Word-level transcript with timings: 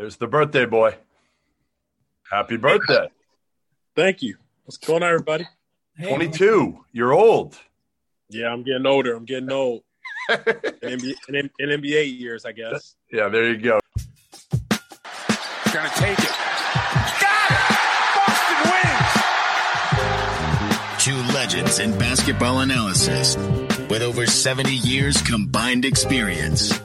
There's 0.00 0.16
the 0.16 0.26
birthday 0.26 0.64
boy. 0.64 0.94
Happy 2.30 2.56
birthday. 2.56 3.10
Thank 3.94 4.22
you. 4.22 4.38
What's 4.64 4.78
going 4.78 5.02
on, 5.02 5.10
everybody? 5.10 5.46
Hey, 5.94 6.08
22. 6.08 6.86
You're 6.90 7.12
old. 7.12 7.54
Yeah, 8.30 8.46
I'm 8.46 8.62
getting 8.62 8.86
older. 8.86 9.14
I'm 9.14 9.26
getting 9.26 9.52
old. 9.52 9.82
in, 10.30 10.38
NBA, 10.38 11.14
in, 11.28 11.50
in 11.58 11.82
NBA 11.82 12.18
years, 12.18 12.46
I 12.46 12.52
guess. 12.52 12.96
Yeah, 13.12 13.28
there 13.28 13.50
you 13.50 13.58
go. 13.58 13.78
Gonna 15.70 15.90
take 15.96 16.18
it. 16.18 16.32
Got 17.20 17.50
it! 17.50 17.60
Boston 18.16 18.72
wins! 20.96 21.04
Two 21.04 21.20
legends 21.34 21.78
in 21.78 21.98
basketball 21.98 22.60
analysis 22.60 23.36
with 23.90 24.00
over 24.00 24.24
70 24.24 24.72
years 24.72 25.20
combined 25.20 25.84
experience. 25.84 26.80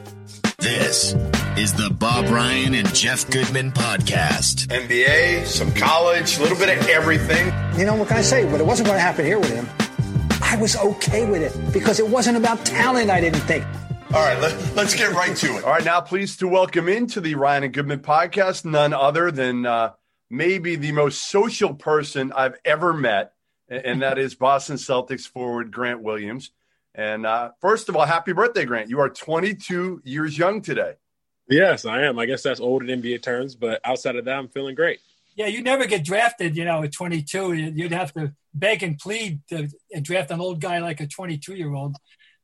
This 0.58 1.16
is 1.58 1.74
the 1.74 1.90
Bob 1.90 2.28
Ryan 2.28 2.74
and 2.74 2.94
Jeff 2.94 3.30
Goodman 3.30 3.72
podcast. 3.72 4.68
NBA, 4.68 5.46
some 5.46 5.72
college, 5.74 6.38
a 6.38 6.42
little 6.42 6.58
bit 6.58 6.78
of 6.78 6.86
everything. 6.90 7.46
You 7.80 7.86
know, 7.86 7.96
what 7.96 8.10
can 8.10 8.18
I 8.18 8.22
say? 8.22 8.44
But 8.44 8.60
it 8.60 8.66
wasn't 8.66 8.88
going 8.88 8.98
to 8.98 9.02
happen 9.02 9.26
here 9.26 9.40
with 9.40 9.54
him. 9.54 9.66
I 10.42 10.58
was 10.58 10.76
okay 10.76 11.26
with 11.30 11.42
it 11.42 11.74
because 11.74 12.02
it 12.02 12.10
wasn't 12.10 12.36
about 12.36 12.66
talent, 12.66 13.10
I 13.10 13.22
didn't 13.22 13.40
think. 13.42 13.64
All 14.14 14.22
right, 14.22 14.38
let, 14.42 14.54
us 14.78 14.96
get 14.96 15.14
right 15.14 15.34
to 15.38 15.56
it. 15.56 15.64
All 15.64 15.72
right, 15.72 15.86
now 15.86 16.02
pleased 16.02 16.40
to 16.40 16.48
welcome 16.50 16.90
into 16.90 17.22
the 17.22 17.36
Ryan 17.36 17.64
and 17.64 17.74
Goodman 17.74 18.00
podcast 18.00 18.66
none 18.66 18.94
other 18.94 19.32
than 19.32 19.66
uh, 19.66 19.94
maybe 20.30 20.76
the 20.76 20.92
most 20.92 21.30
social 21.30 21.74
person 21.74 22.34
I've 22.34 22.56
ever 22.66 22.92
met, 22.92 23.32
and 23.70 24.02
that 24.02 24.18
is 24.18 24.36
Boston 24.36 24.76
Celtics 24.76 25.26
forward 25.26 25.72
Grant 25.72 26.02
Williams. 26.02 26.52
And 26.94 27.26
uh, 27.26 27.52
first 27.62 27.88
of 27.88 27.96
all, 27.96 28.06
happy 28.06 28.34
birthday, 28.34 28.66
Grant. 28.66 28.90
You 28.90 29.00
are 29.00 29.10
22 29.10 30.02
years 30.04 30.38
young 30.38 30.62
today. 30.62 30.96
Yes, 31.48 31.86
I 31.86 32.04
am. 32.04 32.18
I 32.18 32.26
guess 32.26 32.44
that's 32.44 32.60
old 32.60 32.88
in 32.88 33.02
NBA 33.02 33.22
terms, 33.22 33.56
but 33.56 33.80
outside 33.84 34.16
of 34.16 34.26
that, 34.26 34.38
I'm 34.38 34.48
feeling 34.48 34.76
great. 34.76 35.00
Yeah, 35.36 35.48
you 35.48 35.62
never 35.62 35.86
get 35.86 36.04
drafted, 36.04 36.56
you 36.56 36.66
know, 36.66 36.84
at 36.84 36.94
22. 36.94 37.54
You'd 37.54 37.92
have 37.92 38.14
to 38.14 38.34
beg 38.54 38.84
and 38.84 38.98
plead 38.98 39.42
to 39.50 39.68
draft 40.02 40.32
an 40.32 40.40
old 40.40 40.62
guy 40.62 40.80
like 40.80 41.02
a 41.02 41.08
22 41.08 41.56
year 41.56 41.74
old. 41.74 41.98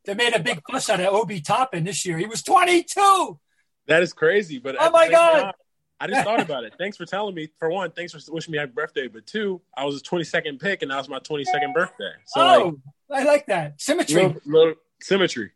They 0.05 0.13
made 0.13 0.33
a 0.33 0.39
big 0.39 0.61
fuss 0.69 0.89
out 0.89 0.99
of 0.99 1.07
Obi 1.07 1.41
Toppin 1.41 1.83
this 1.83 2.05
year. 2.05 2.17
He 2.17 2.25
was 2.25 2.43
22. 2.43 3.39
That 3.87 4.03
is 4.03 4.13
crazy. 4.13 4.59
But 4.59 4.75
oh 4.79 4.89
my 4.91 5.09
god, 5.09 5.41
time, 5.41 5.53
I 5.99 6.07
just 6.07 6.23
thought 6.23 6.41
about 6.41 6.63
it. 6.63 6.73
Thanks 6.77 6.97
for 6.97 7.05
telling 7.05 7.35
me. 7.35 7.49
For 7.59 7.69
one, 7.69 7.91
thanks 7.91 8.11
for 8.13 8.19
wishing 8.31 8.51
me 8.51 8.57
happy 8.57 8.71
birthday. 8.71 9.07
But 9.07 9.25
two, 9.25 9.61
I 9.75 9.85
was 9.85 9.99
a 9.99 10.03
22nd 10.03 10.59
pick, 10.59 10.81
and 10.81 10.91
that 10.91 10.97
was 10.97 11.07
my 11.07 11.19
22nd 11.19 11.73
birthday. 11.73 12.11
So 12.25 12.41
oh, 12.41 12.79
like, 13.09 13.21
I 13.21 13.25
like 13.25 13.45
that 13.47 13.79
symmetry. 13.79 14.15
Little, 14.15 14.41
little 14.45 14.73
symmetry. 15.01 15.51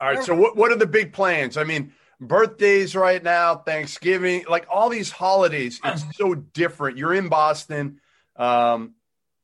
All 0.00 0.08
right. 0.08 0.24
So 0.24 0.34
what 0.34 0.56
what 0.56 0.72
are 0.72 0.76
the 0.76 0.86
big 0.86 1.12
plans? 1.12 1.56
I 1.56 1.64
mean, 1.64 1.92
birthdays 2.20 2.94
right 2.94 3.22
now, 3.22 3.56
Thanksgiving, 3.56 4.44
like 4.48 4.66
all 4.70 4.88
these 4.88 5.10
holidays. 5.10 5.80
It's 5.84 6.04
so 6.16 6.34
different. 6.34 6.98
You're 6.98 7.14
in 7.14 7.28
Boston. 7.28 8.00
Um, 8.36 8.94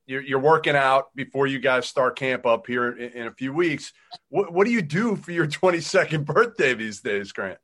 you're, 0.07 0.23
you're 0.23 0.39
working 0.39 0.77
out 0.77 1.15
before 1.17 1.47
you 1.47 1.59
guys 1.59 1.87
start 1.87 2.17
camp 2.17 2.47
up 2.47 2.67
here 2.67 2.91
in, 2.91 3.13
in 3.13 3.27
a 3.27 3.33
few 3.33 3.53
weeks. 3.53 3.93
What, 4.29 4.53
what 4.53 4.67
do 4.67 4.73
you 4.73 4.83
do 4.83 5.17
for 5.17 5.33
your 5.33 5.47
22nd 5.49 6.25
birthday 6.25 6.75
these 6.75 7.01
days, 7.01 7.33
Grant? 7.33 7.59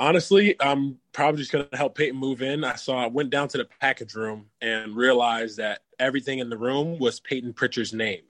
Honestly, 0.00 0.54
I'm 0.60 0.98
probably 1.12 1.40
just 1.40 1.50
going 1.50 1.66
to 1.68 1.76
help 1.76 1.96
Payton 1.96 2.16
move 2.16 2.40
in. 2.40 2.62
I 2.62 2.76
saw, 2.76 3.02
I 3.02 3.08
went 3.08 3.30
down 3.30 3.48
to 3.48 3.58
the 3.58 3.66
package 3.80 4.14
room 4.14 4.46
and 4.60 4.94
realized 4.94 5.56
that 5.56 5.80
everything 5.98 6.38
in 6.38 6.50
the 6.50 6.56
room 6.56 7.00
was 7.00 7.18
Payton 7.18 7.54
Pritchard's 7.54 7.92
name. 7.92 8.22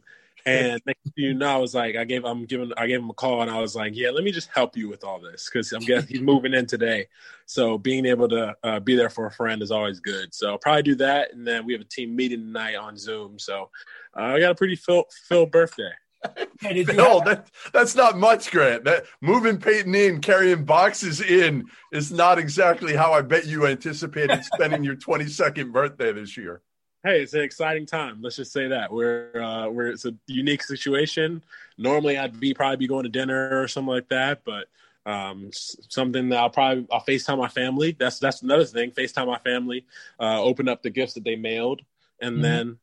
And 0.49 0.83
next 0.87 1.13
you 1.17 1.35
know, 1.35 1.49
I 1.49 1.57
was 1.57 1.75
like, 1.75 1.97
I 1.97 2.05
gave, 2.05 2.25
I'm 2.25 2.45
giving, 2.45 2.73
I 2.77 2.87
gave 2.87 3.01
him 3.01 3.11
a 3.11 3.15
call, 3.15 3.43
and 3.43 3.51
I 3.51 3.61
was 3.61 3.75
like, 3.75 3.97
yeah, 3.97 4.11
let 4.11 4.25
me 4.25 4.33
just 4.33 4.49
help 4.55 4.77
you 4.77 4.89
with 4.89 5.05
all 5.05 5.21
this 5.21 5.49
because 5.51 5.73
I'm 5.73 5.81
guessing 5.81 6.09
he's 6.09 6.21
moving 6.21 6.55
in 6.55 6.67
today. 6.67 7.07
So 7.47 7.79
being 7.79 8.07
able 8.07 8.29
to 8.29 8.57
uh, 8.63 8.81
be 8.81 8.95
there 8.95 9.11
for 9.11 9.27
a 9.27 9.31
friend 9.31 9.63
is 9.63 9.71
always 9.71 10.01
good. 10.01 10.35
So 10.35 10.51
I'll 10.51 10.59
probably 10.59 10.83
do 10.83 10.95
that, 10.97 11.33
and 11.33 11.47
then 11.47 11.67
we 11.67 11.73
have 11.73 11.83
a 11.83 11.87
team 11.87 12.15
meeting 12.15 12.41
tonight 12.41 12.77
on 12.77 12.97
Zoom. 12.97 13.39
So 13.39 13.71
uh, 14.17 14.23
I 14.23 14.41
got 14.41 14.53
a 14.53 14.55
pretty 14.55 14.77
full, 14.77 15.06
full 15.28 15.47
birthday. 15.47 15.93
no, 16.62 17.22
that, 17.25 17.49
that's 17.72 17.95
not 17.95 18.19
much, 18.19 18.51
Grant. 18.51 18.84
That 18.84 19.05
moving 19.21 19.59
Payton 19.59 19.95
in, 19.95 20.21
carrying 20.21 20.65
boxes 20.65 21.21
in 21.21 21.67
is 21.93 22.11
not 22.11 22.39
exactly 22.39 22.95
how 22.95 23.12
I 23.12 23.22
bet 23.22 23.47
you 23.47 23.67
anticipated 23.67 24.45
spending 24.45 24.83
your 24.83 24.97
22nd 24.97 25.72
birthday 25.72 26.12
this 26.12 26.37
year 26.37 26.62
hey, 27.04 27.22
it's 27.22 27.34
an 27.34 27.41
exciting 27.41 27.86
time. 27.86 28.20
Let's 28.20 28.36
just 28.36 28.53
say 28.53 28.69
that 28.69 28.92
we're 28.92 29.41
uh, 29.41 29.69
we're 29.69 29.88
it's 29.88 30.04
a 30.04 30.14
unique 30.26 30.62
situation. 30.62 31.42
Normally, 31.76 32.19
I'd 32.19 32.38
be 32.38 32.54
probably 32.54 32.76
be 32.76 32.88
going 32.88 33.04
to 33.04 33.09
dinner 33.09 33.60
or 33.60 33.69
something 33.69 33.92
like 33.92 34.09
that, 34.09 34.42
but 34.44 34.66
um, 35.06 35.50
something 35.53 36.28
that 36.31 36.38
I'll 36.38 36.50
probably 36.50 36.86
I'll 36.92 37.00
Facetime 37.00 37.38
my 37.38 37.48
family. 37.48 37.97
That's 37.98 38.19
that's 38.19 38.42
another 38.42 38.64
thing. 38.64 38.91
Facetime 38.91 39.26
my 39.26 39.38
family. 39.38 39.86
Uh, 40.20 40.42
open 40.42 40.69
up 40.69 40.82
the 40.82 40.91
gifts 40.91 41.14
that 41.14 41.25
they 41.25 41.36
mailed, 41.36 41.82
and 42.20 42.34
mm-hmm. 42.34 42.42
then 42.42 42.78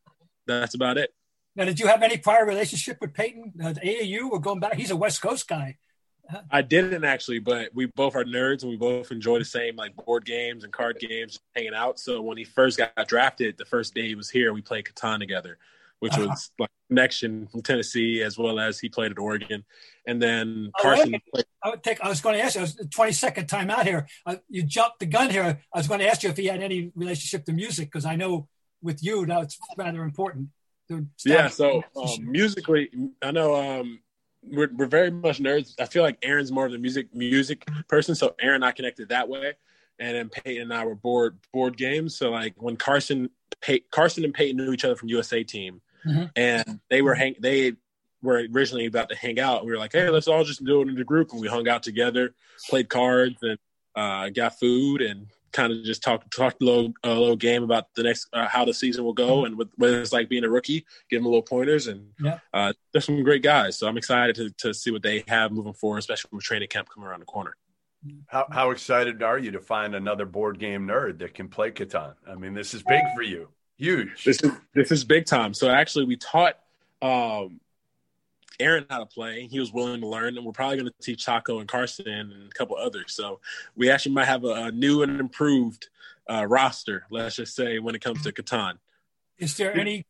that's 0.47 0.75
about 0.75 0.97
it. 0.97 1.13
Now, 1.55 1.65
did 1.65 1.79
you 1.79 1.87
have 1.87 2.03
any 2.03 2.17
prior 2.17 2.45
relationship 2.45 2.97
with 2.99 3.13
Payton, 3.13 3.53
uh, 3.63 3.73
AAU, 3.73 4.29
or 4.29 4.39
going 4.39 4.59
back? 4.59 4.73
He's 4.73 4.91
a 4.91 4.95
West 4.95 5.21
Coast 5.21 5.47
guy. 5.47 5.77
I 6.51 6.61
didn't 6.61 7.03
actually, 7.03 7.39
but 7.39 7.69
we 7.73 7.85
both 7.85 8.15
are 8.15 8.23
nerds 8.23 8.63
and 8.63 8.71
we 8.71 8.77
both 8.77 9.11
enjoy 9.11 9.39
the 9.39 9.45
same 9.45 9.75
like 9.75 9.95
board 9.95 10.25
games 10.25 10.63
and 10.63 10.71
card 10.71 10.97
games, 10.99 11.39
hanging 11.55 11.73
out. 11.73 11.99
So 11.99 12.21
when 12.21 12.37
he 12.37 12.43
first 12.43 12.77
got 12.77 13.07
drafted, 13.07 13.57
the 13.57 13.65
first 13.65 13.93
day 13.93 14.07
he 14.07 14.15
was 14.15 14.29
here, 14.29 14.53
we 14.53 14.61
played 14.61 14.85
Catan 14.85 15.19
together, 15.19 15.57
which 15.99 16.13
uh-huh. 16.13 16.27
was 16.27 16.51
like 16.59 16.69
connection 16.89 17.47
from 17.47 17.61
Tennessee 17.61 18.21
as 18.21 18.37
well 18.37 18.59
as 18.59 18.79
he 18.79 18.89
played 18.89 19.11
at 19.11 19.19
Oregon. 19.19 19.63
And 20.07 20.21
then 20.21 20.71
oh, 20.77 20.81
Carsen. 20.81 21.15
Played- 21.31 21.45
I 21.63 21.69
would 21.69 21.83
take. 21.83 22.01
I 22.01 22.09
was 22.09 22.21
going 22.21 22.37
to 22.37 22.43
ask 22.43 22.55
you. 22.55 22.61
I 22.61 22.63
was 22.63 22.75
twenty 22.91 23.11
second 23.11 23.47
time 23.47 23.69
out 23.69 23.85
here. 23.85 24.07
Uh, 24.25 24.35
you 24.49 24.63
jumped 24.63 24.99
the 24.99 25.07
gun 25.07 25.29
here. 25.29 25.61
I 25.73 25.77
was 25.77 25.87
going 25.87 25.99
to 25.99 26.07
ask 26.07 26.23
you 26.23 26.29
if 26.29 26.37
he 26.37 26.45
had 26.45 26.61
any 26.61 26.91
relationship 26.95 27.45
to 27.45 27.53
music 27.53 27.87
because 27.87 28.05
I 28.05 28.15
know 28.15 28.47
with 28.81 29.03
you 29.03 29.25
now 29.25 29.41
it's 29.41 29.57
rather 29.77 30.03
important. 30.03 30.49
Yeah. 31.25 31.47
So 31.47 31.83
um, 31.95 32.31
musically, 32.31 32.89
I 33.21 33.31
know. 33.31 33.55
Um, 33.55 33.99
we're, 34.51 34.69
we're 34.73 34.85
very 34.85 35.11
much 35.11 35.39
nerds. 35.39 35.75
I 35.79 35.85
feel 35.85 36.03
like 36.03 36.17
Aaron's 36.21 36.51
more 36.51 36.65
of 36.65 36.71
the 36.71 36.77
music 36.77 37.13
music 37.13 37.65
person, 37.87 38.15
so 38.15 38.35
Aaron 38.39 38.55
and 38.55 38.65
I 38.65 38.71
connected 38.71 39.09
that 39.09 39.29
way. 39.29 39.53
And 39.97 40.15
then 40.15 40.29
Payton 40.29 40.63
and 40.63 40.73
I 40.73 40.85
were 40.85 40.95
board 40.95 41.37
board 41.53 41.77
games. 41.77 42.17
So 42.17 42.31
like 42.31 42.53
when 42.57 42.75
Carsen 42.75 43.29
Pey- 43.61 43.83
Carsen 43.91 44.23
and 44.25 44.33
Payton 44.33 44.57
knew 44.57 44.73
each 44.73 44.85
other 44.85 44.95
from 44.95 45.09
USA 45.09 45.43
team, 45.43 45.81
mm-hmm. 46.05 46.25
and 46.35 46.79
they 46.89 47.01
were 47.01 47.15
hang 47.15 47.35
they 47.39 47.73
were 48.21 48.45
originally 48.53 48.87
about 48.87 49.09
to 49.09 49.15
hang 49.15 49.39
out. 49.39 49.65
We 49.65 49.71
were 49.71 49.77
like, 49.77 49.93
hey, 49.93 50.09
let's 50.09 50.27
all 50.27 50.43
just 50.43 50.63
do 50.65 50.81
it 50.81 50.89
in 50.89 50.97
a 50.97 51.03
group, 51.03 51.31
and 51.31 51.39
we 51.39 51.47
hung 51.47 51.67
out 51.67 51.83
together, 51.83 52.33
played 52.69 52.89
cards, 52.89 53.37
and 53.41 53.57
uh, 53.95 54.29
got 54.29 54.59
food, 54.59 55.01
and 55.01 55.27
kind 55.55 55.71
of 55.71 55.83
just 55.83 56.03
talk 56.03 56.29
talk 56.31 56.55
a 56.61 56.63
little, 56.63 56.93
a 57.03 57.09
little 57.09 57.35
game 57.35 57.63
about 57.63 57.93
the 57.95 58.03
next 58.03 58.27
uh, 58.33 58.47
how 58.47 58.65
the 58.65 58.73
season 58.73 59.03
will 59.03 59.13
go 59.13 59.45
and 59.45 59.57
what, 59.57 59.69
what 59.77 59.89
it's 59.89 60.13
like 60.13 60.29
being 60.29 60.43
a 60.43 60.49
rookie. 60.49 60.85
Give 61.09 61.19
them 61.19 61.25
a 61.25 61.29
little 61.29 61.41
pointers 61.41 61.87
and 61.87 62.09
yeah. 62.19 62.39
uh, 62.53 62.73
there's 62.91 63.05
some 63.05 63.23
great 63.23 63.43
guys. 63.43 63.79
So 63.79 63.87
I'm 63.87 63.97
excited 63.97 64.35
to 64.35 64.49
to 64.67 64.73
see 64.73 64.91
what 64.91 65.03
they 65.03 65.23
have 65.27 65.51
moving 65.51 65.73
forward, 65.73 65.99
especially 65.99 66.29
with 66.33 66.43
training 66.43 66.67
camp 66.67 66.89
coming 66.93 67.07
around 67.07 67.21
the 67.21 67.25
corner. 67.25 67.55
How 68.27 68.45
how 68.51 68.71
excited 68.71 69.23
are 69.23 69.39
you 69.39 69.51
to 69.51 69.59
find 69.59 69.95
another 69.95 70.25
board 70.25 70.59
game 70.59 70.87
nerd 70.87 71.19
that 71.19 71.33
can 71.33 71.47
play 71.47 71.71
Catan? 71.71 72.13
I 72.27 72.35
mean, 72.35 72.53
this 72.53 72.73
is 72.73 72.83
big 72.83 73.01
for 73.15 73.23
you, 73.23 73.47
huge. 73.77 74.23
This 74.23 74.43
is 74.43 74.51
this 74.73 74.91
is 74.91 75.03
big 75.03 75.25
time. 75.25 75.53
So 75.53 75.69
actually, 75.69 76.05
we 76.05 76.17
taught 76.17 76.59
um, 77.01 77.59
Aaron 78.59 78.85
how 78.89 78.99
to 78.99 79.05
play. 79.05 79.47
He 79.47 79.59
was 79.59 79.71
willing 79.71 80.01
to 80.01 80.07
learn, 80.07 80.37
and 80.37 80.45
we're 80.45 80.51
probably 80.51 80.77
going 80.77 80.89
to 80.89 80.93
teach 81.01 81.25
Tacko 81.25 81.59
and 81.59 81.67
Carsen 81.67 82.07
and 82.07 82.51
a 82.51 82.53
couple 82.53 82.75
others. 82.77 83.13
So 83.13 83.39
we 83.75 83.89
actually 83.89 84.13
might 84.13 84.25
have 84.25 84.43
a, 84.43 84.53
a 84.53 84.71
new 84.71 85.03
and 85.03 85.19
improved 85.19 85.89
uh, 86.29 86.45
roster, 86.47 87.05
let's 87.09 87.35
just 87.35 87.55
say, 87.55 87.79
when 87.79 87.95
it 87.95 88.01
comes 88.01 88.23
to 88.23 88.31
Catan. 88.31 88.77
Is 89.37 89.57
there 89.57 89.75
any 89.77 90.05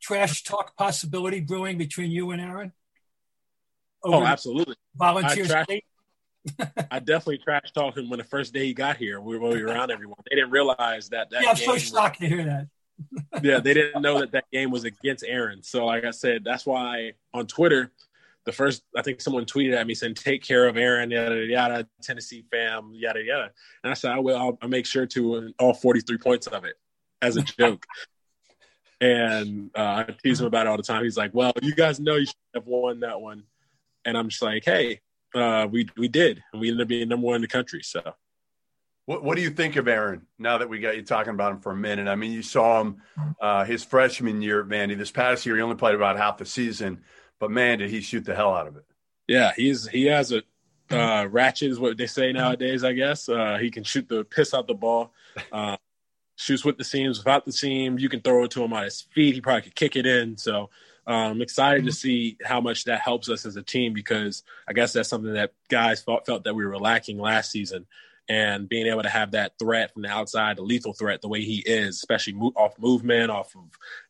trash 0.00 0.42
talk 0.42 0.76
possibility 0.76 1.40
brewing 1.40 1.78
between 1.78 2.10
you 2.10 2.30
and 2.30 2.40
Aaron? 2.40 2.72
Over 4.02 4.16
oh, 4.16 4.26
absolutely. 4.26 4.76
Volunteers. 4.96 5.50
I, 5.50 5.64
trash, 5.64 5.80
I 6.90 6.98
definitely 6.98 7.38
trash 7.38 7.70
talked 7.74 7.98
him 7.98 8.08
when 8.08 8.18
the 8.18 8.24
first 8.24 8.54
day 8.54 8.64
he 8.64 8.74
got 8.74 8.96
here. 8.96 9.20
We 9.20 9.38
were 9.38 9.50
around 9.50 9.90
everyone. 9.90 10.16
They 10.28 10.36
didn't 10.36 10.50
realize 10.50 11.10
that. 11.10 11.30
that 11.30 11.42
yeah, 11.42 11.50
I'm 11.50 11.56
so 11.56 11.76
shocked 11.76 12.20
was, 12.20 12.28
to 12.30 12.34
hear 12.34 12.44
that 12.46 12.68
yeah, 13.42 13.60
they 13.60 13.74
didn't 13.74 14.02
know 14.02 14.20
that 14.20 14.32
that 14.32 14.44
game 14.52 14.70
was 14.70 14.84
against 14.84 15.24
Aaron. 15.26 15.62
So, 15.62 15.86
like 15.86 16.04
I 16.04 16.10
said, 16.10 16.44
that's 16.44 16.66
why 16.66 17.12
on 17.32 17.46
Twitter, 17.46 17.92
the 18.44 18.52
first 18.52 18.82
I 18.96 19.02
think 19.02 19.20
someone 19.20 19.44
tweeted 19.44 19.74
at 19.74 19.86
me 19.86 19.94
saying, 19.94 20.14
"Take 20.14 20.42
care 20.42 20.66
of 20.66 20.76
Aaron, 20.76 21.10
yada 21.10 21.44
yada, 21.44 21.88
Tennessee 22.02 22.44
fam, 22.50 22.92
yada 22.94 23.22
yada." 23.22 23.50
And 23.84 23.90
I 23.90 23.94
said, 23.94 24.12
"I 24.12 24.18
will. 24.18 24.36
I'll, 24.36 24.58
I'll 24.62 24.68
make 24.68 24.86
sure 24.86 25.06
to 25.06 25.52
all 25.58 25.74
forty 25.74 26.00
three 26.00 26.18
points 26.18 26.46
of 26.46 26.64
it 26.64 26.74
as 27.20 27.36
a 27.36 27.42
joke." 27.42 27.86
and 29.00 29.70
uh, 29.74 30.04
I 30.08 30.14
tease 30.22 30.40
him 30.40 30.46
about 30.46 30.66
it 30.66 30.70
all 30.70 30.76
the 30.76 30.82
time. 30.82 31.04
He's 31.04 31.16
like, 31.16 31.32
"Well, 31.34 31.52
you 31.62 31.74
guys 31.74 32.00
know 32.00 32.16
you 32.16 32.26
should 32.26 32.34
have 32.54 32.66
won 32.66 33.00
that 33.00 33.20
one," 33.20 33.44
and 34.04 34.16
I'm 34.16 34.28
just 34.28 34.42
like, 34.42 34.64
"Hey, 34.64 35.00
uh, 35.34 35.66
we 35.70 35.88
we 35.96 36.08
did, 36.08 36.42
and 36.52 36.60
we 36.60 36.68
ended 36.68 36.82
up 36.82 36.88
being 36.88 37.08
number 37.08 37.26
one 37.26 37.36
in 37.36 37.42
the 37.42 37.48
country." 37.48 37.82
So 37.82 38.00
what, 39.10 39.24
what 39.24 39.34
do 39.34 39.42
you 39.42 39.50
think 39.50 39.74
of 39.74 39.88
Aaron 39.88 40.22
now 40.38 40.58
that 40.58 40.68
we 40.68 40.78
got 40.78 40.94
you 40.94 41.02
talking 41.02 41.34
about 41.34 41.50
him 41.50 41.58
for 41.58 41.72
a 41.72 41.76
minute? 41.76 42.06
I 42.06 42.14
mean, 42.14 42.30
you 42.30 42.42
saw 42.42 42.80
him 42.80 43.02
uh, 43.40 43.64
his 43.64 43.82
freshman 43.82 44.40
year, 44.40 44.62
Vandy. 44.62 44.96
This 44.96 45.10
past 45.10 45.44
year, 45.44 45.56
he 45.56 45.62
only 45.62 45.74
played 45.74 45.96
about 45.96 46.16
half 46.16 46.38
the 46.38 46.46
season, 46.46 47.02
but 47.40 47.50
man, 47.50 47.80
did 47.80 47.90
he 47.90 48.02
shoot 48.02 48.24
the 48.24 48.36
hell 48.36 48.54
out 48.54 48.68
of 48.68 48.76
it. 48.76 48.84
Yeah, 49.26 49.50
he's 49.56 49.88
he 49.88 50.06
has 50.06 50.30
a 50.30 50.42
uh, 50.92 51.26
ratchet 51.26 51.72
is 51.72 51.80
what 51.80 51.96
they 51.96 52.06
say 52.06 52.30
nowadays. 52.32 52.84
I 52.84 52.92
guess 52.92 53.28
uh, 53.28 53.58
he 53.60 53.72
can 53.72 53.82
shoot 53.82 54.08
the 54.08 54.22
piss 54.22 54.54
out 54.54 54.68
the 54.68 54.74
ball. 54.74 55.12
Uh, 55.50 55.76
shoots 56.36 56.64
with 56.64 56.78
the 56.78 56.84
seams, 56.84 57.18
without 57.18 57.44
the 57.44 57.52
seams. 57.52 58.00
You 58.00 58.08
can 58.08 58.20
throw 58.20 58.44
it 58.44 58.52
to 58.52 58.62
him 58.62 58.72
on 58.72 58.84
his 58.84 59.00
feet. 59.12 59.34
He 59.34 59.40
probably 59.40 59.62
could 59.62 59.74
kick 59.74 59.96
it 59.96 60.06
in. 60.06 60.36
So 60.36 60.70
I'm 61.04 61.32
um, 61.32 61.42
excited 61.42 61.84
to 61.86 61.92
see 61.92 62.38
how 62.44 62.60
much 62.60 62.84
that 62.84 63.00
helps 63.00 63.28
us 63.28 63.44
as 63.44 63.56
a 63.56 63.62
team 63.62 63.92
because 63.92 64.44
I 64.68 64.72
guess 64.72 64.92
that's 64.92 65.08
something 65.08 65.34
that 65.34 65.52
guys 65.68 66.00
felt, 66.00 66.26
felt 66.26 66.44
that 66.44 66.54
we 66.54 66.64
were 66.64 66.78
lacking 66.78 67.18
last 67.18 67.50
season. 67.50 67.86
And 68.30 68.68
being 68.68 68.86
able 68.86 69.02
to 69.02 69.08
have 69.08 69.32
that 69.32 69.54
threat 69.58 69.92
from 69.92 70.02
the 70.02 70.08
outside, 70.08 70.56
the 70.56 70.62
lethal 70.62 70.92
threat, 70.92 71.20
the 71.20 71.26
way 71.26 71.42
he 71.42 71.64
is, 71.66 71.96
especially 71.96 72.34
move, 72.34 72.52
off 72.54 72.78
movement, 72.78 73.28
off 73.28 73.56
of 73.56 73.62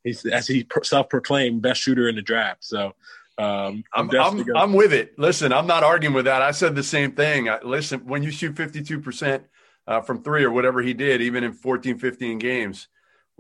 he's 0.05 0.27
as 0.27 0.47
he 0.47 0.67
self-proclaimed 0.83 1.63
best 1.63 1.81
shooter 1.81 2.07
in 2.07 2.17
the 2.17 2.23
draft. 2.23 2.63
So 2.63 2.93
um, 3.39 3.83
I'm, 3.95 4.11
I'm, 4.11 4.41
I'm, 4.41 4.57
I'm, 4.57 4.73
with 4.75 4.93
it. 4.93 5.19
Listen, 5.19 5.55
I'm 5.55 5.67
not 5.67 5.85
arguing 5.85 6.15
with 6.15 6.27
that. 6.27 6.43
I 6.43 6.51
said 6.51 6.75
the 6.75 6.83
same 6.83 7.13
thing. 7.13 7.49
I, 7.49 7.63
listen, 7.63 8.01
when 8.01 8.23
you 8.23 8.31
shoot 8.31 8.55
52 8.55 9.01
percent 9.01 9.45
uh, 9.87 10.03
from 10.03 10.23
three 10.23 10.45
or 10.45 10.51
whatever 10.51 10.83
he 10.83 10.93
did, 10.93 11.23
even 11.23 11.43
in 11.43 11.55
14, 11.55 11.99
15 11.99 12.39
games, 12.39 12.89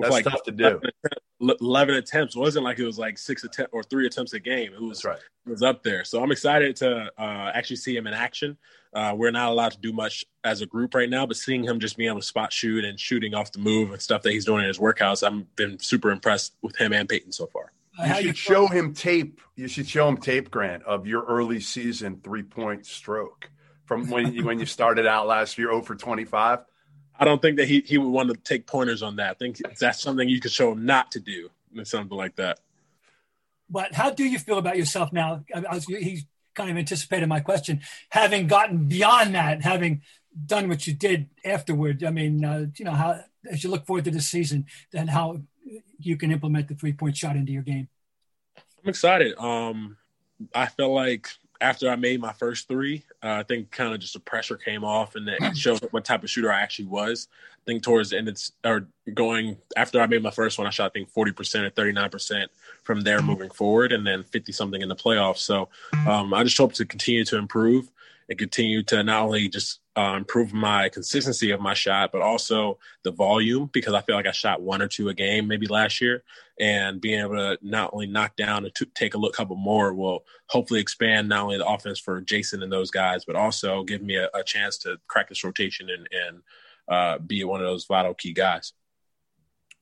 that's 0.00 0.12
like 0.12 0.24
tough 0.24 0.42
to 0.44 0.52
do. 0.52 0.80
11 1.40 1.94
attempts. 1.94 2.36
It 2.36 2.38
wasn't 2.38 2.64
like 2.64 2.78
it 2.78 2.84
was 2.84 2.98
like 2.98 3.18
six 3.18 3.44
attempts 3.44 3.70
or 3.72 3.82
three 3.82 4.06
attempts 4.06 4.32
a 4.32 4.40
game. 4.40 4.72
It 4.74 4.82
was, 4.82 5.04
right. 5.04 5.18
it 5.18 5.50
was 5.50 5.62
up 5.62 5.82
there. 5.82 6.04
So 6.04 6.22
I'm 6.22 6.30
excited 6.30 6.76
to 6.76 7.10
uh, 7.18 7.50
actually 7.54 7.76
see 7.76 7.96
him 7.96 8.06
in 8.06 8.14
action. 8.14 8.58
Uh, 8.92 9.14
we're 9.16 9.30
not 9.30 9.50
allowed 9.50 9.72
to 9.72 9.78
do 9.78 9.92
much 9.92 10.24
as 10.44 10.60
a 10.60 10.66
group 10.66 10.94
right 10.94 11.08
now, 11.08 11.24
but 11.24 11.36
seeing 11.36 11.64
him 11.64 11.78
just 11.78 11.96
being 11.96 12.10
able 12.10 12.20
to 12.20 12.26
spot 12.26 12.52
shoot 12.52 12.84
and 12.84 12.98
shooting 12.98 13.34
off 13.34 13.52
the 13.52 13.58
move 13.58 13.92
and 13.92 14.02
stuff 14.02 14.22
that 14.22 14.32
he's 14.32 14.44
doing 14.44 14.62
in 14.62 14.68
his 14.68 14.78
workouts, 14.78 15.26
I've 15.26 15.54
been 15.56 15.78
super 15.78 16.10
impressed 16.10 16.54
with 16.60 16.76
him 16.76 16.92
and 16.92 17.08
Payton 17.08 17.32
so 17.32 17.46
far. 17.46 17.72
You 17.98 18.14
should 18.14 18.36
show 18.36 18.66
him 18.66 18.94
tape. 18.94 19.40
You 19.56 19.68
should 19.68 19.88
show 19.88 20.08
him 20.08 20.16
tape, 20.16 20.50
Grant, 20.50 20.82
of 20.84 21.06
your 21.06 21.24
early 21.24 21.60
season 21.60 22.20
three 22.22 22.42
point 22.42 22.86
stroke 22.86 23.50
from 23.84 24.08
when 24.08 24.32
you, 24.32 24.44
when 24.44 24.58
you 24.58 24.66
started 24.66 25.06
out 25.06 25.26
last 25.26 25.58
year, 25.58 25.68
0 25.68 25.82
for 25.82 25.94
25. 25.96 26.60
I 27.20 27.26
don't 27.26 27.42
think 27.42 27.58
that 27.58 27.68
he, 27.68 27.82
he 27.86 27.98
would 27.98 28.08
want 28.08 28.30
to 28.30 28.36
take 28.36 28.66
pointers 28.66 29.02
on 29.02 29.16
that. 29.16 29.30
I 29.30 29.34
think 29.34 29.60
that's 29.78 30.00
something 30.00 30.26
you 30.26 30.40
could 30.40 30.50
show 30.50 30.72
him 30.72 30.86
not 30.86 31.12
to 31.12 31.20
do, 31.20 31.50
something 31.84 32.16
like 32.16 32.36
that. 32.36 32.60
But 33.68 33.94
how 33.94 34.10
do 34.10 34.24
you 34.24 34.38
feel 34.38 34.56
about 34.56 34.78
yourself 34.78 35.12
now? 35.12 35.44
I 35.54 35.74
was, 35.74 35.84
he 35.84 36.22
kind 36.54 36.70
of 36.70 36.78
anticipated 36.78 37.28
my 37.28 37.40
question. 37.40 37.82
Having 38.08 38.46
gotten 38.46 38.88
beyond 38.88 39.34
that, 39.34 39.62
having 39.62 40.00
done 40.46 40.68
what 40.68 40.86
you 40.86 40.94
did 40.94 41.28
afterward, 41.44 42.02
I 42.02 42.10
mean, 42.10 42.42
uh, 42.42 42.66
you 42.76 42.86
know, 42.86 42.92
how 42.92 43.20
as 43.48 43.62
you 43.62 43.70
look 43.70 43.86
forward 43.86 44.06
to 44.06 44.10
this 44.10 44.28
season, 44.28 44.64
then 44.90 45.08
how 45.08 45.42
you 45.98 46.16
can 46.16 46.32
implement 46.32 46.68
the 46.68 46.74
three 46.74 46.94
point 46.94 47.16
shot 47.18 47.36
into 47.36 47.52
your 47.52 47.62
game. 47.62 47.88
I'm 48.82 48.88
excited. 48.88 49.36
Um, 49.38 49.98
I 50.54 50.66
feel 50.66 50.92
like 50.92 51.28
after 51.60 51.90
I 51.90 51.96
made 51.96 52.20
my 52.20 52.32
first 52.32 52.68
three, 52.68 53.04
uh, 53.22 53.32
I 53.32 53.42
think 53.42 53.70
kind 53.70 53.92
of 53.92 54.00
just 54.00 54.14
the 54.14 54.20
pressure 54.20 54.56
came 54.56 54.84
off 54.84 55.14
and 55.14 55.28
it 55.28 55.56
showed 55.56 55.80
what 55.90 56.04
type 56.04 56.22
of 56.22 56.30
shooter 56.30 56.52
I 56.52 56.60
actually 56.60 56.86
was. 56.86 57.28
I 57.54 57.64
think 57.66 57.82
towards 57.82 58.10
the 58.10 58.18
end, 58.18 58.28
it's 58.28 58.52
or 58.64 58.86
going 59.12 59.58
after 59.76 60.00
I 60.00 60.06
made 60.06 60.22
my 60.22 60.30
first 60.30 60.58
one, 60.58 60.66
I 60.66 60.70
shot 60.70 60.86
I 60.86 60.88
think 60.90 61.12
40% 61.12 61.66
or 61.66 61.70
39% 61.70 62.46
from 62.84 63.02
there 63.02 63.20
moving 63.20 63.50
forward, 63.50 63.92
and 63.92 64.06
then 64.06 64.22
50 64.22 64.52
something 64.52 64.80
in 64.80 64.88
the 64.88 64.96
playoffs. 64.96 65.38
So 65.38 65.68
um, 66.08 66.32
I 66.32 66.42
just 66.42 66.56
hope 66.56 66.72
to 66.74 66.86
continue 66.86 67.24
to 67.26 67.36
improve 67.36 67.90
and 68.30 68.38
continue 68.38 68.82
to 68.84 69.02
not 69.02 69.24
only 69.24 69.48
just 69.48 69.80
uh, 69.96 70.14
improve 70.16 70.54
my 70.54 70.88
consistency 70.88 71.50
of 71.50 71.60
my 71.60 71.74
shot, 71.74 72.12
but 72.12 72.22
also 72.22 72.78
the 73.02 73.10
volume 73.10 73.68
because 73.72 73.92
I 73.92 74.02
feel 74.02 74.14
like 74.14 74.28
I 74.28 74.30
shot 74.30 74.62
one 74.62 74.80
or 74.80 74.86
two 74.86 75.08
a 75.08 75.14
game 75.14 75.48
maybe 75.48 75.66
last 75.66 76.00
year, 76.00 76.22
and 76.60 77.00
being 77.00 77.20
able 77.20 77.34
to 77.34 77.58
not 77.60 77.90
only 77.92 78.06
knock 78.06 78.36
down 78.36 78.64
and 78.64 78.74
to 78.76 78.86
take 78.94 79.14
a 79.14 79.18
look 79.18 79.34
couple 79.34 79.56
more 79.56 79.92
will 79.92 80.24
hopefully 80.46 80.80
expand 80.80 81.28
not 81.28 81.42
only 81.42 81.58
the 81.58 81.66
offense 81.66 81.98
for 81.98 82.22
Jayson 82.22 82.62
and 82.62 82.72
those 82.72 82.92
guys, 82.92 83.24
but 83.24 83.34
also 83.34 83.82
give 83.82 84.00
me 84.00 84.14
a, 84.14 84.30
a 84.32 84.44
chance 84.44 84.78
to 84.78 84.96
crack 85.08 85.28
this 85.28 85.42
rotation 85.42 85.88
and, 85.90 86.08
and 86.12 86.42
uh, 86.88 87.18
be 87.18 87.42
one 87.42 87.60
of 87.60 87.66
those 87.66 87.84
vital 87.84 88.14
key 88.14 88.32
guys. 88.32 88.72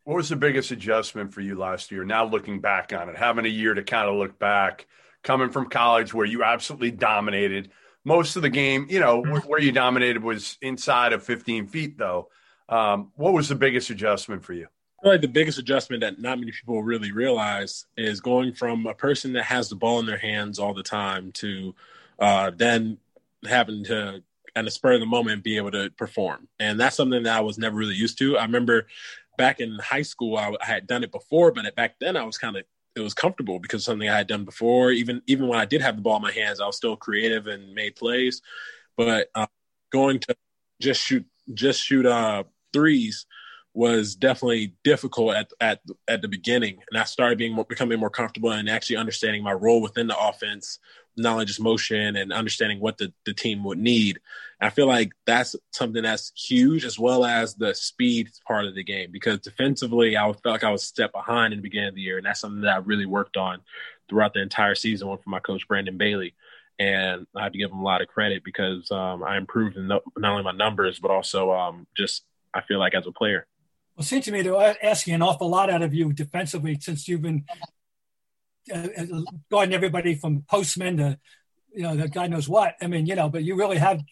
What 0.05 0.17
was 0.17 0.31
the 0.31 0.37
biggest 0.37 0.71
adjustment 0.71 1.35
for 1.35 1.43
you 1.43 1.55
last 1.55 1.91
year? 1.91 2.03
Now 2.03 2.25
looking 2.25 2.61
back 2.61 2.95
on 2.95 3.11
it, 3.11 3.17
having 3.17 3.45
a 3.45 3.51
year 3.51 3.75
to 3.75 3.83
kind 3.83 4.09
of 4.09 4.17
look 4.17 4.39
back, 4.39 4.87
coming 5.23 5.51
from 5.51 5.69
college 5.69 6.15
where 6.15 6.25
you 6.25 6.45
absolutely 6.45 6.93
dominated 6.93 7.71
most 8.09 8.37
of 8.37 8.43
the 8.43 8.49
game, 8.49 8.87
you 8.89 8.99
know, 8.99 9.23
where 9.23 9.61
you 9.61 9.71
dominated 9.71 10.23
was 10.23 10.57
inside 10.63 11.13
of 11.13 11.23
15 11.23 11.69
feet, 11.69 11.99
though. 11.99 12.31
Um, 12.71 13.13
what 13.17 13.35
was 13.35 13.51
the 13.51 13.55
biggest 13.55 13.91
adjustment 13.91 14.43
for 14.43 14.55
you? 14.55 14.67
I 14.67 15.03
feel 15.03 15.13
like 15.13 15.21
the 15.21 15.29
biggest 15.29 15.59
adjustment 15.59 16.01
that 16.01 16.19
not 16.19 16.41
many 16.41 16.51
people 16.51 16.83
really 16.83 17.13
realize 17.13 17.85
is 17.99 18.21
going 18.21 18.55
from 18.55 18.87
a 18.87 18.95
person 18.95 19.35
that 19.35 19.45
has 19.45 19.69
the 19.69 19.77
ball 19.77 20.01
in 20.01 20.07
their 20.07 20.19
hands 20.19 20.59
all 20.59 20.73
the 20.73 20.83
time 20.83 21.33
to 21.33 21.75
uh, 22.19 22.51
then 22.57 22.97
having 23.47 23.85
to, 23.85 24.23
at 24.57 24.65
the 24.65 24.71
spur 24.71 24.95
of 24.95 25.01
the 25.01 25.07
moment, 25.07 25.45
be 25.45 25.59
able 25.59 25.71
to 25.73 25.91
perform. 25.91 26.49
And 26.59 26.81
that's 26.81 26.97
something 26.97 27.23
that 27.25 27.37
I 27.37 27.43
was 27.43 27.59
never 27.59 27.77
really 27.77 27.95
used 27.95 28.19
to. 28.19 28.39
I 28.39 28.43
remember 28.43 28.87
back 29.37 29.61
in 29.61 29.79
high 29.79 30.03
school, 30.03 30.37
I, 30.37 30.55
I 30.61 30.65
had 30.65 30.87
done 30.87 31.05
it 31.05 31.13
before, 31.13 31.53
but 31.53 31.77
back 31.77 31.97
then 32.01 32.17
I 32.17 32.25
was 32.25 32.39
kind 32.39 32.57
of 32.57 32.65
it 32.99 33.03
was 33.03 33.15
comfortable 33.15 33.59
because 33.59 33.85
something 33.85 34.09
I 34.09 34.17
had 34.17 34.27
done 34.27 34.45
before. 34.45 34.91
Even 34.91 35.23
even 35.27 35.49
when 35.49 35.59
I 35.59 35.65
did 35.65 35.83
have 35.83 35.97
the 35.97 36.03
ball 36.03 36.17
in 36.17 36.23
my 36.23 36.33
hands, 36.33 36.61
I 36.61 36.67
was 36.67 36.77
still 36.77 36.97
creative 36.97 37.47
and 37.47 37.75
made 37.75 37.97
plays. 37.97 38.43
But 38.97 39.29
uh, 39.35 39.47
going 39.91 40.21
to 40.21 40.37
just 40.81 41.03
shoot 41.03 41.25
just 41.55 41.83
shoot 41.83 42.07
uh, 42.07 42.45
threes 42.73 43.27
was 43.75 44.17
definitely 44.17 44.75
difficult 44.85 45.37
at 45.37 45.51
at 45.61 45.81
at 46.09 46.23
the 46.23 46.29
beginning, 46.29 46.79
and 46.91 47.01
I 47.01 47.05
started 47.05 47.39
being 47.39 47.55
more, 47.55 47.65
becoming 47.65 48.01
more 48.01 48.11
comfortable 48.11 48.51
and 48.51 48.69
actually 48.69 48.97
understanding 48.97 49.43
my 49.43 49.53
role 49.53 49.81
within 49.81 50.07
the 50.07 50.19
offense, 50.19 50.79
just 51.23 51.61
motion 51.61 52.17
and 52.17 52.33
understanding 52.33 52.81
what 52.81 52.99
the, 52.99 53.13
the 53.25 53.35
team 53.35 53.65
would 53.65 53.79
need. 53.79 54.21
I 54.61 54.71
feel 54.71 54.87
like 54.87 55.13
that's 55.27 55.55
something 55.73 56.03
that's 56.03 56.33
huge, 56.35 56.85
as 56.85 56.99
well 56.99 57.25
as 57.25 57.55
the 57.55 57.75
speed 57.75 58.31
part 58.47 58.67
of 58.67 58.75
the 58.75 58.83
game. 58.83 59.11
Because 59.13 59.39
defensively, 59.39 60.17
I 60.17 60.23
felt 60.25 60.47
like 60.47 60.65
I 60.65 60.71
was 60.71 60.83
step 60.83 61.13
behind 61.13 61.53
in 61.53 61.59
the 61.59 61.63
beginning 61.63 61.91
of 61.91 61.95
the 61.95 62.01
year, 62.01 62.19
and 62.19 62.27
that's 62.27 62.41
something 62.41 62.63
that 62.63 62.75
I 62.75 62.79
really 62.79 63.07
worked 63.07 63.37
on 63.37 63.61
throughout 64.09 64.35
the 64.35 64.43
entire 64.43 64.75
season. 64.75 65.09
One 65.09 65.19
from 65.19 65.31
my 65.31 65.41
coach 65.41 65.69
Brandon 65.69 65.97
Bailey, 65.97 66.35
and 66.79 67.27
I 67.37 67.45
have 67.45 67.53
to 67.53 67.59
give 67.59 67.71
him 67.71 67.79
a 67.79 67.85
lot 67.85 68.03
of 68.03 68.09
credit 68.09 68.43
because 68.45 68.91
um, 68.91 69.23
I 69.23 69.37
improved 69.37 69.77
in 69.77 69.89
not 69.89 70.03
only 70.17 70.43
my 70.43 70.53
numbers 70.53 70.99
but 70.99 71.11
also 71.11 71.53
um, 71.53 71.87
just 71.97 72.25
I 72.55 72.63
feel 72.63 72.79
like 72.79 72.95
as 72.95 73.07
a 73.07 73.13
player. 73.13 73.47
Well, 73.97 74.05
seems 74.05 74.27
to 74.27 74.33
me 74.33 74.45
to 74.45 74.57
asking 74.57 75.15
an 75.15 75.23
awful 75.23 75.49
lot 75.49 75.71
out 75.71 75.83
of 75.83 75.93
you 75.93 76.13
defensively 76.13 76.79
since 76.81 77.09
you've 77.09 77.23
been 77.23 77.45
uh, 78.73 78.89
uh 78.99 79.23
guarding 79.51 79.75
everybody 79.75 80.15
from 80.15 80.43
postmen 80.49 80.97
to 80.99 81.19
you 81.75 81.83
know, 81.83 81.97
that 81.97 82.13
God 82.13 82.31
knows 82.31 82.49
what. 82.49 82.75
I 82.81 82.87
mean, 82.87 83.07
you 83.07 83.15
know, 83.15 83.29
but 83.29 83.45
you 83.45 83.55
really 83.55 83.79
have 83.79 84.03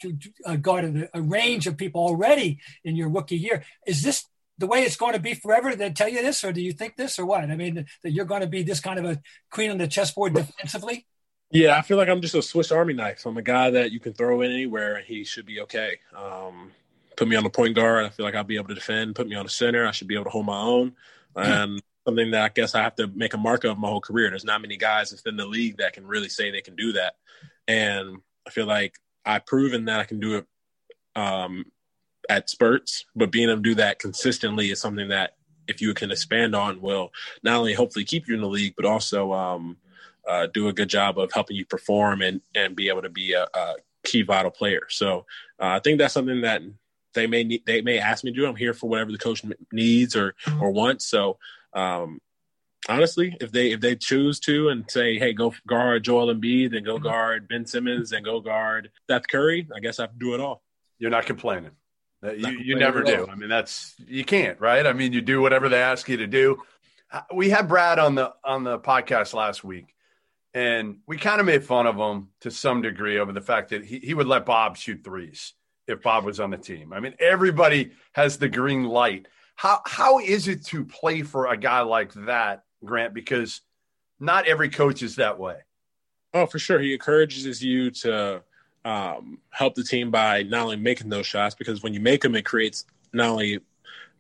uh, 0.45 0.57
guarded 0.57 1.09
a, 1.13 1.21
range 1.21 1.67
of 1.67 1.77
people 1.77 2.01
already 2.01 2.61
in 2.85 2.97
your 2.97 3.09
rookie 3.09 3.37
year. 3.37 3.65
Is 3.87 4.03
this 4.03 4.25
the 4.59 4.67
way 4.67 4.83
it's 4.83 4.97
going 4.97 5.15
to 5.15 5.19
be 5.19 5.35
forever? 5.35 5.75
They 5.75 5.91
tell 5.91 6.09
you 6.09 6.23
this, 6.23 6.45
or 6.45 6.53
do 6.53 6.61
you 6.61 6.73
think 6.73 6.97
this, 6.97 7.19
or 7.19 7.27
what? 7.27 7.43
I 7.51 7.57
mean, 7.57 7.87
that 8.03 8.13
you're 8.13 8.25
going 8.25 8.43
to 8.43 8.47
be 8.47 8.63
this 8.63 8.81
kind 8.81 8.99
of 8.99 9.05
a 9.05 9.21
queen 9.51 9.71
on 9.71 9.79
the 9.79 9.89
chessboard 9.89 10.35
defensively. 10.35 11.07
Yeah, 11.51 11.77
I 11.77 11.83
feel 11.83 11.97
like 11.97 12.09
I'm 12.09 12.21
just 12.21 12.35
a 12.35 12.43
Swiss 12.43 12.73
Army 12.73 12.95
knife. 12.95 13.25
I'm 13.25 13.37
a 13.37 13.43
guy 13.43 13.71
that 13.71 13.93
you 13.93 14.01
can 14.01 14.13
throw 14.13 14.43
in 14.43 14.51
anywhere, 14.51 14.97
and 14.97 15.05
he 15.05 15.25
should 15.25 15.47
be 15.47 15.61
okay. 15.63 15.99
Um, 16.15 16.73
put 17.17 17.29
me 17.29 17.37
on 17.37 17.45
the 17.45 17.51
point 17.51 17.75
guard, 17.75 18.05
I 18.05 18.11
feel 18.11 18.27
like 18.27 18.35
I'll 18.35 18.45
be 18.45 18.57
able 18.57 18.69
to 18.69 18.75
defend. 18.75 19.15
Put 19.15 19.29
me 19.29 19.37
on 19.37 19.47
the 19.47 19.51
center, 19.51 19.87
I 19.87 19.93
should 19.93 20.09
be 20.09 20.15
able 20.15 20.25
to 20.25 20.31
hold 20.31 20.47
my 20.47 20.61
own. 20.61 20.95
And 21.35 21.83
something 22.07 22.31
that 22.31 22.43
I 22.43 22.49
guess 22.49 22.75
I 22.75 22.83
have 22.83 22.95
to 22.97 23.09
make 23.09 23.35
a 23.35 23.39
mark 23.39 23.65
of 23.65 23.79
my 23.79 23.89
whole 23.89 24.01
career. 24.01 24.31
There's 24.31 24.45
not 24.45 24.63
many 24.63 24.77
guys 24.77 25.13
within 25.13 25.37
the 25.37 25.45
league 25.45 25.79
that 25.79 25.93
can 25.93 26.07
really 26.07 26.29
say 26.29 26.51
they 26.51 26.61
can 26.61 26.77
do 26.77 26.93
that. 26.93 27.15
And 27.67 28.19
I 28.47 28.51
feel 28.51 28.67
like 28.67 28.95
I've 29.25 29.45
proven 29.45 29.87
that 29.87 30.01
I 30.01 30.05
can 30.05 30.21
do 30.21 30.37
it 30.37 30.47
um, 31.17 31.67
at 32.31 32.49
spurts, 32.49 33.05
but 33.15 33.33
being 33.33 33.49
able 33.49 33.57
to 33.57 33.63
do 33.63 33.75
that 33.77 33.99
consistently 33.99 34.71
is 34.71 34.81
something 34.81 35.09
that 35.09 35.35
if 35.67 35.81
you 35.81 35.93
can 35.95 36.13
expand 36.13 36.55
on 36.55 36.81
will 36.81 37.11
not 37.43 37.57
only 37.57 37.75
hopefully 37.75 38.05
keep 38.05 38.29
you 38.29 38.35
in 38.35 38.41
the 38.41 38.49
league, 38.49 38.75
but 38.77 38.87
also 38.87 39.33
um, 39.33 39.77
uh, 40.29 40.47
do 40.55 40.69
a 40.69 40.73
good 40.73 40.89
job 40.89 41.19
of 41.19 41.33
helping 41.33 41.57
you 41.57 41.67
perform 41.67 42.23
and, 42.23 42.41
and 42.55 42.77
be 42.77 42.89
able 42.89 43.03
to 43.03 43.09
be 43.09 43.33
a, 43.33 43.47
a 43.53 43.75
key 44.05 44.23
vital 44.23 44.51
player. 44.53 44.83
So 44.89 45.27
uh, 45.61 45.75
I 45.75 45.81
think 45.81 45.99
that's 45.99 46.15
something 46.15 46.43
that 46.43 46.63
they 47.15 47.27
may 47.27 47.43
need, 47.43 47.67
they 47.67 47.81
may 47.81 47.99
ask 47.99 48.23
me 48.23 48.31
to 48.31 48.37
do. 48.37 48.47
I'm 48.47 48.55
here 48.55 48.75
for 48.75 48.89
whatever 48.89 49.11
the 49.11 49.19
coach 49.19 49.43
needs 49.73 50.15
or 50.15 50.35
or 50.61 50.71
wants. 50.71 51.07
So 51.07 51.39
um, 51.77 52.19
honestly, 52.89 53.37
if 53.41 53.53
they 53.53 53.73
if 53.73 53.81
they 53.81 53.95
choose 53.95 54.41
to 54.41 54.71
and 54.71 54.91
say, 54.91 55.19
hey, 55.19 55.33
go 55.33 55.55
guard 55.69 56.05
Joel 56.05 56.35
Embiid, 56.35 56.73
then 56.73 56.83
go 56.83 56.95
mm-hmm. 56.95 57.05
guard 57.05 57.49
Ben 57.49 57.67
Simmons, 57.67 58.13
and 58.13 58.25
go 58.25 58.41
guard 58.41 58.91
Seth 59.09 59.29
Curry, 59.29 59.69
I 59.75 59.81
guess 59.81 60.01
I 60.01 60.05
have 60.05 60.13
to 60.13 60.19
do 60.19 60.35
it 60.35 60.41
all. 60.41 60.63
You're 60.99 61.11
not 61.11 61.27
complaining. 61.27 61.73
Uh, 62.25 62.33
you, 62.33 62.59
you 62.59 62.77
never 62.77 63.03
do. 63.03 63.27
I 63.31 63.35
mean, 63.35 63.51
that's 63.51 63.95
you 64.07 64.25
can't, 64.25 64.59
right? 64.61 64.87
I 64.87 64.93
mean, 64.93 65.13
you 65.13 65.21
do 65.21 65.43
whatever 65.43 65.69
they 65.69 65.81
ask 65.81 66.09
you 66.09 66.17
to 66.17 66.27
do. 66.27 66.63
Uh, 67.13 67.21
we 67.35 67.51
had 67.51 67.69
Brad 67.69 67.99
on 67.99 68.15
the 68.15 68.33
on 68.45 68.65
the 68.65 68.79
podcast 68.79 69.35
last 69.35 69.63
week, 69.63 69.95
and 70.55 70.99
we 71.07 71.19
kind 71.19 71.41
of 71.41 71.47
made 71.47 71.63
fun 71.63 71.87
of 71.87 71.97
him 71.97 72.29
to 72.41 72.51
some 72.51 72.83
degree 72.83 73.19
over 73.19 73.33
the 73.33 73.43
fact 73.43 73.71
that 73.71 73.85
he, 73.85 73.99
he 73.99 74.15
would 74.15 74.27
let 74.27 74.47
Bob 74.47 74.77
shoot 74.77 75.03
threes 75.05 75.53
if 75.87 76.03
Bob 76.03 76.25
was 76.25 76.41
on 76.41 76.51
the 76.51 76.57
team. 76.57 76.93
I 76.93 77.01
mean, 77.01 77.15
everybody 77.21 77.93
has 78.15 78.39
the 78.39 78.49
green 78.49 78.85
light. 78.85 79.27
How 79.57 79.81
how 79.85 80.19
is 80.21 80.49
it 80.49 80.65
to 80.67 80.85
play 80.85 81.23
for 81.23 81.47
a 81.47 81.57
guy 81.57 81.81
like 81.81 82.13
that, 82.15 82.65
Grant? 82.85 83.15
Because 83.15 83.63
not 84.21 84.47
every 84.47 84.69
coach 84.69 85.03
is 85.03 85.17
that 85.17 85.39
way. 85.39 85.57
Oh, 86.33 86.47
for 86.47 86.59
sure. 86.59 86.79
He 86.79 86.93
encourages 86.93 87.63
you 87.63 87.91
to 87.91 88.43
um, 88.85 89.39
help 89.51 89.75
the 89.75 89.83
team 89.83 90.11
by 90.11 90.43
not 90.43 90.63
only 90.63 90.77
making 90.77 91.09
those 91.09 91.27
shots 91.27 91.55
because 91.55 91.83
when 91.83 91.95
you 91.95 92.01
make 92.01 92.23
them, 92.23 92.35
it 92.35 92.45
creates 92.45 92.85
not 93.13 93.31
only 93.31 93.61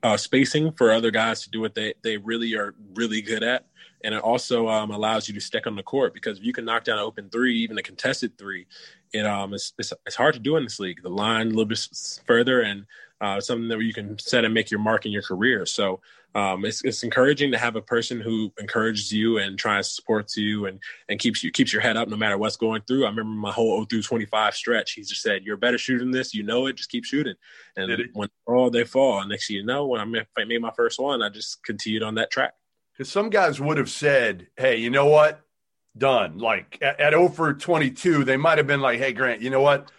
uh, 0.03 0.17
spacing 0.17 0.73
for 0.73 0.93
other 0.93 1.11
guys 1.11 1.43
to 1.43 1.51
do 1.51 1.61
what 1.61 1.75
they, 1.75 1.95
they 2.03 2.17
really 2.17 2.55
are 2.55 2.75
really 2.95 3.21
good 3.21 3.43
at. 3.43 3.67
And 4.05 4.15
it 4.15 4.23
also 4.23 4.69
um, 4.69 4.91
allows 4.91 5.29
you 5.29 5.35
to 5.35 5.41
stick 5.41 5.67
on 5.67 5.77
the 5.77 5.83
court 5.83 6.15
because 6.15 6.39
if 6.39 6.45
you 6.45 6.53
can 6.53 6.65
knock 6.65 6.85
down 6.85 6.99
an 6.99 7.05
open 7.05 7.29
three, 7.29 7.59
even 7.59 7.79
a 7.79 7.83
contested 7.83 8.39
three, 8.39 8.67
it 9.13 9.25
um 9.27 9.55
it's, 9.55 9.73
it's, 9.79 9.93
it's 10.05 10.17
hard 10.17 10.35
to 10.35 10.41
do 10.41 10.57
in 10.57 10.65
this 10.65 10.79
league. 10.79 11.03
The 11.03 11.09
line 11.09 11.47
a 11.47 11.51
little 11.51 11.65
bit 11.65 11.87
further 12.27 12.61
and 12.61 12.87
uh, 13.21 13.41
something 13.41 13.69
that 13.69 13.81
you 13.81 13.95
can 13.95 14.19
set 14.19 14.45
and 14.45 14.53
make 14.53 14.71
your 14.71 14.81
mark 14.81 15.07
in 15.07 15.13
your 15.13 15.23
career. 15.23 15.65
So 15.67 16.01
um, 16.35 16.67
it's, 16.67 16.85
it's 16.85 17.03
encouraging 17.03 17.51
to 17.53 17.59
have 17.59 17.77
a 17.77 17.81
person 17.81 18.21
who 18.21 18.53
encourages 18.61 19.11
you 19.11 19.39
and 19.39 19.59
tries 19.59 19.89
to 19.89 19.95
support 19.95 20.37
you 20.37 20.67
and, 20.67 20.81
and 21.09 21.19
keeps 21.19 21.43
you 21.43 21.51
keeps 21.51 21.73
your 21.73 21.81
head 21.81 21.97
up 21.97 22.09
no 22.09 22.17
matter 22.17 22.37
what's 22.37 22.57
going 22.57 22.83
through. 22.83 23.07
I 23.07 23.09
remember 23.09 23.33
my 23.33 23.53
whole 23.53 23.77
0 23.77 23.87
through 23.87 24.03
25 24.03 24.55
stretch. 24.55 24.93
He 24.93 25.01
just 25.01 25.23
said, 25.23 25.45
"You're 25.45 25.57
better 25.57 25.79
shooting 25.79 26.11
this. 26.11 26.35
You 26.35 26.43
know 26.43 26.67
it. 26.67 26.77
Just 26.77 26.91
keep 26.91 27.07
shooting." 27.07 27.37
And 27.75 27.91
when 28.13 28.29
all 28.47 28.69
they 28.69 28.85
fall, 28.85 29.21
and 29.21 29.31
next 29.31 29.49
thing 29.49 29.57
you 29.57 29.65
know, 29.65 29.87
when 29.87 30.01
I 30.01 30.45
made 30.45 30.61
my 30.61 30.73
first 30.77 31.01
one, 31.01 31.23
I 31.23 31.31
just 31.31 31.65
continued 31.65 32.03
on 32.03 32.17
that 32.17 32.31
track. 32.31 32.53
Because 32.93 33.11
some 33.11 33.31
guys 33.31 33.59
would 33.59 33.79
have 33.79 33.91
said, 33.91 34.49
"Hey, 34.59 34.77
you 34.77 34.91
know 34.91 35.07
what? 35.07 35.41
Done." 35.97 36.37
Like 36.37 36.77
at, 36.83 37.01
at 37.01 37.13
0 37.15 37.31
for 37.31 37.55
22, 37.55 38.25
they 38.25 38.37
might 38.37 38.59
have 38.59 38.67
been 38.67 38.83
like, 38.83 38.99
"Hey, 38.99 39.15
Grant, 39.15 39.41
you 39.41 39.49
know 39.49 39.63
what? 39.63 39.91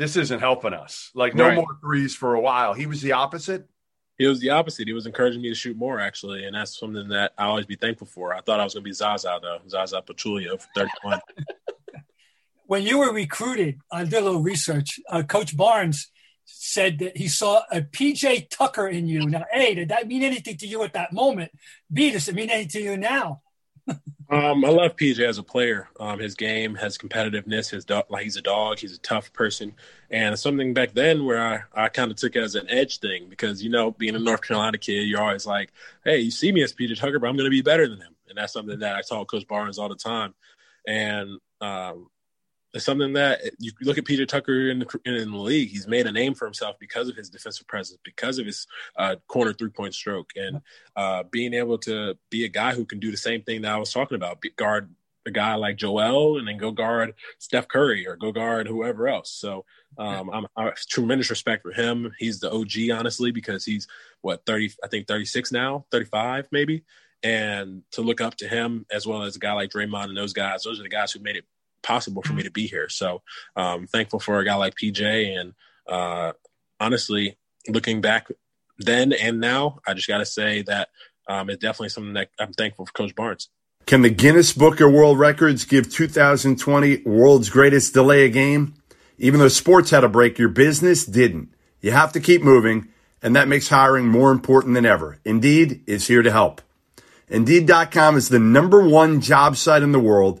This 0.00 0.16
isn't 0.16 0.40
helping 0.40 0.72
us. 0.72 1.10
Like 1.14 1.34
no 1.34 1.48
right. 1.48 1.56
more 1.56 1.78
threes 1.80 2.16
for 2.16 2.34
a 2.34 2.40
while." 2.40 2.72
He 2.74 2.86
was 2.86 3.02
the 3.02 3.12
opposite 3.12 3.68
he 4.20 4.26
was 4.26 4.38
the 4.38 4.50
opposite. 4.50 4.86
He 4.86 4.92
was 4.92 5.06
encouraging 5.06 5.40
me 5.40 5.48
to 5.48 5.54
shoot 5.54 5.78
more, 5.78 5.98
actually, 5.98 6.44
and 6.44 6.54
that's 6.54 6.78
something 6.78 7.08
that 7.08 7.32
I 7.38 7.46
always 7.46 7.64
be 7.64 7.76
thankful 7.76 8.06
for. 8.06 8.34
I 8.34 8.42
thought 8.42 8.60
I 8.60 8.64
was 8.64 8.74
going 8.74 8.84
to 8.84 8.88
be 8.88 8.92
Zaza 8.92 9.38
though, 9.40 9.60
Zaza 9.66 10.02
Pachulia 10.02 10.60
for 10.60 10.68
31. 10.76 11.20
when 12.66 12.82
you 12.82 12.98
were 12.98 13.14
recruited, 13.14 13.80
I 13.90 14.04
did 14.04 14.12
a 14.12 14.20
little 14.20 14.42
research. 14.42 15.00
Uh, 15.08 15.22
Coach 15.22 15.56
Barnes 15.56 16.10
said 16.44 16.98
that 16.98 17.16
he 17.16 17.28
saw 17.28 17.62
a 17.72 17.80
PJ 17.80 18.50
Tucker 18.50 18.88
in 18.88 19.08
you. 19.08 19.26
Now, 19.26 19.46
A, 19.54 19.74
did 19.74 19.88
that 19.88 20.06
mean 20.06 20.22
anything 20.22 20.58
to 20.58 20.66
you 20.66 20.82
at 20.82 20.92
that 20.92 21.14
moment? 21.14 21.50
B, 21.90 22.10
does 22.10 22.28
it 22.28 22.34
mean 22.34 22.50
anything 22.50 22.82
to 22.82 22.90
you 22.90 22.96
now? 22.98 23.40
Um, 24.30 24.64
I 24.64 24.68
love 24.68 24.96
PJ 24.96 25.20
as 25.20 25.38
a 25.38 25.42
player. 25.42 25.88
Um, 25.98 26.18
his 26.18 26.34
game 26.34 26.74
has 26.76 26.96
competitiveness. 26.96 27.70
His 27.70 27.84
dog, 27.84 28.04
like 28.08 28.24
he's 28.24 28.36
a 28.36 28.42
dog. 28.42 28.78
He's 28.78 28.94
a 28.94 29.00
tough 29.00 29.32
person, 29.32 29.74
and 30.10 30.38
something 30.38 30.74
back 30.74 30.92
then 30.92 31.24
where 31.24 31.40
I, 31.40 31.84
I 31.84 31.88
kind 31.88 32.10
of 32.10 32.16
took 32.16 32.36
it 32.36 32.42
as 32.42 32.54
an 32.54 32.68
edge 32.68 32.98
thing 32.98 33.28
because 33.28 33.62
you 33.62 33.70
know, 33.70 33.90
being 33.92 34.14
a 34.14 34.18
North 34.18 34.42
Carolina 34.42 34.78
kid, 34.78 35.02
you're 35.02 35.22
always 35.22 35.46
like, 35.46 35.72
hey, 36.04 36.18
you 36.18 36.30
see 36.30 36.52
me 36.52 36.62
as 36.62 36.72
PJ 36.72 36.98
Tucker, 36.98 37.18
but 37.18 37.28
I'm 37.28 37.36
going 37.36 37.46
to 37.46 37.50
be 37.50 37.62
better 37.62 37.88
than 37.88 37.98
him, 37.98 38.14
and 38.28 38.38
that's 38.38 38.52
something 38.52 38.78
that 38.78 38.96
I 38.96 39.02
taught 39.02 39.28
Coach 39.28 39.46
Barnes 39.46 39.78
all 39.78 39.88
the 39.88 39.96
time, 39.96 40.34
and 40.86 41.38
um, 41.60 42.08
it's 42.72 42.84
something 42.84 43.14
that 43.14 43.40
you 43.58 43.72
look 43.82 43.98
at 43.98 44.04
Peter 44.04 44.26
Tucker 44.26 44.68
in 44.70 44.80
the, 44.80 45.00
in 45.04 45.30
the 45.30 45.36
league. 45.36 45.70
He's 45.70 45.88
made 45.88 46.06
a 46.06 46.12
name 46.12 46.34
for 46.34 46.44
himself 46.44 46.76
because 46.78 47.08
of 47.08 47.16
his 47.16 47.28
defensive 47.28 47.66
presence, 47.66 47.98
because 48.04 48.38
of 48.38 48.46
his 48.46 48.66
uh, 48.96 49.16
corner 49.26 49.52
three 49.52 49.70
point 49.70 49.94
stroke, 49.94 50.30
and 50.36 50.60
uh, 50.94 51.24
being 51.30 51.54
able 51.54 51.78
to 51.78 52.16
be 52.30 52.44
a 52.44 52.48
guy 52.48 52.74
who 52.74 52.84
can 52.84 53.00
do 53.00 53.10
the 53.10 53.16
same 53.16 53.42
thing 53.42 53.62
that 53.62 53.72
I 53.72 53.78
was 53.78 53.92
talking 53.92 54.14
about, 54.16 54.42
guard 54.56 54.94
a 55.26 55.30
guy 55.30 55.54
like 55.54 55.76
Joel, 55.76 56.38
and 56.38 56.48
then 56.48 56.56
go 56.56 56.70
guard 56.70 57.14
Steph 57.38 57.68
Curry 57.68 58.06
or 58.06 58.16
go 58.16 58.32
guard 58.32 58.66
whoever 58.66 59.08
else. 59.08 59.30
So 59.30 59.64
um, 59.98 60.30
I'm, 60.30 60.46
I 60.56 60.64
have 60.64 60.76
tremendous 60.76 61.28
respect 61.28 61.62
for 61.62 61.72
him. 61.72 62.12
He's 62.18 62.40
the 62.40 62.52
OG, 62.52 62.90
honestly, 62.98 63.30
because 63.32 63.64
he's 63.64 63.86
what 64.22 64.46
thirty, 64.46 64.70
I 64.82 64.88
think 64.88 65.06
thirty 65.06 65.24
six 65.24 65.50
now, 65.52 65.86
thirty 65.90 66.06
five 66.06 66.46
maybe. 66.52 66.84
And 67.22 67.82
to 67.92 68.00
look 68.00 68.22
up 68.22 68.36
to 68.36 68.48
him 68.48 68.86
as 68.90 69.06
well 69.06 69.24
as 69.24 69.36
a 69.36 69.38
guy 69.38 69.52
like 69.52 69.70
Draymond 69.70 70.04
and 70.04 70.16
those 70.16 70.32
guys, 70.32 70.62
those 70.62 70.80
are 70.80 70.84
the 70.84 70.88
guys 70.88 71.12
who 71.12 71.20
made 71.20 71.36
it 71.36 71.44
possible 71.82 72.22
for 72.22 72.32
me 72.32 72.42
to 72.42 72.50
be 72.50 72.66
here. 72.66 72.88
So 72.88 73.22
um, 73.56 73.86
thankful 73.86 74.20
for 74.20 74.38
a 74.38 74.44
guy 74.44 74.54
like 74.54 74.74
PJ. 74.74 75.38
And 75.38 75.54
uh, 75.88 76.32
honestly, 76.78 77.36
looking 77.68 78.00
back 78.00 78.28
then 78.78 79.12
and 79.12 79.40
now, 79.40 79.80
I 79.86 79.94
just 79.94 80.08
got 80.08 80.18
to 80.18 80.26
say 80.26 80.62
that 80.62 80.88
um, 81.28 81.50
it's 81.50 81.60
definitely 81.60 81.90
something 81.90 82.14
that 82.14 82.30
I'm 82.38 82.52
thankful 82.52 82.86
for 82.86 82.92
Coach 82.92 83.14
Barnes. 83.14 83.48
Can 83.86 84.02
the 84.02 84.10
Guinness 84.10 84.52
Book 84.52 84.80
of 84.80 84.92
World 84.92 85.18
Records 85.18 85.64
give 85.64 85.92
2020 85.92 87.02
world's 87.04 87.50
greatest 87.50 87.94
delay 87.94 88.24
a 88.24 88.28
game? 88.28 88.74
Even 89.18 89.40
though 89.40 89.48
sports 89.48 89.90
had 89.90 90.04
a 90.04 90.08
break, 90.08 90.38
your 90.38 90.48
business 90.48 91.04
didn't. 91.04 91.52
You 91.80 91.90
have 91.92 92.12
to 92.12 92.20
keep 92.20 92.42
moving, 92.42 92.88
and 93.22 93.34
that 93.36 93.48
makes 93.48 93.68
hiring 93.68 94.06
more 94.06 94.32
important 94.32 94.74
than 94.74 94.86
ever. 94.86 95.18
Indeed 95.24 95.82
is 95.86 96.06
here 96.06 96.22
to 96.22 96.30
help. 96.30 96.62
Indeed.com 97.28 98.16
is 98.16 98.28
the 98.28 98.38
number 98.38 98.86
one 98.86 99.20
job 99.20 99.56
site 99.56 99.82
in 99.82 99.92
the 99.92 100.00
world 100.00 100.40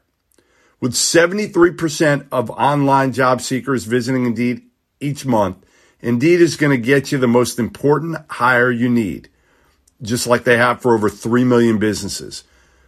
With 0.81 0.93
73% 0.93 2.25
of 2.31 2.49
online 2.49 3.13
job 3.13 3.39
seekers 3.39 3.85
visiting 3.85 4.25
Indeed 4.25 4.63
each 4.99 5.27
month, 5.27 5.63
Indeed 6.01 6.41
is 6.41 6.57
going 6.57 6.71
to 6.71 6.83
get 6.83 7.11
you 7.11 7.19
the 7.19 7.27
most 7.27 7.59
important 7.59 8.17
hire 8.27 8.71
you 8.71 8.89
need, 8.89 9.29
just 10.01 10.25
like 10.25 10.43
they 10.43 10.57
have 10.57 10.81
for 10.81 10.95
over 10.95 11.07
3 11.07 11.43
million 11.43 11.77
businesses. 11.77 12.43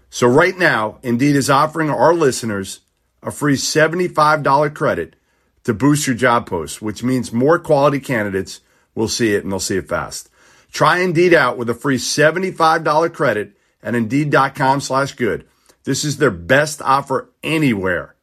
So 0.10 0.28
right 0.28 0.58
now, 0.58 0.98
Indeed 1.04 1.36
is 1.36 1.52
offering 1.52 1.92
our 1.92 2.16
listeners 2.16 2.80
a 3.22 3.30
free 3.30 3.56
$75 3.56 4.74
credit 4.74 5.16
to 5.64 5.74
boost 5.76 6.08
your 6.08 6.16
job 6.16 6.48
post, 6.48 6.82
which 6.82 7.04
means 7.04 7.32
more 7.32 7.60
quality 7.60 8.00
candidates 8.00 8.62
will 8.96 9.08
see 9.08 9.36
it 9.36 9.44
and 9.44 9.52
they'll 9.52 9.60
see 9.60 9.78
it 9.78 9.88
fast. 9.88 10.30
Try 10.72 10.98
Indeed 10.98 11.36
out 11.36 11.58
with 11.60 11.70
a 11.70 11.76
free 11.76 11.98
$75 11.98 13.14
credit 13.14 13.56
at 13.84 13.94
Indeed.com 13.94 14.82
slash 14.82 15.14
good. 15.14 15.48
This 15.84 16.04
is 16.04 16.18
their 16.18 16.32
best 16.32 16.82
offer 16.82 17.30
anywhere. 17.42 18.16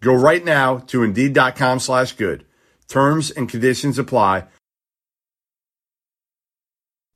Go 0.00 0.14
right 0.14 0.44
now 0.44 0.78
to 0.78 1.02
Indeed.com 1.02 1.78
slash 1.78 2.12
good. 2.12 2.44
Terms 2.88 3.30
and 3.30 3.48
conditions 3.48 3.98
apply. 3.98 4.44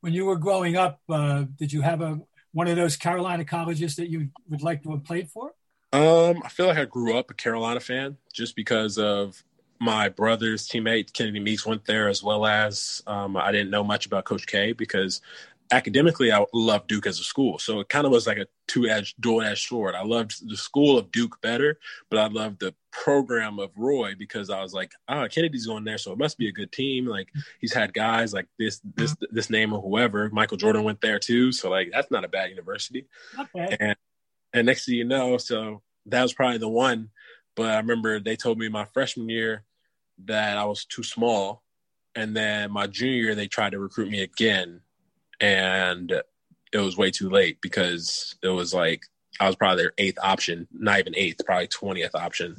When 0.01 0.13
you 0.13 0.25
were 0.25 0.37
growing 0.37 0.77
up, 0.77 1.01
uh, 1.09 1.45
did 1.57 1.73
you 1.73 1.81
have 1.81 2.01
a 2.01 2.19
one 2.53 2.67
of 2.67 2.75
those 2.75 2.95
Carolina 2.95 3.45
colleges 3.45 3.97
that 3.97 4.09
you 4.09 4.29
would 4.49 4.63
like 4.63 4.81
to 4.83 4.91
have 4.91 5.03
played 5.03 5.29
for? 5.29 5.53
Um, 5.93 6.41
I 6.43 6.49
feel 6.49 6.67
like 6.67 6.77
I 6.77 6.85
grew 6.85 7.17
up 7.17 7.29
a 7.29 7.33
Carolina 7.33 7.79
fan 7.79 8.17
just 8.33 8.55
because 8.55 8.97
of 8.97 9.43
my 9.79 10.09
brother's 10.09 10.67
teammate 10.67 11.13
Kennedy 11.13 11.39
Meeks 11.39 11.65
went 11.65 11.85
there, 11.85 12.09
as 12.09 12.23
well 12.23 12.45
as 12.45 13.03
um, 13.05 13.37
I 13.37 13.51
didn't 13.51 13.69
know 13.69 13.83
much 13.83 14.05
about 14.05 14.25
Coach 14.25 14.47
K 14.47 14.71
because 14.73 15.21
academically, 15.71 16.31
I 16.31 16.45
loved 16.53 16.87
Duke 16.87 17.07
as 17.07 17.19
a 17.19 17.23
school. 17.23 17.59
So 17.59 17.79
it 17.79 17.89
kind 17.89 18.05
of 18.05 18.11
was 18.11 18.27
like 18.27 18.37
a 18.37 18.47
two 18.67 18.87
edged, 18.87 19.19
dual 19.19 19.41
edged 19.41 19.67
sword. 19.67 19.95
I 19.95 20.03
loved 20.03 20.47
the 20.47 20.57
school 20.57 20.97
of 20.97 21.11
Duke 21.11 21.39
better, 21.41 21.79
but 22.09 22.19
I 22.19 22.27
loved 22.27 22.59
the 22.59 22.73
program 22.91 23.59
of 23.59 23.71
Roy 23.75 24.15
because 24.17 24.49
I 24.49 24.61
was 24.61 24.73
like, 24.73 24.91
oh, 25.09 25.27
Kennedy's 25.29 25.67
going 25.67 25.83
there, 25.83 25.97
so 25.97 26.11
it 26.11 26.17
must 26.17 26.37
be 26.37 26.47
a 26.47 26.53
good 26.53 26.71
team. 26.71 27.05
Like 27.05 27.29
he's 27.59 27.73
had 27.73 27.93
guys 27.93 28.33
like 28.33 28.47
this, 28.57 28.81
this, 28.95 29.13
mm-hmm. 29.13 29.35
this 29.35 29.49
name 29.49 29.73
of 29.73 29.83
whoever. 29.83 30.29
Michael 30.31 30.57
Jordan 30.57 30.83
went 30.83 31.01
there 31.01 31.19
too, 31.19 31.51
so 31.51 31.69
like 31.69 31.89
that's 31.91 32.11
not 32.11 32.25
a 32.25 32.29
bad 32.29 32.49
university. 32.49 33.07
Okay. 33.39 33.77
And 33.79 33.95
and 34.53 34.65
next 34.65 34.85
thing 34.85 34.95
you 34.95 35.05
know, 35.05 35.37
so 35.37 35.81
that 36.07 36.23
was 36.23 36.33
probably 36.33 36.57
the 36.57 36.69
one. 36.69 37.09
But 37.55 37.71
I 37.71 37.77
remember 37.77 38.19
they 38.19 38.35
told 38.35 38.57
me 38.57 38.69
my 38.69 38.85
freshman 38.85 39.29
year 39.29 39.63
that 40.25 40.57
I 40.57 40.65
was 40.65 40.85
too 40.85 41.03
small, 41.03 41.63
and 42.15 42.35
then 42.35 42.71
my 42.71 42.87
junior 42.87 43.15
year 43.15 43.35
they 43.35 43.47
tried 43.47 43.71
to 43.71 43.79
recruit 43.79 44.09
me 44.09 44.21
again 44.21 44.81
and 45.39 46.21
it 46.73 46.79
was 46.79 46.97
way 46.97 47.11
too 47.11 47.29
late 47.29 47.59
because 47.61 48.35
it 48.43 48.49
was 48.49 48.73
like 48.73 49.03
I 49.39 49.47
was 49.47 49.55
probably 49.55 49.83
their 49.83 49.93
eighth 49.97 50.17
option, 50.21 50.67
not 50.71 50.99
even 50.99 51.15
eighth, 51.15 51.45
probably 51.45 51.67
twentieth 51.67 52.15
option. 52.15 52.55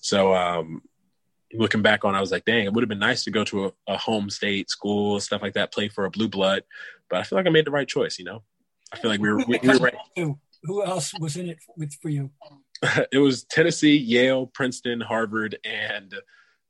So 0.00 0.34
um, 0.34 0.82
looking 1.52 1.82
back 1.82 2.04
on, 2.04 2.14
I 2.14 2.20
was 2.20 2.30
like, 2.30 2.44
dang, 2.44 2.64
it 2.64 2.72
would 2.72 2.82
have 2.82 2.88
been 2.88 2.98
nice 2.98 3.24
to 3.24 3.30
go 3.30 3.44
to 3.44 3.66
a, 3.66 3.72
a, 3.88 3.96
home 3.96 4.30
state 4.30 4.70
school, 4.70 5.20
stuff 5.20 5.42
like 5.42 5.54
that, 5.54 5.72
play 5.72 5.88
for 5.88 6.04
a 6.04 6.10
blue 6.10 6.28
blood. 6.28 6.62
But 7.10 7.20
I 7.20 7.22
feel 7.24 7.38
like 7.38 7.46
I 7.46 7.50
made 7.50 7.66
the 7.66 7.70
right 7.70 7.88
choice. 7.88 8.18
You 8.18 8.24
know, 8.24 8.42
I 8.92 8.98
feel 8.98 9.10
like 9.10 9.20
we 9.20 9.30
were, 9.30 9.44
we, 9.46 9.58
we 9.62 9.68
were 9.68 9.74
right. 10.16 10.36
Who 10.64 10.84
else 10.84 11.12
was 11.18 11.36
in 11.36 11.48
it 11.48 11.58
with 11.76 11.92
for 12.00 12.08
you? 12.08 12.30
it 13.12 13.18
was 13.18 13.44
Tennessee, 13.44 13.96
Yale, 13.96 14.46
Princeton, 14.46 15.00
Harvard, 15.00 15.58
and 15.64 16.14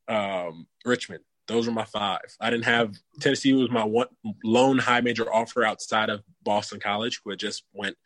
um, 0.07 0.67
Richmond. 0.85 1.23
Those 1.47 1.67
were 1.67 1.73
my 1.73 1.85
five. 1.85 2.21
I 2.39 2.49
didn't 2.49 2.65
have 2.65 2.95
Tennessee 3.19 3.53
was 3.53 3.69
my 3.69 3.83
one 3.83 4.07
lone 4.43 4.77
high 4.77 5.01
major 5.01 5.31
offer 5.31 5.63
outside 5.63 6.09
of 6.09 6.21
Boston 6.43 6.79
College, 6.79 7.21
who 7.23 7.31
had 7.31 7.39
just 7.39 7.63
went 7.73 7.97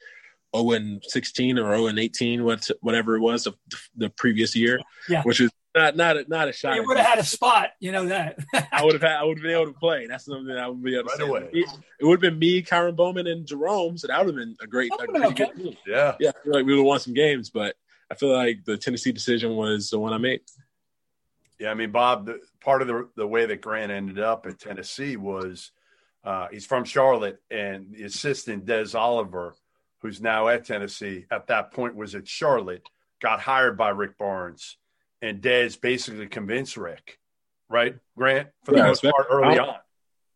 0 0.55 0.71
and 0.71 1.03
16 1.05 1.59
or 1.59 1.75
0 1.75 1.87
and 1.87 1.99
18, 1.99 2.43
whatever 2.81 3.15
it 3.15 3.21
was 3.21 3.45
of 3.45 3.55
the 3.95 4.09
previous 4.09 4.55
year, 4.55 4.79
yeah. 5.07 5.21
which 5.23 5.39
is 5.39 5.51
not 5.75 5.95
not 5.95 6.17
a, 6.17 6.25
not 6.27 6.47
a 6.47 6.53
shot. 6.53 6.75
You 6.75 6.83
would 6.87 6.97
have 6.97 7.05
had 7.05 7.19
a 7.19 7.23
spot, 7.23 7.69
you 7.79 7.91
know 7.91 8.07
that. 8.07 8.39
I 8.71 8.83
would 8.83 8.93
have 8.93 9.01
had. 9.01 9.17
I 9.17 9.23
would 9.23 9.37
have 9.37 9.43
been 9.43 9.51
able 9.51 9.71
to 9.71 9.79
play. 9.79 10.07
That's 10.07 10.25
something 10.25 10.55
I 10.55 10.67
would 10.67 10.83
be 10.83 10.95
able 10.95 11.03
to 11.03 11.09
Right 11.09 11.17
say. 11.19 11.27
away. 11.27 11.49
It, 11.53 11.69
it 11.99 12.05
would 12.05 12.23
have 12.23 12.31
been 12.31 12.39
me, 12.39 12.63
Kyron 12.63 12.95
Bowman, 12.95 13.27
and 13.27 13.45
Jerome. 13.45 13.97
So 13.97 14.07
that 14.07 14.17
would 14.17 14.35
have 14.35 14.35
been 14.35 14.55
a 14.61 14.67
great. 14.67 14.91
A 14.91 14.97
been 14.97 15.11
pretty 15.11 15.27
okay. 15.27 15.45
good 15.53 15.63
team. 15.63 15.77
Yeah. 15.85 16.15
Yeah, 16.19 16.29
I 16.29 16.43
feel 16.43 16.53
like 16.53 16.65
we 16.65 16.73
would 16.73 16.79
have 16.79 16.85
won 16.85 16.99
some 16.99 17.13
games, 17.13 17.49
but 17.49 17.75
I 18.09 18.15
feel 18.15 18.33
like 18.33 18.63
the 18.65 18.77
Tennessee 18.77 19.11
decision 19.11 19.55
was 19.55 19.89
the 19.89 19.99
one 19.99 20.13
I 20.13 20.17
made. 20.17 20.41
Yeah, 21.59 21.71
I 21.71 21.73
mean, 21.73 21.91
Bob, 21.91 22.25
the, 22.27 22.39
part 22.61 22.81
of 22.81 22.87
the 22.87 23.09
the 23.15 23.27
way 23.27 23.45
that 23.45 23.61
Grant 23.61 23.91
ended 23.91 24.19
up 24.19 24.45
at 24.45 24.59
Tennessee 24.59 25.15
was 25.17 25.71
uh, 26.23 26.47
he's 26.51 26.65
from 26.65 26.83
Charlotte, 26.83 27.41
and 27.49 27.93
the 27.93 28.03
assistant 28.03 28.65
Des 28.65 28.95
Oliver, 28.95 29.55
who's 30.01 30.21
now 30.21 30.47
at 30.49 30.65
Tennessee, 30.65 31.25
at 31.31 31.47
that 31.47 31.71
point 31.71 31.95
was 31.95 32.13
at 32.15 32.27
Charlotte, 32.27 32.83
got 33.21 33.39
hired 33.39 33.77
by 33.77 33.89
Rick 33.89 34.17
Barnes, 34.17 34.77
and 35.21 35.41
Des 35.41 35.71
basically 35.81 36.27
convinced 36.27 36.77
Rick, 36.77 37.17
right, 37.69 37.95
Grant, 38.17 38.49
for 38.63 38.73
the 38.73 38.77
Yeah, 38.79 38.87
most 38.87 39.03
part 39.03 39.27
early 39.29 39.57
I- 39.57 39.63
on. 39.63 39.75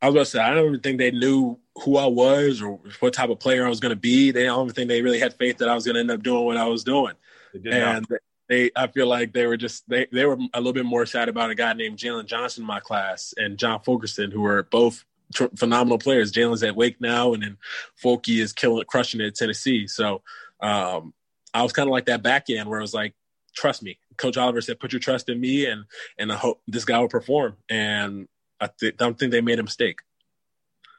I 0.04 0.08
was 0.08 0.16
about 0.16 0.20
to 0.24 0.26
say 0.32 0.40
I 0.40 0.54
don't 0.56 0.66
even 0.66 0.80
think 0.80 0.98
they 0.98 1.12
knew 1.12 1.60
who 1.84 1.98
I 1.98 2.08
was 2.08 2.60
or 2.60 2.80
what 3.02 3.14
type 3.14 3.30
of 3.30 3.40
player 3.40 3.68
I 3.68 3.70
was 3.70 3.80
going 3.80 3.92
to 3.92 3.96
be. 3.96 4.32
They 4.32 4.46
don't 4.46 4.64
even 4.64 4.74
think 4.74 4.88
they 4.88 5.04
really 5.04 5.20
had 5.20 5.36
faith 5.36 5.60
that 5.60 5.70
I 5.70 5.76
was 5.76 5.86
going 5.86 5.94
to 5.94 6.00
end 6.00 6.10
up 6.10 6.24
doing 6.24 6.44
what 6.44 6.58
I 6.58 6.66
was 6.66 6.84
doing. 6.84 7.14
They 7.54 7.60
did 7.60 7.80
not. 7.80 8.04
They 8.52 8.70
I 8.76 8.88
feel 8.88 9.08
like 9.08 9.32
they 9.32 9.48
were 9.48 9.56
just 9.56 9.88
they, 9.88 10.08
they 10.12 10.26
were 10.26 10.38
a 10.54 10.60
little 10.60 10.74
bit 10.74 10.86
more 10.86 11.04
excited 11.04 11.30
about 11.30 11.52
a 11.52 11.56
guy 11.56 11.72
named 11.72 11.98
Jalen 11.98 12.26
Johnson 12.26 12.64
in 12.64 12.68
my 12.68 12.82
class 12.82 13.34
and 13.38 13.58
John 13.58 13.80
Fulkerson, 13.80 14.30
who 14.30 14.42
were 14.42 14.64
both 14.64 15.06
tr- 15.34 15.46
phenomenal 15.56 15.98
players. 15.98 16.34
Jalen's 16.34 16.62
at 16.62 16.76
Wake 16.76 17.00
now, 17.00 17.34
and 17.34 17.42
then 17.42 17.58
Folky 18.04 18.42
is 18.42 18.52
killing, 18.52 18.84
crushing 18.86 19.22
it 19.22 19.28
at 19.28 19.36
Tennessee. 19.36 19.88
So 19.88 20.22
um, 20.60 21.14
I 21.54 21.64
was 21.64 21.72
kind 21.72 21.88
of 21.88 21.92
like 21.92 22.08
that 22.08 22.24
back 22.24 22.50
end 22.50 22.70
where 22.70 22.80
I 22.80 22.82
was 22.82 22.94
like, 22.94 23.14
trust 23.56 23.84
me. 23.84 23.98
Coach 24.18 24.36
Oliver 24.36 24.60
said, 24.60 24.82
put 24.82 24.92
your 24.92 25.00
trust 25.00 25.30
in 25.30 25.40
me, 25.40 25.66
and 25.66 25.86
and 26.18 26.30
I 26.30 26.36
hope 26.36 26.62
this 26.68 26.84
guy 26.84 27.00
will 27.00 27.08
perform. 27.08 27.56
And 27.70 28.28
I 28.60 28.68
th- 28.68 28.98
don't 28.98 29.18
think 29.18 29.32
they 29.32 29.40
made 29.40 29.60
a 29.60 29.64
mistake. 29.64 30.00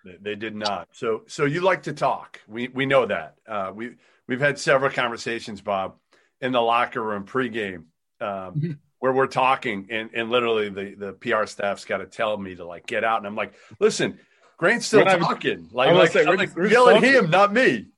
They, 0.06 0.16
they 0.18 0.35
did 0.37 0.56
not. 0.56 0.88
So, 0.92 1.25
so 1.26 1.44
you 1.44 1.61
like 1.61 1.82
to 1.82 1.92
talk. 1.92 2.40
We 2.49 2.68
we 2.68 2.87
know 2.87 3.04
that. 3.04 3.35
Uh, 3.47 3.73
we 3.75 3.97
we've 4.26 4.40
had 4.40 4.59
several 4.59 4.90
conversations, 4.90 5.61
Bob, 5.61 5.97
in 6.43 6.53
the 6.53 6.61
locker 6.61 7.01
room 7.03 7.25
pregame, 7.25 7.85
um, 8.21 8.55
Mhm. 8.55 8.79
where 8.99 9.13
we're 9.13 9.27
talking, 9.27 9.87
and 9.91 10.11
and 10.13 10.29
literally 10.31 10.69
the 10.69 10.95
the 10.95 11.13
PR 11.15 11.47
staff's 11.47 11.85
got 11.87 11.99
to 11.99 12.07
tell 12.07 12.37
me 12.37 12.55
to 12.57 12.65
like 12.67 12.87
get 12.87 13.05
out, 13.05 13.19
and 13.19 13.27
I'm 13.27 13.37
like, 13.37 13.55
listen, 13.79 14.19
Grant's 14.59 14.87
still 14.87 15.01
We're 15.01 15.05
not 15.07 15.15
even- 15.17 15.27
talking. 15.29 15.69
Like, 15.73 15.89
I'm 15.89 15.97
like, 15.97 16.11
say, 16.13 16.25
I'm 16.27 16.37
like, 16.37 16.55
we're 16.55 16.67
yell 16.67 16.89
at 16.89 16.95
talking. 16.95 17.09
him, 17.13 17.31
not 17.31 17.53
me. 17.53 17.89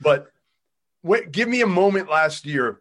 But 0.00 0.28
wait, 1.02 1.30
give 1.30 1.48
me 1.48 1.60
a 1.60 1.66
moment 1.66 2.08
last 2.10 2.44
year 2.46 2.80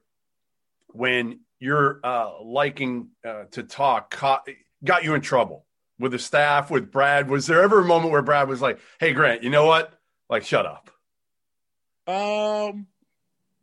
when 0.93 1.41
your 1.59 1.99
uh, 2.03 2.41
liking 2.41 3.09
uh, 3.25 3.43
to 3.51 3.63
talk 3.63 4.09
caught, 4.11 4.47
got 4.83 5.03
you 5.03 5.13
in 5.15 5.21
trouble 5.21 5.65
with 5.99 6.11
the 6.13 6.19
staff, 6.19 6.69
with 6.71 6.91
Brad. 6.91 7.29
Was 7.29 7.45
there 7.47 7.61
ever 7.63 7.81
a 7.81 7.85
moment 7.85 8.11
where 8.11 8.21
Brad 8.21 8.47
was 8.47 8.61
like, 8.61 8.79
"Hey, 8.99 9.13
Grant, 9.13 9.43
you 9.43 9.49
know 9.49 9.65
what? 9.65 9.93
Like, 10.29 10.43
shut 10.45 10.65
up." 10.65 10.89
Um, 12.07 12.87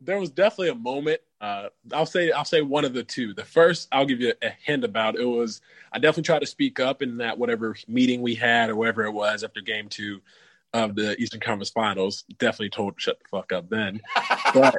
there 0.01 0.19
was 0.19 0.29
definitely 0.29 0.69
a 0.69 0.75
moment. 0.75 1.21
Uh, 1.45 1.69
I'll 1.93 2.07
say 2.07 2.31
I'll 2.31 2.43
say 2.43 2.63
one 2.63 2.85
of 2.85 2.93
the 2.93 3.03
two. 3.03 3.35
The 3.35 3.45
first 3.45 3.87
I'll 3.91 4.07
give 4.07 4.19
you 4.19 4.33
a 4.41 4.49
hint 4.49 4.83
about 4.83 5.15
it 5.15 5.25
was 5.25 5.61
I 5.91 5.99
definitely 5.99 6.23
tried 6.23 6.39
to 6.39 6.47
speak 6.47 6.79
up 6.79 7.03
in 7.03 7.17
that 7.17 7.37
whatever 7.37 7.75
meeting 7.87 8.23
we 8.23 8.33
had 8.33 8.71
or 8.71 8.75
whatever 8.75 9.03
it 9.03 9.11
was 9.11 9.43
after 9.43 9.61
game 9.61 9.87
two 9.87 10.21
of 10.73 10.95
the 10.95 11.15
Eastern 11.21 11.39
Conference 11.39 11.69
Finals. 11.69 12.23
Definitely 12.39 12.71
told 12.71 12.95
to 12.95 12.99
shut 12.99 13.19
the 13.19 13.29
fuck 13.29 13.51
up 13.51 13.69
then. 13.69 14.01
But 14.55 14.75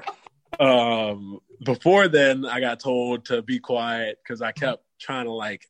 um, 0.61 1.38
before 1.62 2.08
then, 2.08 2.44
I 2.44 2.58
got 2.58 2.80
told 2.80 3.26
to 3.26 3.42
be 3.42 3.61
quiet 3.61 4.18
because 4.20 4.42
I 4.42 4.50
kept 4.50 4.82
trying 4.99 5.26
to 5.26 5.32
like 5.32 5.68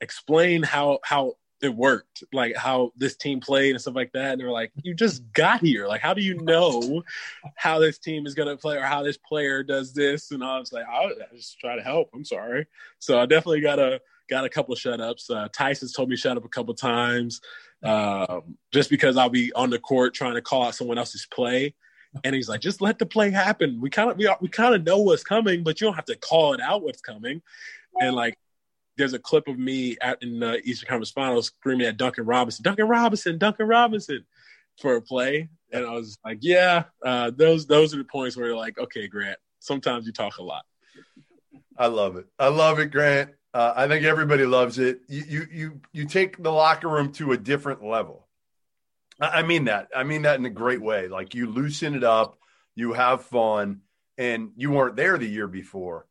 explain 0.00 0.62
how 0.62 1.00
how 1.02 1.32
it 1.62 1.74
worked, 1.74 2.24
like 2.32 2.56
how 2.56 2.92
this 2.96 3.16
team 3.16 3.40
played 3.40 3.72
and 3.72 3.80
stuff 3.80 3.94
like 3.94 4.12
that. 4.12 4.32
And 4.32 4.40
they 4.40 4.44
were 4.44 4.50
like, 4.50 4.72
"You 4.82 4.94
just 4.94 5.30
got 5.32 5.60
here. 5.60 5.86
Like, 5.86 6.00
how 6.00 6.14
do 6.14 6.22
you 6.22 6.34
know 6.42 7.02
how 7.56 7.78
this 7.78 7.98
team 7.98 8.26
is 8.26 8.34
gonna 8.34 8.56
play 8.56 8.76
or 8.76 8.82
how 8.82 9.02
this 9.02 9.18
player 9.18 9.62
does 9.62 9.92
this?" 9.92 10.30
And 10.30 10.42
I 10.42 10.58
was 10.58 10.72
like, 10.72 10.86
"I, 10.88 11.04
I 11.04 11.36
just 11.36 11.58
try 11.58 11.76
to 11.76 11.82
help. 11.82 12.10
I'm 12.14 12.24
sorry." 12.24 12.66
So 12.98 13.20
I 13.20 13.26
definitely 13.26 13.60
got 13.60 13.78
a 13.78 14.00
got 14.28 14.44
a 14.44 14.48
couple 14.48 14.72
of 14.72 14.78
shut 14.78 15.00
ups. 15.00 15.28
Uh, 15.28 15.48
Tyson's 15.52 15.92
told 15.92 16.08
me 16.08 16.16
shut 16.16 16.36
up 16.36 16.44
a 16.44 16.48
couple 16.48 16.72
times, 16.74 17.40
um, 17.82 18.56
just 18.72 18.88
because 18.88 19.16
I'll 19.16 19.28
be 19.28 19.52
on 19.52 19.70
the 19.70 19.78
court 19.78 20.14
trying 20.14 20.34
to 20.34 20.42
call 20.42 20.64
out 20.64 20.74
someone 20.74 20.98
else's 20.98 21.26
play. 21.26 21.74
And 22.24 22.34
he's 22.34 22.48
like, 22.48 22.60
just 22.60 22.80
let 22.80 22.98
the 22.98 23.06
play 23.06 23.30
happen. 23.30 23.80
We 23.80 23.90
kind 23.90 24.10
of 24.10 24.16
we, 24.16 24.28
we 24.40 24.48
kind 24.48 24.74
of 24.74 24.84
know 24.84 24.98
what's 24.98 25.22
coming, 25.22 25.62
but 25.62 25.80
you 25.80 25.86
don't 25.86 25.94
have 25.94 26.06
to 26.06 26.16
call 26.16 26.54
it 26.54 26.60
out 26.60 26.82
what's 26.82 27.00
coming. 27.00 27.42
And 28.00 28.16
like, 28.16 28.36
there's 29.00 29.14
a 29.14 29.18
clip 29.18 29.48
of 29.48 29.58
me 29.58 29.96
at 30.02 30.22
in 30.22 30.38
the 30.38 30.60
Eastern 30.62 30.88
Conference 30.88 31.10
Finals 31.10 31.46
screaming 31.46 31.86
at 31.86 31.96
Duncan 31.96 32.26
Robinson, 32.26 32.62
Duncan 32.62 32.86
Robinson, 32.86 33.38
Duncan 33.38 33.66
Robinson, 33.66 34.24
for 34.80 34.96
a 34.96 35.02
play. 35.02 35.48
And 35.72 35.86
I 35.86 35.92
was 35.92 36.18
like, 36.24 36.38
yeah, 36.42 36.84
uh, 37.04 37.30
those 37.34 37.66
those 37.66 37.94
are 37.94 37.98
the 37.98 38.04
points 38.04 38.36
where 38.36 38.48
you're 38.48 38.56
like, 38.56 38.78
okay, 38.78 39.08
Grant, 39.08 39.38
sometimes 39.58 40.06
you 40.06 40.12
talk 40.12 40.36
a 40.38 40.42
lot. 40.42 40.64
I 41.78 41.86
love 41.86 42.16
it. 42.16 42.26
I 42.38 42.48
love 42.48 42.78
it, 42.78 42.90
Grant. 42.90 43.30
Uh, 43.54 43.72
I 43.74 43.88
think 43.88 44.04
everybody 44.04 44.44
loves 44.44 44.78
it. 44.78 45.00
You, 45.08 45.24
you 45.26 45.46
you 45.50 45.80
you 45.92 46.04
take 46.04 46.42
the 46.42 46.52
locker 46.52 46.88
room 46.88 47.12
to 47.12 47.32
a 47.32 47.36
different 47.38 47.82
level. 47.82 48.28
I 49.20 49.42
mean 49.42 49.64
that. 49.64 49.88
I 49.94 50.04
mean 50.04 50.22
that 50.22 50.38
in 50.38 50.46
a 50.46 50.50
great 50.50 50.80
way. 50.80 51.08
Like 51.08 51.34
you 51.34 51.46
loosen 51.46 51.94
it 51.94 52.04
up, 52.04 52.38
you 52.74 52.92
have 52.92 53.22
fun, 53.24 53.80
and 54.18 54.50
you 54.56 54.70
weren't 54.70 54.96
there 54.96 55.18
the 55.18 55.26
year 55.26 55.48
before. 55.48 56.06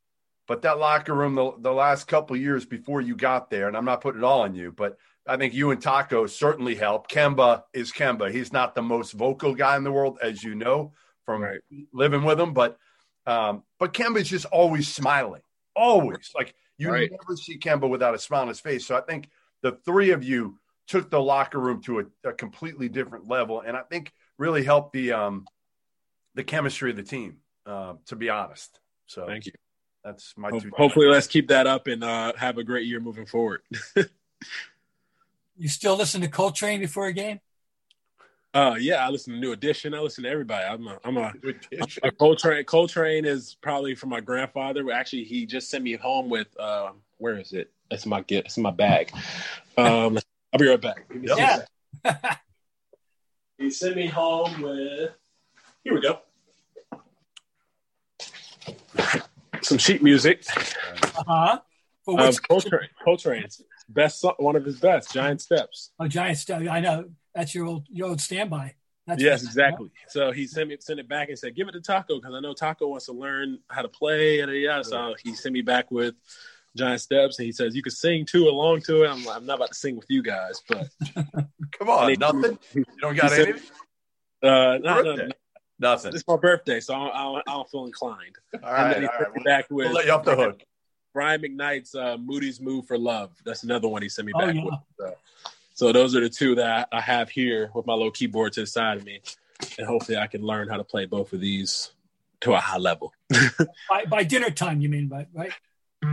But 0.49 0.63
that 0.63 0.79
locker 0.79 1.13
room, 1.13 1.35
the, 1.35 1.53
the 1.59 1.71
last 1.71 2.07
couple 2.07 2.35
of 2.35 2.41
years 2.41 2.65
before 2.65 3.01
you 3.01 3.15
got 3.15 3.51
there, 3.51 3.67
and 3.67 3.77
I'm 3.77 3.85
not 3.85 4.01
putting 4.01 4.21
it 4.21 4.25
all 4.25 4.41
on 4.41 4.55
you, 4.55 4.71
but 4.71 4.97
I 5.27 5.37
think 5.37 5.53
you 5.53 5.69
and 5.69 5.79
Tacko 5.79 6.27
certainly 6.27 6.73
helped. 6.73 7.11
Kemba 7.11 7.61
is 7.71 7.91
Kemba. 7.91 8.31
He's 8.31 8.51
not 8.51 8.73
the 8.73 8.81
most 8.81 9.11
vocal 9.11 9.53
guy 9.53 9.77
in 9.77 9.83
the 9.83 9.91
world, 9.91 10.17
as 10.23 10.43
you 10.43 10.55
know 10.55 10.93
from 11.23 11.43
Right. 11.43 11.59
living 11.93 12.23
with 12.23 12.39
him, 12.39 12.53
but 12.53 12.79
um, 13.27 13.61
but 13.77 13.93
Kemba's 13.93 14.27
just 14.27 14.45
always 14.45 14.87
smiling, 14.87 15.43
always. 15.75 16.31
Like 16.33 16.55
you 16.79 16.89
Right. 16.89 17.11
never 17.11 17.37
see 17.37 17.59
Kemba 17.59 17.87
without 17.87 18.15
a 18.15 18.19
smile 18.19 18.41
on 18.41 18.47
his 18.47 18.59
face. 18.59 18.87
So 18.87 18.97
I 18.97 19.01
think 19.01 19.29
the 19.61 19.73
three 19.85 20.09
of 20.09 20.23
you 20.23 20.57
took 20.87 21.11
the 21.11 21.21
locker 21.21 21.59
room 21.59 21.79
to 21.83 21.99
a, 21.99 22.29
a 22.29 22.33
completely 22.33 22.89
different 22.89 23.27
level, 23.27 23.61
and 23.61 23.77
I 23.77 23.83
think 23.83 24.11
really 24.39 24.63
helped 24.63 24.93
the 24.93 25.11
um, 25.11 25.45
the 26.33 26.43
chemistry 26.43 26.89
of 26.89 26.95
the 26.95 27.03
team. 27.03 27.37
Uh, 27.67 27.93
to 28.07 28.15
be 28.15 28.31
honest, 28.31 28.79
so 29.05 29.27
Thank 29.27 29.45
you. 29.45 29.51
That's 30.03 30.33
my 30.37 30.49
Ho- 30.49 30.59
two. 30.59 30.71
Hopefully, 30.75 31.07
let's 31.07 31.27
keep 31.27 31.47
that 31.49 31.67
up 31.67 31.87
and 31.87 32.03
uh, 32.03 32.33
have 32.37 32.57
a 32.57 32.63
great 32.63 32.85
year 32.85 32.99
moving 32.99 33.25
forward. 33.25 33.61
You 35.61 35.67
still 35.67 35.97
listen 35.97 36.21
to 36.21 36.29
Coltrane 36.29 36.79
before 36.79 37.07
a 37.07 37.11
game? 37.11 37.41
Uh, 38.53 38.77
yeah, 38.79 39.05
I 39.05 39.09
listen 39.09 39.33
to 39.33 39.39
New 39.41 39.51
Edition. 39.51 39.93
I 39.93 39.99
listen 39.99 40.23
to 40.23 40.29
everybody. 40.29 40.63
I'm 40.63 40.87
a, 40.87 40.97
I'm 41.03 41.17
a, 41.17 41.33
Edition. 41.43 42.01
a 42.01 42.11
Coltrane. 42.11 42.63
Coltrane 42.63 43.25
is 43.25 43.57
probably 43.61 43.93
from 43.93 44.07
my 44.09 44.21
grandfather. 44.21 44.89
Actually, 44.89 45.25
he 45.25 45.45
just 45.45 45.69
sent 45.69 45.83
me 45.83 45.97
home 45.97 46.29
with. 46.29 46.47
Uh, 46.57 46.91
where 47.17 47.37
is 47.37 47.51
it? 47.51 47.69
It's 47.91 48.05
my 48.05 48.21
get. 48.21 48.45
It's 48.45 48.57
my 48.57 48.71
bag. 48.71 49.11
Um, 49.77 50.17
I'll 50.53 50.59
be 50.59 50.67
right 50.69 50.79
back. 50.79 51.09
Give 51.11 51.25
Yeah. 51.37 51.65
he 53.57 53.69
sent 53.69 53.97
me 53.97 54.07
home 54.07 54.61
with. 54.61 55.11
Here 55.83 55.93
we 55.93 55.99
go. 55.99 56.21
Some 59.69 59.77
sheet 59.77 60.01
music. 60.01 60.43
Uh-huh. 60.55 61.59
For 62.03 62.19
Um, 62.19 62.33
Coltrane. 62.49 62.89
Coltrane's 63.05 63.61
best, 63.87 64.19
so- 64.19 64.33
one 64.39 64.55
of 64.55 64.65
his 64.65 64.79
best, 64.79 65.13
Giant 65.13 65.41
Steps. 65.41 65.91
oh, 65.99 66.07
Giant 66.07 66.39
stuff. 66.39 66.63
I 66.67 66.79
know. 66.79 67.11
That's 67.35 67.53
your 67.53 67.67
old 67.67 67.85
your 67.87 68.07
old 68.09 68.19
standby. 68.19 68.73
That's 69.05 69.21
Yes, 69.21 69.43
exactly. 69.43 69.91
So 70.07 70.31
he 70.31 70.47
sent 70.47 70.69
me 70.69 70.77
sent 70.79 70.99
it 70.99 71.07
back 71.07 71.29
and 71.29 71.37
said, 71.37 71.55
"Give 71.55 71.67
it 71.67 71.73
to 71.73 71.81
Tacko 71.81 72.19
because 72.19 72.33
I 72.33 72.39
know 72.39 72.55
Tacko 72.55 72.87
wants 72.89 73.05
to 73.05 73.11
learn 73.13 73.59
how 73.69 73.83
to 73.83 73.87
play." 73.87 74.39
And 74.39 74.51
yeah, 74.51 74.81
so 74.81 75.13
he 75.23 75.35
sent 75.35 75.53
me 75.53 75.61
back 75.61 75.91
with 75.91 76.15
Giant 76.75 77.01
Steps, 77.01 77.37
and 77.37 77.45
he 77.45 77.51
says 77.51 77.75
you 77.75 77.83
can 77.83 77.91
sing 77.91 78.25
too 78.25 78.47
along 78.49 78.81
to 78.87 79.03
it. 79.03 79.07
I'm, 79.07 79.23
like, 79.23 79.37
I'm 79.37 79.45
not 79.45 79.57
about 79.57 79.69
to 79.69 79.75
sing 79.75 79.95
with 79.97 80.09
you 80.09 80.23
guys, 80.23 80.63
but 80.67 80.89
Come 81.77 81.89
on, 81.89 82.13
nothing. 82.19 82.57
You 82.73 82.85
don't 82.99 83.15
got 83.15 83.31
he 83.33 83.41
anything. 83.43 83.61
uh, 84.41 84.79
no, 84.81 85.01
no, 85.03 85.15
no, 85.15 85.27
Nothing. 85.79 86.13
it's 86.13 86.27
my 86.27 86.35
birthday, 86.37 86.79
so 86.79 86.93
I 86.93 86.97
don't, 86.99 87.15
I 87.15 87.23
don't, 87.23 87.43
I 87.47 87.53
don't 87.53 87.69
feel 87.69 87.85
inclined. 87.85 88.35
All 88.63 88.75
and 88.75 88.93
then 88.93 89.01
he 89.03 89.07
all 89.07 89.13
sent 89.19 89.33
We'll, 89.35 89.43
back 89.43 89.65
we'll 89.69 89.87
with 89.87 89.95
let 89.95 90.05
you 90.05 90.11
off 90.11 90.25
the 90.25 90.35
hook. 90.35 90.61
Brian 91.13 91.41
McKnight's 91.41 91.95
uh, 91.95 92.17
"Moody's 92.17 92.59
Mood 92.61 92.85
for 92.85 92.97
Love." 92.97 93.31
That's 93.45 93.63
another 93.63 93.87
one 93.87 94.01
he 94.01 94.09
sent 94.09 94.25
me 94.27 94.33
Oh, 94.35 94.39
back 94.45 94.55
yeah. 94.55 94.63
with. 94.65 94.73
So, 94.99 95.15
so 95.73 95.91
those 95.93 96.15
are 96.15 96.21
the 96.21 96.29
two 96.29 96.55
that 96.55 96.87
I 96.91 97.01
have 97.01 97.29
here 97.29 97.71
with 97.73 97.85
my 97.85 97.93
little 97.93 98.11
keyboard 98.11 98.53
to 98.53 98.61
the 98.61 98.67
side 98.67 98.97
of 98.97 99.05
me, 99.05 99.21
and 99.77 99.87
hopefully 99.87 100.17
I 100.17 100.27
can 100.27 100.41
learn 100.41 100.67
how 100.67 100.77
to 100.77 100.83
play 100.83 101.05
both 101.05 101.31
of 101.33 101.39
these 101.39 101.91
to 102.41 102.53
a 102.53 102.57
high 102.57 102.77
level. 102.77 103.13
By, 103.89 104.05
by 104.05 104.23
dinner 104.23 104.49
time, 104.49 104.79
you 104.81 104.87
mean, 104.89 105.07
by, 105.07 105.27
right? 105.33 105.51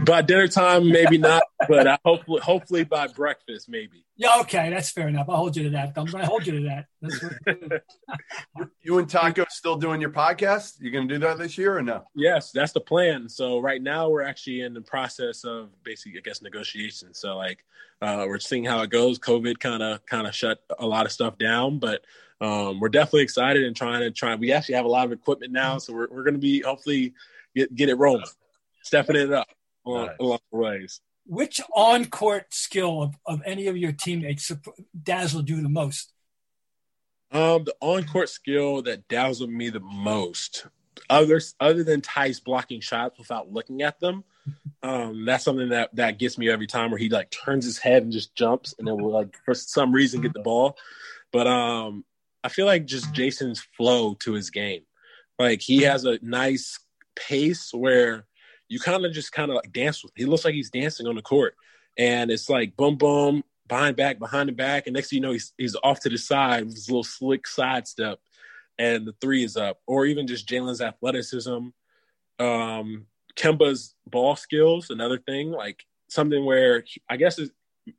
By 0.04 0.22
dinner 0.22 0.48
time, 0.48 0.88
maybe 0.88 1.16
not, 1.16 1.44
but 1.68 1.86
uh, 1.86 1.98
hopefully, 2.04 2.40
hopefully 2.40 2.84
by 2.84 3.06
breakfast, 3.06 3.68
maybe. 3.68 4.04
Yeah, 4.16 4.40
okay, 4.40 4.68
that's 4.68 4.90
fair 4.90 5.06
enough. 5.06 5.28
I'll 5.28 5.36
hold 5.36 5.56
you 5.56 5.62
to 5.64 5.70
that. 5.70 5.92
I'm 5.96 6.06
going 6.06 6.24
to 6.24 6.26
hold 6.26 6.44
you 6.44 6.58
to 6.58 6.62
that. 6.64 6.86
That's 7.00 8.70
you 8.82 8.98
and 8.98 9.08
Tacko 9.08 9.46
still 9.48 9.76
doing 9.76 10.00
your 10.00 10.10
podcast? 10.10 10.80
You 10.80 10.90
going 10.90 11.06
to 11.06 11.14
do 11.14 11.20
that 11.20 11.38
this 11.38 11.56
year 11.56 11.76
or 11.76 11.82
no? 11.82 12.02
Yes, 12.16 12.50
that's 12.50 12.72
the 12.72 12.80
plan. 12.80 13.28
So 13.28 13.60
right 13.60 13.80
now 13.80 14.08
we're 14.08 14.22
actually 14.22 14.62
in 14.62 14.74
the 14.74 14.80
process 14.80 15.44
of 15.44 15.70
basically, 15.84 16.18
I 16.18 16.22
guess, 16.22 16.42
negotiations. 16.42 17.20
So 17.20 17.36
like, 17.36 17.64
uh, 18.02 18.24
we're 18.26 18.40
seeing 18.40 18.64
how 18.64 18.82
it 18.82 18.90
goes. 18.90 19.20
COVID 19.20 19.60
kind 19.60 19.84
of 19.84 20.04
kind 20.04 20.26
of 20.26 20.34
shut 20.34 20.58
a 20.80 20.86
lot 20.86 21.06
of 21.06 21.12
stuff 21.12 21.38
down, 21.38 21.78
but 21.78 22.02
um, 22.40 22.80
we're 22.80 22.88
definitely 22.88 23.22
excited 23.22 23.62
and 23.62 23.76
trying 23.76 24.00
to 24.00 24.10
try. 24.10 24.34
We 24.34 24.52
actually 24.52 24.74
have 24.74 24.84
a 24.84 24.88
lot 24.88 25.06
of 25.06 25.12
equipment 25.12 25.52
now, 25.52 25.78
so 25.78 25.94
we're 25.94 26.08
we're 26.10 26.24
going 26.24 26.34
to 26.34 26.40
be 26.40 26.60
hopefully 26.60 27.14
get 27.54 27.74
get 27.74 27.88
it 27.88 27.94
rolling, 27.94 28.26
stepping 28.82 29.16
it 29.16 29.32
up 29.32 29.48
along, 29.86 30.06
Nice. 30.06 30.16
along 30.20 30.38
the 30.52 30.58
ways. 30.58 31.00
which 31.24 31.60
on-court 31.74 32.52
skill 32.52 33.02
of, 33.02 33.14
of 33.26 33.42
any 33.46 33.66
of 33.68 33.76
your 33.76 33.92
teammates 33.92 34.50
dazzled 35.02 35.48
you 35.48 35.62
the 35.62 35.68
most? 35.68 36.12
Um, 37.32 37.64
the 37.64 37.74
on-court 37.80 38.28
skill 38.28 38.82
that 38.82 39.08
dazzled 39.08 39.50
me 39.50 39.68
the 39.70 39.80
most, 39.80 40.66
other 41.10 41.40
other 41.60 41.82
than 41.84 42.00
Theis 42.00 42.40
blocking 42.40 42.80
shots 42.80 43.18
without 43.18 43.52
looking 43.52 43.82
at 43.82 43.98
them, 44.00 44.22
um, 44.82 45.24
that's 45.24 45.44
something 45.44 45.70
that 45.70 45.94
that 45.96 46.18
gets 46.18 46.38
me 46.38 46.48
every 46.48 46.68
time 46.68 46.90
where 46.90 46.98
he 46.98 47.08
like 47.08 47.30
turns 47.30 47.64
his 47.64 47.78
head 47.78 48.02
and 48.04 48.12
just 48.12 48.34
jumps 48.36 48.74
and 48.78 48.86
then 48.86 48.96
will 49.02 49.10
like 49.10 49.36
for 49.44 49.54
some 49.54 49.92
reason 49.92 50.20
get 50.20 50.32
the 50.34 50.40
ball. 50.40 50.76
But 51.32 51.48
um, 51.48 52.04
I 52.44 52.48
feel 52.48 52.66
like 52.66 52.86
just 52.86 53.12
Jayson's 53.12 53.60
flow 53.76 54.14
to 54.20 54.32
his 54.34 54.50
game, 54.50 54.82
like 55.38 55.60
he 55.60 55.82
has 55.82 56.04
a 56.04 56.20
nice 56.22 56.78
pace 57.16 57.74
where 57.74 58.26
you 58.68 58.80
kind 58.80 59.04
of 59.04 59.12
just 59.12 59.32
kind 59.32 59.50
of 59.50 59.56
like 59.56 59.72
dance 59.72 60.02
with. 60.02 60.12
He 60.16 60.24
looks 60.24 60.44
like 60.44 60.54
he's 60.54 60.70
dancing 60.70 61.06
on 61.06 61.14
the 61.14 61.22
court, 61.22 61.54
and 61.96 62.30
it's 62.30 62.48
like 62.48 62.76
boom, 62.76 62.96
boom, 62.96 63.44
behind 63.68 63.96
back, 63.96 64.18
behind 64.18 64.48
the 64.48 64.52
back, 64.52 64.86
and 64.86 64.94
next 64.94 65.10
thing 65.10 65.18
you 65.18 65.22
know, 65.22 65.32
he's 65.32 65.52
he's 65.58 65.76
off 65.82 66.00
to 66.00 66.08
the 66.08 66.18
side 66.18 66.64
with 66.64 66.74
his 66.74 66.88
little 66.88 67.04
slick 67.04 67.46
sidestep, 67.46 68.18
and 68.78 69.06
the 69.06 69.14
three 69.20 69.44
is 69.44 69.56
up. 69.56 69.78
Or 69.86 70.06
even 70.06 70.26
just 70.26 70.48
Jalen's 70.48 70.80
athleticism, 70.80 71.68
um, 72.38 73.06
Kemba's 73.36 73.94
ball 74.08 74.36
skills, 74.36 74.90
another 74.90 75.18
thing 75.18 75.50
like 75.50 75.84
something 76.08 76.44
where 76.44 76.82
he- 76.86 77.02
I 77.08 77.16
guess 77.16 77.38
it's, 77.38 77.52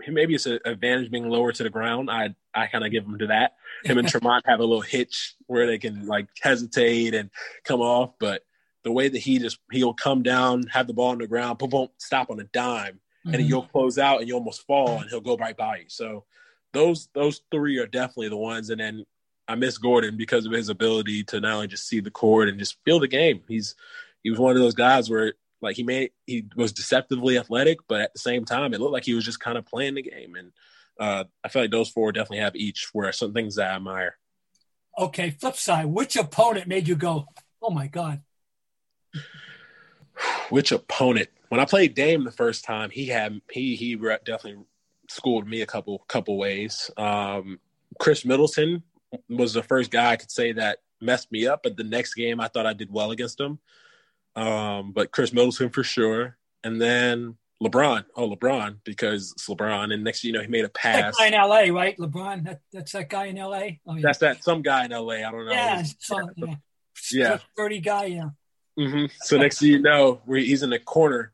maybe 0.07 0.35
it's 0.35 0.45
an 0.45 0.59
advantage 0.65 1.11
being 1.11 1.29
lower 1.29 1.51
to 1.51 1.63
the 1.63 1.69
ground. 1.69 2.09
I 2.09 2.35
I 2.53 2.67
kind 2.67 2.85
of 2.85 2.91
give 2.91 3.05
him 3.05 3.19
to 3.19 3.27
that. 3.27 3.55
Him 3.83 3.99
and 3.99 4.07
Tremont 4.09 4.45
have 4.47 4.59
a 4.59 4.65
little 4.65 4.81
hitch 4.81 5.35
where 5.45 5.67
they 5.67 5.77
can 5.77 6.07
like 6.07 6.27
hesitate 6.41 7.13
and 7.13 7.29
come 7.63 7.81
off, 7.81 8.11
but 8.19 8.43
the 8.87 8.91
way 8.93 9.09
that 9.09 9.19
he 9.19 9.37
just 9.37 9.59
he'll 9.69 9.93
come 9.93 10.23
down, 10.23 10.63
have 10.67 10.87
the 10.87 10.93
ball 10.93 11.09
on 11.09 11.17
the 11.17 11.27
ground, 11.27 11.57
boom, 11.57 11.69
boom, 11.69 11.89
stop 11.97 12.29
on 12.29 12.39
a 12.39 12.45
dime, 12.45 13.01
and 13.25 13.33
then 13.33 13.45
you'll 13.45 13.63
close 13.63 13.97
out 13.97 14.21
and 14.21 14.29
you 14.29 14.33
almost 14.33 14.65
fall, 14.65 15.01
and 15.01 15.09
he'll 15.09 15.19
go 15.19 15.35
right 15.35 15.57
by 15.57 15.79
you. 15.79 15.85
So 15.89 16.23
those 16.71 17.09
those 17.13 17.41
three 17.51 17.79
are 17.79 17.85
definitely 17.85 18.29
the 18.29 18.37
ones. 18.37 18.69
And 18.69 18.79
then 18.79 19.05
I 19.45 19.55
miss 19.55 19.77
Gordon 19.77 20.15
because 20.15 20.45
of 20.45 20.53
his 20.53 20.69
ability 20.69 21.25
to 21.25 21.41
not 21.41 21.55
only 21.55 21.67
just 21.67 21.85
see 21.85 21.99
the 21.99 22.11
court 22.11 22.47
and 22.47 22.57
just 22.57 22.77
feel 22.85 23.01
the 23.01 23.09
game. 23.09 23.41
He's 23.49 23.75
he 24.23 24.29
was 24.29 24.39
one 24.39 24.55
of 24.55 24.61
those 24.61 24.73
guys 24.73 25.09
where 25.09 25.33
like 25.61 25.75
he 25.75 25.83
made 25.83 26.11
he 26.25 26.45
was 26.55 26.71
deceptively 26.71 27.37
athletic, 27.37 27.79
but 27.89 27.99
at 27.99 28.13
the 28.13 28.19
same 28.19 28.45
time 28.45 28.73
it 28.73 28.79
looked 28.79 28.93
like 28.93 29.05
he 29.05 29.15
was 29.15 29.25
just 29.25 29.41
kind 29.41 29.57
of 29.57 29.65
playing 29.65 29.95
the 29.95 30.03
game. 30.03 30.35
And 30.35 30.53
uh, 30.97 31.25
I 31.43 31.49
feel 31.49 31.63
like 31.63 31.71
those 31.71 31.89
four 31.89 32.13
definitely 32.13 32.39
have 32.39 32.55
each 32.55 32.87
where 32.93 33.11
some 33.11 33.33
things 33.33 33.55
that 33.55 33.69
I 33.69 33.75
admire. 33.75 34.15
Okay, 34.97 35.31
flip 35.31 35.57
side, 35.57 35.87
which 35.87 36.15
opponent 36.15 36.67
made 36.67 36.87
you 36.87 36.95
go, 36.95 37.27
oh 37.61 37.69
my 37.69 37.87
God? 37.87 38.21
Which 40.49 40.71
opponent? 40.71 41.29
When 41.49 41.59
I 41.59 41.65
played 41.65 41.93
Dame 41.95 42.23
the 42.23 42.31
first 42.31 42.63
time, 42.65 42.89
he 42.89 43.07
had 43.07 43.41
he 43.51 43.75
he 43.75 43.95
definitely 43.95 44.57
schooled 45.09 45.47
me 45.47 45.61
a 45.61 45.65
couple 45.65 45.99
couple 46.07 46.37
ways. 46.37 46.91
Um, 46.97 47.59
Khris 47.99 48.25
Middleton 48.25 48.83
was 49.29 49.53
the 49.53 49.63
first 49.63 49.91
guy 49.91 50.11
I 50.11 50.15
could 50.17 50.31
say 50.31 50.51
that 50.53 50.79
messed 51.01 51.31
me 51.31 51.47
up, 51.47 51.63
but 51.63 51.77
the 51.77 51.83
next 51.83 52.15
game 52.15 52.39
I 52.39 52.47
thought 52.47 52.65
I 52.65 52.73
did 52.73 52.91
well 52.91 53.11
against 53.11 53.39
him. 53.39 53.59
Um, 54.35 54.91
but 54.91 55.11
Khris 55.11 55.33
Middleton 55.33 55.69
for 55.69 55.83
sure, 55.83 56.37
and 56.63 56.81
then 56.81 57.37
LeBron. 57.63 58.05
Oh, 58.15 58.29
LeBron 58.29 58.77
because 58.83 59.31
it's 59.31 59.47
LeBron, 59.47 59.93
and 59.93 60.03
next 60.03 60.23
you 60.23 60.31
know 60.31 60.41
he 60.41 60.47
made 60.47 60.65
a 60.65 60.67
That 60.67 60.73
pass. 60.73 61.17
guy 61.17 61.27
in 61.27 61.33
LA, 61.33 61.73
right? 61.79 61.97
LeBron, 61.97 62.43
that, 62.45 62.61
that's 62.71 62.91
that 62.91 63.09
guy 63.09 63.25
in 63.27 63.37
LA? 63.37 63.59
Oh, 63.87 63.95
yeah. 63.95 64.01
That's 64.01 64.19
that 64.19 64.43
some 64.43 64.61
guy 64.61 64.85
in 64.85 64.91
LA. 64.91 65.15
I 65.15 65.31
don't 65.31 65.45
know. 65.45 65.51
yeah, 65.51 65.83
so, 65.99 66.29
yeah. 66.35 66.55
Yeah. 67.11 67.37
Dirty 67.55 67.79
guy, 67.79 68.05
yeah. 68.05 68.29
Hmm 68.77 69.05
So 69.21 69.37
next 69.37 69.59
thing 69.59 69.69
you 69.69 69.79
know, 69.79 70.21
where 70.25 70.39
he's 70.39 70.63
in 70.63 70.69
the 70.69 70.79
corner, 70.79 71.33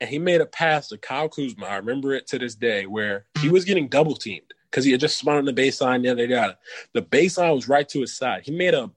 and 0.00 0.10
he 0.10 0.18
made 0.18 0.40
a 0.40 0.46
pass 0.46 0.88
to 0.88 0.98
Kyle 0.98 1.28
Kuzma. 1.28 1.66
I 1.66 1.76
remember 1.76 2.12
it 2.12 2.26
to 2.28 2.38
this 2.38 2.54
day, 2.54 2.86
where 2.86 3.26
he 3.40 3.48
was 3.48 3.64
getting 3.64 3.88
double 3.88 4.14
teamed 4.14 4.52
because 4.70 4.84
he 4.84 4.92
had 4.92 5.00
just 5.00 5.18
spun 5.18 5.38
on 5.38 5.44
the 5.44 5.52
baseline. 5.52 6.04
Yeah, 6.04 6.14
they 6.14 6.26
got 6.26 6.50
it. 6.50 6.56
The 6.92 7.02
baseline 7.02 7.54
was 7.54 7.68
right 7.68 7.88
to 7.88 8.00
his 8.00 8.16
side. 8.16 8.42
He 8.44 8.50
made 8.50 8.74
a 8.74 8.90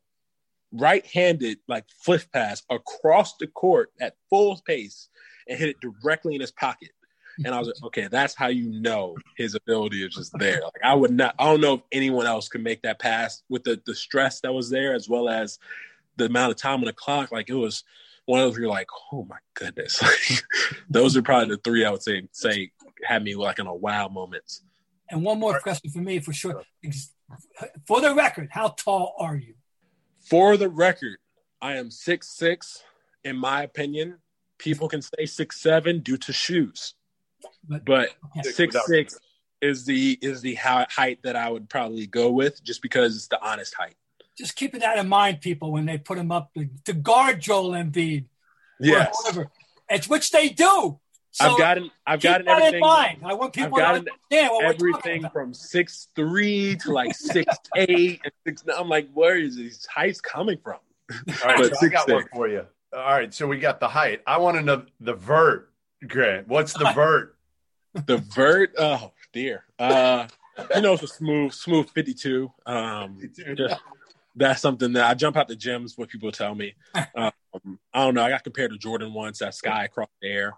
right-handed 0.72 1.60
like 1.68 1.86
flip 1.90 2.24
pass 2.34 2.64
across 2.70 3.38
the 3.38 3.48
court 3.48 3.92
at 4.00 4.16
full 4.30 4.62
pace 4.68 5.10
and 5.48 5.58
hit 5.58 5.70
it 5.70 5.78
directly 5.80 6.36
in 6.36 6.42
his 6.42 6.52
pocket. 6.52 6.92
And 7.46 7.56
I 7.56 7.60
was 7.60 7.70
like, 7.70 7.84
okay, 7.86 8.08
that's 8.12 8.36
how 8.36 8.48
you 8.48 8.70
know 8.70 9.16
his 9.38 9.56
ability 9.56 10.06
is 10.06 10.14
just 10.14 10.34
there. 10.38 10.62
Like 10.62 10.84
I 10.84 10.94
would 10.94 11.12
not, 11.12 11.36
I 11.40 11.46
don't 11.46 11.62
know 11.62 11.76
if 11.76 11.82
anyone 11.94 12.26
else 12.26 12.50
could 12.50 12.62
make 12.62 12.82
that 12.82 13.00
pass 13.00 13.44
with 13.48 13.64
the 13.64 13.82
the 13.86 13.96
stress 13.96 14.42
that 14.42 14.54
was 14.54 14.70
there, 14.70 14.94
as 14.94 15.08
well 15.08 15.30
as 15.30 15.58
the 16.20 16.26
amount 16.26 16.52
of 16.52 16.58
time 16.58 16.80
on 16.80 16.86
the 16.86 16.94
clock. 16.94 17.32
Like 17.32 17.50
it 17.50 17.56
was 17.56 17.84
one 18.26 18.40
of 18.42 18.52
those 18.52 18.60
you're 18.60 18.70
like, 18.70 18.88
oh 19.12 19.26
my 19.28 19.38
goodness. 19.56 20.02
those 20.90 21.18
are 21.18 21.22
probably 21.24 21.56
the 21.56 21.62
three 21.64 21.84
I 21.86 21.90
would 21.92 22.04
say 22.04 22.28
say 22.32 22.72
had 23.04 23.24
me 23.24 23.36
like 23.36 23.58
in 23.60 23.66
a 23.68 23.74
wow 23.74 24.08
moments. 24.08 24.62
And 25.10 25.24
one 25.24 25.40
more 25.40 25.60
question 25.60 25.90
for 25.90 26.00
me, 26.00 26.20
for 26.20 26.34
sure. 26.34 26.62
For 27.88 28.00
the 28.02 28.14
record, 28.14 28.50
how 28.52 28.70
tall 28.70 29.16
are 29.20 29.36
you? 29.36 29.56
For 30.30 30.56
the 30.58 30.70
record, 30.70 31.18
I 31.62 31.78
am 31.78 31.90
six 31.90 32.30
six. 32.30 32.84
In 33.24 33.36
my 33.36 33.64
opinion, 33.64 34.20
people 34.60 34.88
can 34.88 35.02
say 35.02 35.26
six 35.26 35.60
seven 35.62 36.00
due 36.02 36.18
to 36.18 36.32
shoes, 36.34 36.94
But- 37.68 37.86
but 37.86 38.10
Okay. 38.38 38.50
six 38.52 38.76
six 38.86 39.20
is 39.62 39.86
the 39.86 40.18
is 40.22 40.42
the 40.42 40.56
height 40.56 41.20
that 41.24 41.36
I 41.36 41.50
would 41.50 41.70
probably 41.70 42.06
go 42.08 42.30
with, 42.32 42.64
just 42.64 42.82
because 42.82 43.16
it's 43.16 43.28
the 43.28 43.42
honest 43.42 43.74
height. 43.74 43.96
Just 44.40 44.56
keeping 44.56 44.80
that 44.80 44.98
in 44.98 45.08
mind, 45.10 45.42
people, 45.42 45.72
when 45.72 45.86
they 45.86 45.98
put 45.98 46.18
him 46.18 46.32
up 46.32 46.54
to, 46.56 46.68
to 46.86 46.94
guard 46.94 47.42
Joel 47.42 47.72
Embiid. 47.72 48.24
or 48.24 48.28
Yes, 48.80 49.14
whatever. 49.22 49.52
It's 49.90 50.08
which 50.08 50.32
they 50.32 50.50
do. 50.50 50.98
So 51.32 51.52
I've 51.52 51.58
gotten 51.60 51.92
I've 52.08 52.20
keep 52.22 52.32
gotten 52.32 52.46
that 52.48 52.58
in 52.58 52.64
everything. 52.64 52.80
mind. 52.80 53.18
I 53.26 53.34
want 53.34 53.54
people 53.54 53.78
to 53.78 53.84
gotten 53.84 54.00
understand 54.08 54.50
what 54.52 54.64
we're 54.80 54.90
everything 54.98 55.30
from 55.32 55.54
six 55.54 56.08
three 56.16 56.76
to 56.78 56.92
like 56.94 57.14
six 57.16 57.54
eight 57.76 58.22
and 58.24 58.34
six. 58.48 58.66
Nine. 58.66 58.78
I'm 58.80 58.90
like, 58.90 59.10
where 59.14 59.38
is 59.38 59.56
these 59.58 59.86
heights 59.86 60.22
coming 60.22 60.58
from? 60.64 60.80
All 61.12 61.18
right, 61.46 61.58
But 61.70 61.76
so 61.76 61.86
I 61.86 61.90
got 61.90 62.06
six, 62.06 62.14
one 62.14 62.22
six. 62.24 62.30
for 62.34 62.48
you. 62.48 62.66
All 62.94 63.00
right, 63.12 63.32
so 63.34 63.46
we 63.46 63.58
got 63.60 63.80
the 63.80 63.88
height. 63.90 64.22
I 64.26 64.38
want 64.40 64.58
to 64.58 64.64
know 64.64 64.86
the 65.02 65.14
vert, 65.14 65.72
Grant. 66.08 66.48
What's 66.48 66.74
the 66.74 66.92
vert? 66.96 67.36
The 67.94 68.18
vert, 68.18 68.74
oh 68.80 69.12
dear. 69.34 69.66
Uh, 69.78 70.28
you 70.76 70.82
know, 70.82 70.94
it's 70.94 71.04
a 71.04 71.08
smooth, 71.08 71.52
smooth 71.52 71.90
52. 71.90 72.52
Um, 72.66 73.20
just- 73.56 73.80
that's 74.40 74.62
something 74.62 74.94
that 74.94 75.06
I 75.10 75.14
jump 75.14 75.38
out 75.38 75.48
the 75.48 75.56
gyms. 75.56 75.98
What 75.98 76.10
people 76.10 76.32
tell 76.32 76.56
me. 76.56 76.74
Um, 77.16 77.80
I 77.92 78.04
don't 78.06 78.14
know. 78.14 78.24
I 78.24 78.30
got 78.30 78.44
compared 78.44 78.72
to 78.72 78.78
Jordan 78.78 79.12
once. 79.12 79.40
That 79.40 79.56
sky 79.56 79.86
across 79.86 80.10
the 80.22 80.28
air, 80.28 80.54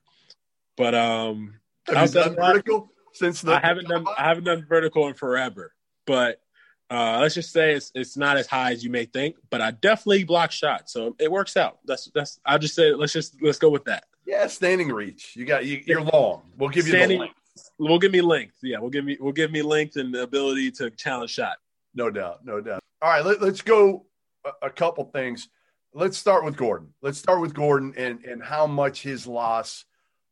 but 0.75 0.93
um, 0.93 1.55
Have 1.87 1.95
you 1.95 2.01
outside 2.01 2.23
done 2.23 2.35
vertical 2.35 2.91
since 3.13 3.39
the? 3.41 3.53
I 3.53 3.59
haven't 3.65 3.87
done 3.87 4.05
I 4.17 4.23
haven't 4.27 4.43
done 4.43 4.65
vertical 4.67 5.07
in 5.07 5.13
forever, 5.13 5.73
but 6.05 6.41
uh, 6.89 7.19
let's 7.21 7.33
just 7.33 7.53
say 7.53 7.71
it's 7.71 7.93
it's 7.95 8.17
not 8.17 8.35
as 8.35 8.45
high 8.45 8.73
as 8.73 8.83
you 8.83 8.89
may 8.89 9.05
think. 9.05 9.37
But 9.49 9.61
I 9.61 9.71
definitely 9.71 10.25
block 10.25 10.51
shots, 10.51 10.91
so 10.91 11.15
it 11.17 11.31
works 11.31 11.55
out. 11.55 11.79
That's 11.85 12.11
that's. 12.13 12.41
I'll 12.45 12.59
just 12.59 12.75
say 12.75 12.93
let's 12.93 13.13
just 13.13 13.41
let's 13.41 13.57
go 13.57 13.69
with 13.69 13.85
that. 13.85 14.03
Yeah, 14.27 14.45
standing 14.47 14.89
reach. 14.89 15.33
You 15.37 15.45
got 15.45 15.65
you, 15.65 15.81
you're 15.85 16.01
long. 16.01 16.41
We'll 16.57 16.69
give 16.69 16.87
you 16.87 16.91
Standing- 16.91 17.19
the 17.19 17.23
length. 17.23 17.35
We'll 17.79 17.99
give 17.99 18.11
me 18.11 18.19
length. 18.21 18.55
Yeah, 18.61 18.79
we'll 18.79 18.89
give 18.89 19.05
me 19.05 19.17
we'll 19.17 19.31
give 19.31 19.51
me 19.51 19.61
length 19.61 19.95
and 19.95 20.13
the 20.13 20.23
ability 20.23 20.71
to 20.71 20.89
challenge 20.89 21.31
shot. 21.31 21.55
No 21.95 22.09
doubt, 22.09 22.45
no 22.45 22.59
doubt. 22.59 22.81
All 23.01 23.09
right, 23.09 23.25
let, 23.25 23.41
let's 23.41 23.61
go 23.61 24.05
a, 24.45 24.67
a 24.67 24.69
couple 24.69 25.03
things. 25.05 25.49
Let's 25.93 26.17
start 26.17 26.45
with 26.45 26.55
Gordon. 26.55 26.93
Let's 27.01 27.17
start 27.17 27.41
with 27.41 27.53
Gordon 27.53 27.93
and 27.97 28.23
and 28.23 28.43
how 28.43 28.67
much 28.67 29.01
his 29.01 29.27
loss 29.27 29.85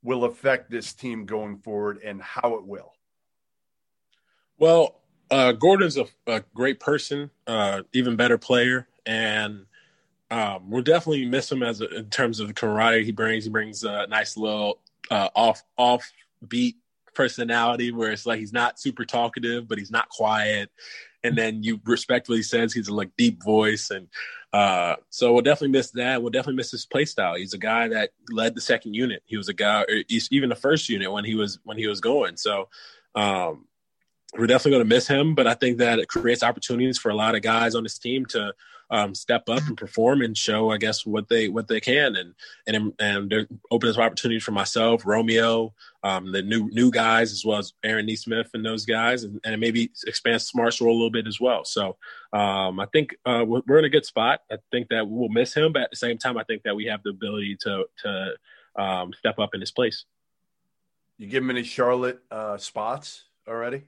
will 0.03 0.23
affect 0.23 0.69
this 0.69 0.93
team 0.93 1.25
going 1.25 1.58
forward 1.58 1.99
and 2.03 2.21
how 2.21 2.55
it 2.55 2.65
will. 2.65 2.93
Well, 4.58 5.01
uh, 5.32 5.53
Gordon's 5.53 5.97
a, 5.97 6.05
a 6.27 6.43
great 6.53 6.79
person, 6.79 7.29
uh, 7.47 7.84
even 7.93 8.15
better 8.15 8.38
player, 8.38 8.88
and 9.05 9.65
um, 10.32 10.69
we'll 10.69 10.84
definitely 10.84 11.25
miss 11.25 11.51
him 11.51 11.63
as 11.63 11.82
a, 11.82 11.89
in 11.89 12.10
terms 12.10 12.39
of 12.39 12.47
the 12.47 12.53
camaraderie 12.53 13.03
he 13.03 13.12
brings. 13.12 13.43
He 13.45 13.49
brings 13.49 13.84
a 13.84 14.08
nice 14.08 14.38
little 14.38 14.79
uh, 15.10 15.29
off 15.36 15.63
off 15.77 16.10
beat 16.47 16.77
personality 17.13 17.91
where 17.91 18.12
it's 18.12 18.25
like 18.25 18.39
he's 18.39 18.53
not 18.53 18.79
super 18.79 19.05
talkative, 19.05 19.67
but 19.67 19.77
he's 19.77 19.91
not 19.91 20.08
quiet, 20.10 20.69
and 21.23 21.38
then 21.38 21.63
you 21.63 21.79
respectfully 21.86 22.41
says 22.43 22.73
he's 22.73 22.88
a 22.88 22.93
like 22.93 23.12
deep 23.17 23.43
voice, 23.43 23.91
and 23.91 24.08
uh, 24.53 24.95
so 25.10 25.34
we'll 25.34 25.41
definitely 25.41 25.77
miss 25.77 25.91
that. 25.91 26.21
We'll 26.21 26.32
definitely 26.32 26.58
miss 26.58 26.71
his 26.71 26.86
play 26.86 27.05
style. 27.05 27.36
He's 27.36 27.53
a 27.53 27.60
guy 27.60 27.88
that 27.89 28.12
led 28.32 28.55
the 28.55 28.62
second 28.62 28.95
unit. 28.95 29.23
He 29.25 29.38
was 29.38 29.49
a 29.49 29.53
guy, 29.53 29.86
even 30.32 30.49
the 30.49 30.55
first 30.55 30.89
unit 30.89 31.12
when 31.12 31.25
he 31.25 31.36
was 31.36 31.60
when 31.63 31.77
he 31.77 31.88
was 31.88 32.01
going. 32.01 32.38
So. 32.38 32.69
Um, 33.15 33.65
we're 34.37 34.47
definitely 34.47 34.71
going 34.71 34.89
to 34.89 34.95
miss 34.95 35.07
him, 35.07 35.35
but 35.35 35.47
I 35.47 35.53
think 35.53 35.77
that 35.79 35.99
it 35.99 36.07
creates 36.07 36.43
opportunities 36.43 36.97
for 36.97 37.09
a 37.09 37.15
lot 37.15 37.35
of 37.35 37.41
guys 37.41 37.75
on 37.75 37.83
this 37.83 37.97
team 37.97 38.25
to 38.27 38.53
um, 38.91 39.13
step 39.13 39.47
up 39.49 39.67
and 39.67 39.77
perform 39.77 40.21
and 40.21 40.35
show, 40.35 40.71
I 40.71 40.77
guess, 40.77 41.05
what 41.05 41.29
they 41.29 41.47
what 41.47 41.67
they 41.67 41.79
can, 41.79 42.15
and 42.15 42.33
and 42.65 42.93
and 42.99 43.29
they're 43.29 43.47
opening 43.69 43.95
opportunities 43.95 44.43
for 44.43 44.51
myself, 44.51 45.05
Romeo, 45.05 45.73
um, 46.03 46.31
the 46.31 46.41
new 46.41 46.69
new 46.71 46.89
guys 46.89 47.31
as 47.31 47.45
well 47.45 47.59
as 47.59 47.73
Aaron 47.83 48.07
Nesmith 48.07 48.49
and 48.53 48.65
those 48.65 48.85
guys, 48.85 49.23
and, 49.23 49.39
and 49.43 49.59
maybe 49.61 49.91
expand 50.07 50.41
Smart's 50.41 50.81
role 50.81 50.91
a 50.91 50.97
little 50.97 51.11
bit 51.11 51.27
as 51.27 51.39
well. 51.39 51.65
So 51.65 51.97
um, 52.33 52.79
I 52.79 52.87
think 52.91 53.15
uh, 53.25 53.45
we're 53.45 53.79
in 53.79 53.85
a 53.85 53.89
good 53.89 54.05
spot. 54.05 54.41
I 54.51 54.57
think 54.71 54.89
that 54.89 55.07
we'll 55.07 55.29
miss 55.29 55.53
him, 55.53 55.71
but 55.71 55.83
at 55.83 55.91
the 55.91 55.97
same 55.97 56.17
time, 56.17 56.37
I 56.37 56.43
think 56.43 56.63
that 56.63 56.75
we 56.75 56.85
have 56.85 57.03
the 57.03 57.11
ability 57.11 57.57
to 57.61 57.85
to 58.03 58.33
um, 58.75 59.13
step 59.13 59.37
up 59.37 59.53
in 59.53 59.61
his 59.61 59.71
place. 59.71 60.05
You 61.17 61.27
give 61.27 61.43
him 61.43 61.51
any 61.51 61.63
Charlotte 61.63 62.21
uh, 62.31 62.57
spots 62.57 63.25
already? 63.47 63.83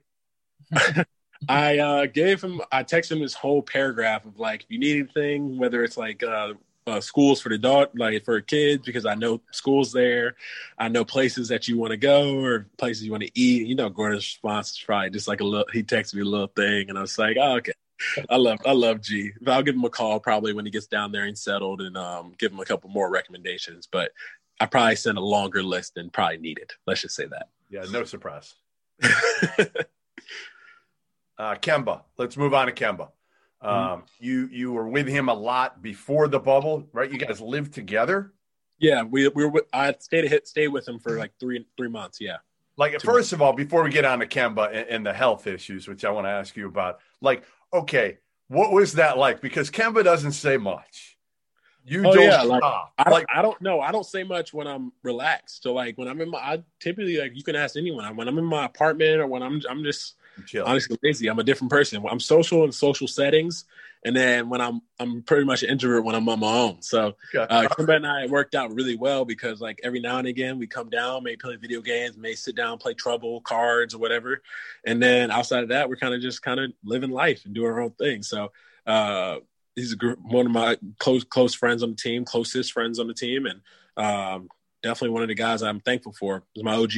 I 1.49 1.79
uh, 1.79 2.05
gave 2.05 2.43
him, 2.43 2.61
I 2.71 2.83
texted 2.83 3.13
him 3.13 3.21
this 3.21 3.33
whole 3.33 3.61
paragraph 3.61 4.25
of 4.25 4.39
like, 4.39 4.63
if 4.63 4.71
you 4.71 4.79
need 4.79 4.99
anything, 4.99 5.57
whether 5.57 5.83
it's 5.83 5.97
like 5.97 6.23
uh, 6.23 6.53
uh, 6.87 7.01
schools 7.01 7.41
for 7.41 7.49
the 7.49 7.57
dog, 7.57 7.89
like 7.95 8.23
for 8.25 8.39
kids, 8.41 8.85
because 8.85 9.05
I 9.05 9.15
know 9.15 9.41
schools 9.51 9.91
there. 9.91 10.35
I 10.77 10.87
know 10.89 11.05
places 11.05 11.49
that 11.49 11.67
you 11.67 11.77
want 11.77 11.91
to 11.91 11.97
go 11.97 12.43
or 12.43 12.67
places 12.77 13.03
you 13.03 13.11
want 13.11 13.23
to 13.23 13.31
eat. 13.33 13.67
You 13.67 13.75
know, 13.75 13.89
Gordon's 13.89 14.23
response 14.23 14.71
is 14.71 14.79
probably 14.79 15.09
just 15.09 15.27
like 15.27 15.41
a 15.41 15.45
little, 15.45 15.67
he 15.73 15.83
texted 15.83 16.15
me 16.15 16.21
a 16.21 16.25
little 16.25 16.47
thing 16.47 16.89
and 16.89 16.97
I 16.97 17.01
was 17.01 17.17
like, 17.17 17.37
oh, 17.39 17.57
okay. 17.57 17.73
I 18.31 18.37
love 18.37 18.57
I 18.65 18.71
love 18.71 19.01
G. 19.01 19.31
I'll 19.45 19.61
give 19.61 19.75
him 19.75 19.83
a 19.85 19.89
call 19.89 20.19
probably 20.19 20.53
when 20.53 20.65
he 20.65 20.71
gets 20.71 20.87
down 20.87 21.11
there 21.11 21.25
and 21.25 21.37
settled 21.37 21.81
and 21.81 21.95
um, 21.95 22.33
give 22.39 22.51
him 22.51 22.59
a 22.59 22.65
couple 22.65 22.89
more 22.89 23.11
recommendations. 23.11 23.87
But 23.87 24.11
I 24.59 24.65
probably 24.65 24.95
sent 24.95 25.19
a 25.19 25.21
longer 25.21 25.61
list 25.61 25.93
than 25.93 26.09
probably 26.09 26.37
needed. 26.37 26.71
Let's 26.87 27.01
just 27.01 27.15
say 27.15 27.27
that. 27.27 27.49
Yeah, 27.69 27.85
no 27.91 28.03
surprise. 28.03 28.55
Uh, 31.41 31.55
Kemba, 31.55 32.03
let's 32.19 32.37
move 32.37 32.53
on 32.53 32.67
to 32.67 32.71
Kemba. 32.71 33.09
Um, 33.61 33.71
mm-hmm. 33.73 34.01
You 34.19 34.49
you 34.51 34.71
were 34.71 34.87
with 34.87 35.07
him 35.07 35.27
a 35.27 35.33
lot 35.33 35.81
before 35.81 36.27
the 36.27 36.39
bubble, 36.39 36.87
right? 36.93 37.11
You 37.11 37.17
guys 37.17 37.41
lived 37.41 37.73
together. 37.73 38.31
Yeah, 38.77 39.01
we 39.01 39.27
we 39.29 39.45
were. 39.45 39.65
I 39.73 39.95
stayed 39.97 40.29
hit, 40.29 40.47
stayed 40.47 40.67
with 40.67 40.87
him 40.87 40.99
for 40.99 41.17
like 41.17 41.31
three 41.39 41.65
three 41.77 41.89
months. 41.89 42.21
Yeah. 42.21 42.37
Like 42.77 42.93
first 42.93 43.05
months. 43.05 43.31
of 43.33 43.41
all, 43.41 43.53
before 43.53 43.81
we 43.81 43.89
get 43.89 44.05
on 44.05 44.19
to 44.19 44.27
Kemba 44.27 44.67
and, 44.67 44.87
and 44.87 45.05
the 45.05 45.13
health 45.13 45.47
issues, 45.47 45.87
which 45.87 46.05
I 46.05 46.11
want 46.11 46.25
to 46.25 46.29
ask 46.29 46.55
you 46.55 46.67
about, 46.67 46.99
like, 47.21 47.43
okay, 47.73 48.19
what 48.47 48.71
was 48.71 48.93
that 48.93 49.17
like? 49.17 49.41
Because 49.41 49.71
Kemba 49.71 50.03
doesn't 50.03 50.33
say 50.33 50.57
much. 50.57 51.17
You 51.83 52.05
oh, 52.05 52.13
don't 52.13 52.23
yeah, 52.23 52.43
like, 52.43 52.61
I, 52.99 53.09
like, 53.09 53.25
I 53.33 53.41
don't 53.41 53.59
know. 53.63 53.81
I 53.81 53.91
don't 53.91 54.05
say 54.05 54.23
much 54.23 54.53
when 54.53 54.67
I'm 54.67 54.91
relaxed. 55.01 55.63
So 55.63 55.73
like 55.73 55.97
when 55.97 56.07
I'm 56.07 56.21
in 56.21 56.29
my, 56.29 56.37
I 56.37 56.63
typically 56.79 57.17
like 57.17 57.35
you 57.35 57.41
can 57.41 57.55
ask 57.55 57.75
anyone. 57.77 58.15
When 58.15 58.27
I'm 58.27 58.37
in 58.37 58.45
my 58.45 58.65
apartment 58.65 59.21
or 59.21 59.25
when 59.25 59.41
I'm 59.41 59.59
I'm 59.67 59.83
just 59.83 60.17
Chill. 60.45 60.65
honestly 60.65 60.97
lazy. 61.03 61.27
I'm 61.27 61.39
a 61.39 61.43
different 61.43 61.71
person. 61.71 62.03
I'm 62.09 62.19
social 62.19 62.63
in 62.63 62.71
social 62.71 63.07
settings, 63.07 63.65
and 64.05 64.15
then 64.15 64.49
when 64.49 64.61
I'm 64.61 64.81
I'm 64.99 65.23
pretty 65.23 65.45
much 65.45 65.63
an 65.63 65.69
introvert 65.69 66.03
when 66.03 66.15
I'm 66.15 66.27
on 66.29 66.39
my 66.39 66.53
own. 66.53 66.81
So 66.81 67.15
uh, 67.37 67.67
Kemba 67.69 67.95
and 67.95 68.07
I 68.07 68.27
worked 68.27 68.55
out 68.55 68.73
really 68.73 68.95
well 68.95 69.25
because 69.25 69.61
like 69.61 69.79
every 69.83 69.99
now 69.99 70.17
and 70.17 70.27
again 70.27 70.59
we 70.59 70.67
come 70.67 70.89
down, 70.89 71.23
may 71.23 71.35
play 71.35 71.55
video 71.55 71.81
games, 71.81 72.17
may 72.17 72.35
sit 72.35 72.55
down, 72.55 72.77
play 72.77 72.93
trouble 72.93 73.41
cards 73.41 73.93
or 73.93 73.99
whatever, 73.99 74.41
and 74.85 75.01
then 75.01 75.31
outside 75.31 75.63
of 75.63 75.69
that 75.69 75.89
we're 75.89 75.95
kind 75.95 76.13
of 76.13 76.21
just 76.21 76.41
kind 76.41 76.59
of 76.59 76.71
living 76.83 77.11
life 77.11 77.45
and 77.45 77.53
doing 77.53 77.71
our 77.71 77.81
own 77.81 77.91
thing. 77.91 78.23
So. 78.23 78.51
uh 78.85 79.39
he's 79.75 79.93
group, 79.95 80.19
one 80.21 80.45
of 80.45 80.51
my 80.51 80.77
close 80.99 81.23
close 81.23 81.53
friends 81.53 81.83
on 81.83 81.91
the 81.91 81.95
team, 81.95 82.25
closest 82.25 82.73
friends 82.73 82.99
on 82.99 83.07
the 83.07 83.13
team, 83.13 83.45
and 83.45 83.61
um, 83.97 84.49
definitely 84.83 85.11
one 85.11 85.23
of 85.23 85.29
the 85.29 85.35
guys 85.35 85.61
I'm 85.61 85.79
thankful 85.79 86.13
for. 86.13 86.43
Is 86.55 86.63
my 86.63 86.75
OG, 86.75 86.91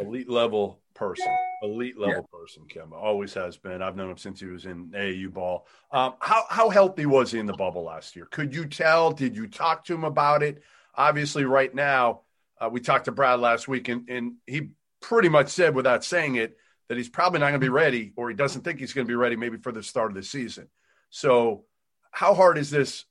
elite 0.00 0.28
level 0.28 0.80
person, 0.94 1.34
elite 1.62 1.98
level 1.98 2.28
yeah. 2.32 2.38
person. 2.38 2.64
Kemba 2.68 2.94
always 2.94 3.34
has 3.34 3.56
been. 3.56 3.82
I've 3.82 3.96
known 3.96 4.10
him 4.10 4.16
since 4.16 4.40
he 4.40 4.46
was 4.46 4.66
in 4.66 4.90
AAU 4.90 5.32
ball. 5.32 5.66
Um, 5.90 6.14
how 6.20 6.44
how 6.48 6.70
healthy 6.70 7.06
was 7.06 7.32
he 7.32 7.38
in 7.38 7.46
the 7.46 7.52
bubble 7.52 7.84
last 7.84 8.16
year? 8.16 8.26
Could 8.26 8.54
you 8.54 8.66
tell? 8.66 9.12
Did 9.12 9.36
you 9.36 9.46
talk 9.46 9.84
to 9.86 9.94
him 9.94 10.04
about 10.04 10.42
it? 10.42 10.62
Obviously, 10.94 11.44
right 11.44 11.74
now, 11.74 12.20
uh, 12.60 12.68
we 12.70 12.80
talked 12.80 13.06
to 13.06 13.12
Brad 13.12 13.40
last 13.40 13.66
week, 13.66 13.88
and, 13.88 14.08
and 14.08 14.34
he 14.46 14.70
pretty 15.00 15.28
much 15.28 15.48
said, 15.48 15.74
without 15.74 16.04
saying 16.04 16.36
it, 16.36 16.56
that 16.88 16.96
he's 16.96 17.08
probably 17.08 17.40
not 17.40 17.46
going 17.46 17.60
to 17.60 17.64
be 17.64 17.68
ready, 17.68 18.12
or 18.16 18.28
he 18.28 18.36
doesn't 18.36 18.62
think 18.62 18.78
he's 18.78 18.92
going 18.92 19.06
to 19.06 19.10
be 19.10 19.16
ready, 19.16 19.36
maybe 19.36 19.56
for 19.56 19.72
the 19.72 19.82
start 19.82 20.10
of 20.10 20.14
the 20.14 20.22
season. 20.22 20.68
So 21.10 21.64
how 22.10 22.34
hard 22.34 22.58
is 22.58 22.70
this 22.70 23.04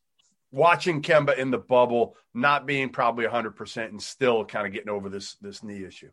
watching 0.52 1.02
Kemba 1.02 1.38
in 1.38 1.52
the 1.52 1.58
bubble, 1.58 2.16
not 2.34 2.66
being 2.66 2.90
probably 2.90 3.26
100% 3.26 3.90
and 3.90 4.02
still 4.02 4.46
kind 4.46 4.66
of 4.66 4.74
getting 4.74 4.90
over 4.90 5.10
this 5.10 5.36
this 5.36 5.64
knee 5.64 5.84
issue? 5.84 6.10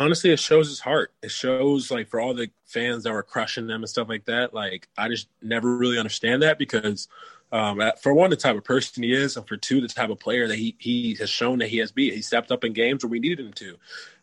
Honestly, 0.00 0.30
it 0.30 0.40
shows 0.40 0.66
his 0.66 0.80
heart. 0.80 1.12
It 1.22 1.30
shows 1.30 1.90
like 1.90 2.08
for 2.08 2.20
all 2.20 2.32
the 2.32 2.48
fans 2.64 3.04
that 3.04 3.12
were 3.12 3.22
crushing 3.22 3.66
them 3.66 3.82
and 3.82 3.88
stuff 3.88 4.08
like 4.08 4.24
that. 4.24 4.54
Like 4.54 4.88
I 4.96 5.08
just 5.08 5.28
never 5.42 5.76
really 5.76 5.98
understand 5.98 6.42
that 6.42 6.58
because 6.58 7.06
um, 7.52 7.82
for 8.00 8.14
one, 8.14 8.30
the 8.30 8.36
type 8.36 8.56
of 8.56 8.64
person 8.64 9.02
he 9.02 9.12
is, 9.12 9.36
and 9.36 9.46
for 9.46 9.58
two, 9.58 9.82
the 9.82 9.88
type 9.88 10.08
of 10.08 10.18
player 10.18 10.48
that 10.48 10.56
he 10.56 10.74
he 10.78 11.16
has 11.16 11.28
shown 11.28 11.58
that 11.58 11.68
he 11.68 11.78
has 11.78 11.92
been. 11.92 12.14
He 12.14 12.22
stepped 12.22 12.50
up 12.50 12.64
in 12.64 12.72
games 12.72 13.04
where 13.04 13.10
we 13.10 13.20
needed 13.20 13.44
him 13.44 13.52
to. 13.52 13.76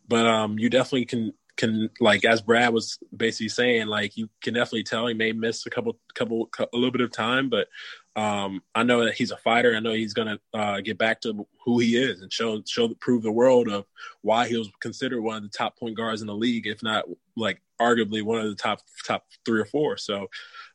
But 0.08 0.26
um, 0.26 0.58
you 0.58 0.72
definitely 0.72 1.06
can 1.06 1.34
can 1.58 1.92
like 2.00 2.26
as 2.26 2.42
Brad 2.42 2.74
was 2.74 2.98
basically 3.16 3.50
saying, 3.50 3.86
like 3.86 4.18
you 4.18 4.30
can 4.42 4.56
definitely 4.56 4.84
tell 4.84 5.06
he 5.06 5.14
may 5.14 5.32
miss 5.32 5.64
a 5.68 5.70
couple, 5.70 6.00
couple, 6.16 6.50
a 6.60 6.68
little 6.74 6.92
bit 6.92 7.02
of 7.02 7.12
time, 7.12 7.50
but 7.50 7.68
um, 8.18 8.64
I 8.74 8.82
know 8.82 9.06
that 9.06 9.14
he's 9.14 9.30
a 9.30 9.38
fighter. 9.38 9.76
I 9.76 9.80
know 9.80 9.94
he's 9.94 10.16
gonna 10.16 10.40
uh, 10.52 10.82
get 10.82 10.98
back 10.98 11.22
to 11.22 11.48
who 11.64 11.78
he 11.78 11.96
is 11.96 12.22
and 12.22 12.34
show, 12.34 12.64
show, 12.66 12.90
prove 12.96 13.22
the 13.22 13.32
world 13.32 13.70
of 13.70 13.86
why 14.22 14.48
he 14.48 14.58
was 14.58 14.72
considered 14.82 15.22
one 15.22 15.38
of 15.38 15.44
the 15.44 15.56
top 15.56 15.78
point 15.78 15.96
guards 15.96 16.22
in 16.22 16.28
the 16.28 16.34
league, 16.34 16.66
if 16.66 16.82
not 16.82 17.06
like 17.36 17.62
arguably 17.80 18.24
one 18.24 18.40
of 18.40 18.50
the 18.50 18.56
top 18.56 18.80
top 19.06 19.26
three 19.46 19.62
or 19.62 19.66
four. 19.66 19.98
So 19.98 20.28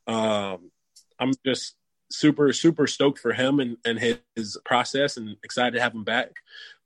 um, 0.07 0.71
I'm 1.19 1.33
just 1.45 1.75
super 2.09 2.53
super 2.53 2.87
stoked 2.87 3.19
for 3.19 3.33
him 3.33 3.59
and, 3.59 3.75
and 3.83 3.99
his, 3.99 4.19
his 4.37 4.57
process 4.63 5.17
and 5.17 5.35
excited 5.43 5.73
to 5.73 5.81
have 5.81 5.93
him 5.93 6.05
back. 6.05 6.31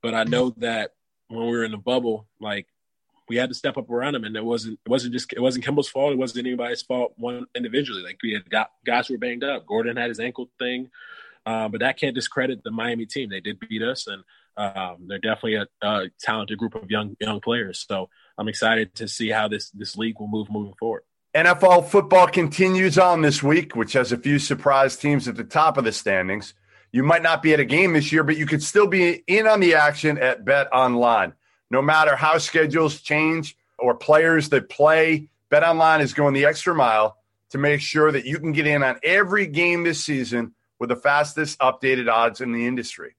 But 0.02 0.16
I 0.16 0.24
know 0.24 0.56
that 0.58 0.94
when 1.28 1.46
we 1.46 1.52
were 1.52 1.66
in 1.66 1.72
the 1.72 1.78
bubble, 1.78 2.28
like 2.40 2.66
we 3.30 3.36
had 3.36 3.50
to 3.50 3.56
step 3.56 3.78
up 3.78 3.90
around 3.90 4.16
him, 4.16 4.24
and 4.24 4.36
it 4.36 4.44
wasn't 4.44 4.80
it 4.86 4.90
wasn't 4.90 5.14
just 5.14 5.34
it 5.34 5.42
wasn't 5.42 5.66
Kemba's 5.66 5.90
fault. 5.90 6.14
It 6.14 6.18
wasn't 6.18 6.46
anybody's 6.46 6.82
fault. 6.82 7.14
One 7.18 7.46
individually, 7.56 8.02
like 8.02 8.20
we 8.24 8.34
had 8.34 8.50
got 8.50 8.72
guys 8.86 9.08
who 9.08 9.16
were 9.16 9.20
banged 9.20 9.44
up. 9.44 9.66
Gordon 9.66 9.98
had 9.98 10.10
his 10.10 10.20
ankle 10.20 10.50
thing, 10.60 10.90
uh, 11.46 11.68
but 11.68 11.82
that 11.82 11.98
can't 11.98 12.16
discredit 12.16 12.64
the 12.64 12.72
Miami 12.72 13.06
team. 13.06 13.30
They 13.30 13.42
did 13.42 13.60
beat 13.60 13.84
us, 13.84 14.08
and 14.08 14.24
um, 14.58 15.08
they're 15.08 15.20
definitely 15.20 15.56
a, 15.56 15.68
a, 15.82 16.10
talented 16.20 16.58
group 16.58 16.76
of 16.76 16.90
young 16.90 17.16
young 17.20 17.42
players. 17.42 17.86
So 17.88 18.10
I'm 18.38 18.48
excited 18.48 18.96
to 18.96 19.08
see 19.08 19.30
how 19.30 19.48
this 19.48 19.70
this 19.72 19.98
league 19.98 20.20
will 20.20 20.28
move 20.28 20.50
moving 20.50 20.74
forward. 20.80 21.04
NFL 21.36 21.90
football 21.90 22.28
continues 22.28 22.98
on 22.98 23.22
this 23.22 23.44
week, 23.44 23.76
which 23.76 23.94
has 23.94 24.12
a 24.12 24.18
few 24.18 24.40
surprise 24.40 24.96
teams 24.98 25.28
at 25.28 25.36
the 25.36 25.44
top 25.44 25.78
of 25.78 25.84
the 25.84 25.92
standings. 25.92 26.54
You 26.92 27.04
might 27.04 27.22
not 27.22 27.44
be 27.44 27.54
at 27.54 27.60
a 27.60 27.66
game 27.66 27.94
this 27.94 28.12
year, 28.12 28.24
but 28.24 28.38
you 28.38 28.46
could 28.46 28.64
still 28.64 28.88
be 28.88 29.24
in 29.28 29.46
on 29.46 29.60
the 29.60 29.76
action 29.76 30.18
at 30.18 30.46
BetOnline 30.46 31.34
no 31.70 31.82
matter 31.82 32.16
how 32.16 32.38
schedules 32.38 33.02
change 33.02 33.58
or 33.78 33.96
players 33.96 34.50
that 34.50 34.70
play, 34.70 35.30
BetOnline 35.52 36.02
is 36.02 36.14
going 36.14 36.34
the 36.34 36.46
extra 36.46 36.74
mile 36.74 37.18
to 37.50 37.58
make 37.58 37.82
sure 37.82 38.12
that 38.12 38.26
you 38.26 38.40
can 38.40 38.52
get 38.52 38.68
in 38.68 38.84
on 38.84 39.00
every 39.04 39.48
game 39.48 39.84
this 39.84 40.04
season 40.04 40.54
with 40.80 40.90
the 40.90 40.96
fastest 40.96 41.60
updated 41.60 42.12
odds 42.12 42.42
in 42.42 42.52
the 42.52 42.68
industry. 42.68 43.16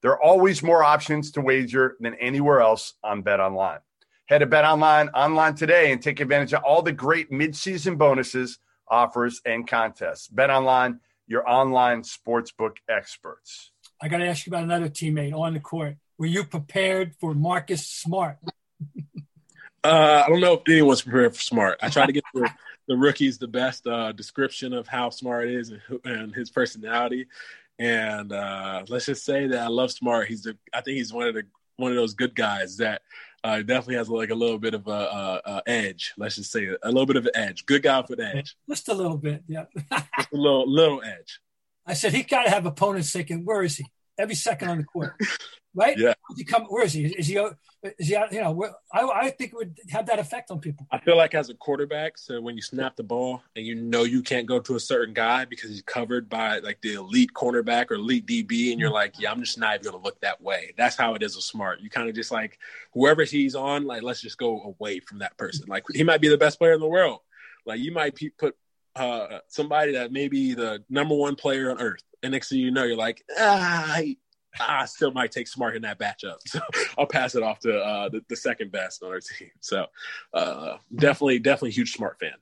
There 0.00 0.12
are 0.12 0.22
always 0.22 0.62
more 0.62 0.82
options 0.82 1.30
to 1.32 1.40
wager 1.40 1.96
than 2.00 2.14
anywhere 2.14 2.60
else 2.60 2.94
on 3.04 3.22
BetOnline. 3.22 3.80
Head 4.26 4.38
to 4.38 4.46
BetOnline 4.46 4.72
online 4.72 5.08
online 5.10 5.54
today 5.54 5.92
and 5.92 6.02
take 6.02 6.20
advantage 6.20 6.54
of 6.54 6.62
all 6.64 6.82
the 6.82 6.92
great 6.92 7.30
midseason 7.30 7.98
bonuses, 7.98 8.58
offers, 8.88 9.40
and 9.44 9.66
contests. 9.66 10.28
BetOnline, 10.28 11.00
your 11.26 11.48
online 11.48 12.02
sportsbook 12.02 12.76
experts. 12.88 13.70
I 14.00 14.08
got 14.08 14.18
to 14.18 14.26
ask 14.26 14.46
you 14.46 14.50
about 14.50 14.64
another 14.64 14.88
teammate 14.88 15.32
on 15.32 15.54
the 15.54 15.60
court. 15.60 15.96
Were 16.22 16.28
you 16.28 16.44
prepared 16.44 17.16
for 17.16 17.34
Marcus 17.34 17.84
Smart? 17.84 18.38
uh, 19.82 20.22
I 20.24 20.28
don't 20.28 20.38
know 20.38 20.52
if 20.52 20.60
anyone's 20.68 21.02
prepared 21.02 21.34
for 21.34 21.42
Smart. 21.42 21.80
I 21.82 21.88
try 21.88 22.06
to 22.06 22.12
get 22.12 22.22
the, 22.32 22.48
the 22.86 22.96
rookies 22.96 23.38
the 23.38 23.48
best 23.48 23.88
uh, 23.88 24.12
description 24.12 24.72
of 24.72 24.86
how 24.86 25.10
smart 25.10 25.48
is 25.48 25.70
and, 25.70 25.80
and 26.04 26.32
his 26.32 26.48
personality. 26.48 27.26
And 27.80 28.30
uh, 28.30 28.84
let's 28.88 29.06
just 29.06 29.24
say 29.24 29.48
that 29.48 29.62
I 29.62 29.66
love 29.66 29.90
Smart. 29.90 30.28
He's 30.28 30.42
the 30.42 30.56
I 30.72 30.80
think 30.82 30.98
he's 30.98 31.12
one 31.12 31.26
of 31.26 31.34
the 31.34 31.42
one 31.74 31.90
of 31.90 31.96
those 31.96 32.14
good 32.14 32.36
guys 32.36 32.76
that 32.76 33.02
uh, 33.42 33.56
definitely 33.56 33.96
has 33.96 34.08
like 34.08 34.30
a 34.30 34.36
little 34.36 34.60
bit 34.60 34.74
of 34.74 34.86
a, 34.86 34.92
a, 34.92 35.40
a, 35.44 35.62
edge. 35.66 36.12
Let's 36.16 36.36
just 36.36 36.52
say 36.52 36.68
a 36.84 36.88
little 36.88 37.06
bit 37.06 37.16
of 37.16 37.26
an 37.26 37.32
edge. 37.34 37.66
Good 37.66 37.82
guy 37.82 38.00
with 38.08 38.20
edge. 38.20 38.54
Just 38.68 38.88
a 38.88 38.94
little 38.94 39.18
bit, 39.18 39.42
yeah. 39.48 39.64
just 39.90 40.32
a 40.32 40.36
little 40.36 40.72
little 40.72 41.02
edge. 41.02 41.40
I 41.84 41.94
said 41.94 42.12
he 42.12 42.22
got 42.22 42.44
to 42.44 42.50
have 42.50 42.64
opponents 42.64 43.12
thinking, 43.12 43.44
where 43.44 43.64
is 43.64 43.78
he? 43.78 43.86
Every 44.18 44.34
second 44.34 44.68
on 44.68 44.78
the 44.78 44.84
court, 44.84 45.14
right? 45.74 45.96
Yeah. 45.98 46.14
He 46.36 46.44
come? 46.44 46.64
Where 46.64 46.84
is 46.84 46.92
he? 46.92 47.06
Is 47.06 47.26
he? 47.26 47.36
Is 47.36 48.08
he? 48.08 48.16
You 48.30 48.40
know, 48.40 48.74
I 48.92 49.00
I 49.00 49.30
think 49.30 49.52
it 49.52 49.56
would 49.56 49.78
have 49.90 50.06
that 50.06 50.18
effect 50.18 50.50
on 50.50 50.60
people. 50.60 50.86
I 50.90 50.98
feel 50.98 51.16
like 51.16 51.34
as 51.34 51.50
a 51.50 51.54
quarterback, 51.54 52.18
so 52.18 52.40
when 52.40 52.56
you 52.56 52.62
snap 52.62 52.96
the 52.96 53.02
ball 53.02 53.42
and 53.56 53.66
you 53.66 53.74
know 53.74 54.04
you 54.04 54.22
can't 54.22 54.46
go 54.46 54.60
to 54.60 54.76
a 54.76 54.80
certain 54.80 55.14
guy 55.14 55.44
because 55.44 55.70
he's 55.70 55.82
covered 55.82 56.28
by 56.28 56.58
like 56.60 56.80
the 56.82 56.94
elite 56.94 57.30
cornerback 57.34 57.90
or 57.90 57.94
elite 57.94 58.26
DB, 58.26 58.70
and 58.72 58.80
you're 58.80 58.90
like, 58.90 59.18
yeah, 59.18 59.30
I'm 59.30 59.40
just 59.40 59.58
not 59.58 59.74
even 59.74 59.92
gonna 59.92 60.02
look 60.02 60.20
that 60.20 60.40
way. 60.40 60.74
That's 60.76 60.96
how 60.96 61.14
it 61.14 61.22
is 61.22 61.36
with 61.36 61.44
smart. 61.44 61.80
You 61.80 61.90
kind 61.90 62.08
of 62.08 62.14
just 62.14 62.30
like 62.30 62.58
whoever 62.92 63.24
he's 63.24 63.54
on, 63.54 63.84
like 63.84 64.02
let's 64.02 64.20
just 64.20 64.38
go 64.38 64.62
away 64.62 65.00
from 65.00 65.18
that 65.18 65.36
person. 65.36 65.66
Like 65.68 65.84
he 65.92 66.04
might 66.04 66.20
be 66.20 66.28
the 66.28 66.38
best 66.38 66.58
player 66.58 66.72
in 66.72 66.80
the 66.80 66.88
world. 66.88 67.20
Like 67.66 67.80
you 67.80 67.92
might 67.92 68.18
put 68.38 68.56
uh, 68.94 69.38
somebody 69.48 69.92
that 69.92 70.12
may 70.12 70.28
be 70.28 70.54
the 70.54 70.84
number 70.88 71.14
one 71.14 71.34
player 71.34 71.70
on 71.70 71.80
earth, 71.80 72.02
and 72.22 72.32
next 72.32 72.48
thing 72.50 72.58
you 72.58 72.70
know, 72.70 72.84
you're 72.84 72.96
like, 72.96 73.24
ah, 73.38 73.96
he- 74.00 74.18
I 74.60 74.84
still 74.84 75.12
might 75.12 75.32
take 75.32 75.48
Smart 75.48 75.76
in 75.76 75.82
that 75.82 75.98
matchup. 75.98 76.36
So 76.46 76.60
I'll 76.98 77.06
pass 77.06 77.34
it 77.34 77.42
off 77.42 77.58
to 77.60 77.74
uh, 77.78 78.08
the, 78.10 78.22
the 78.28 78.36
second 78.36 78.70
best 78.70 79.02
on 79.02 79.08
our 79.10 79.20
team. 79.20 79.50
So 79.60 79.86
uh, 80.34 80.76
definitely, 80.94 81.38
definitely 81.38 81.70
huge 81.70 81.92
Smart 81.94 82.18
fan. 82.20 82.32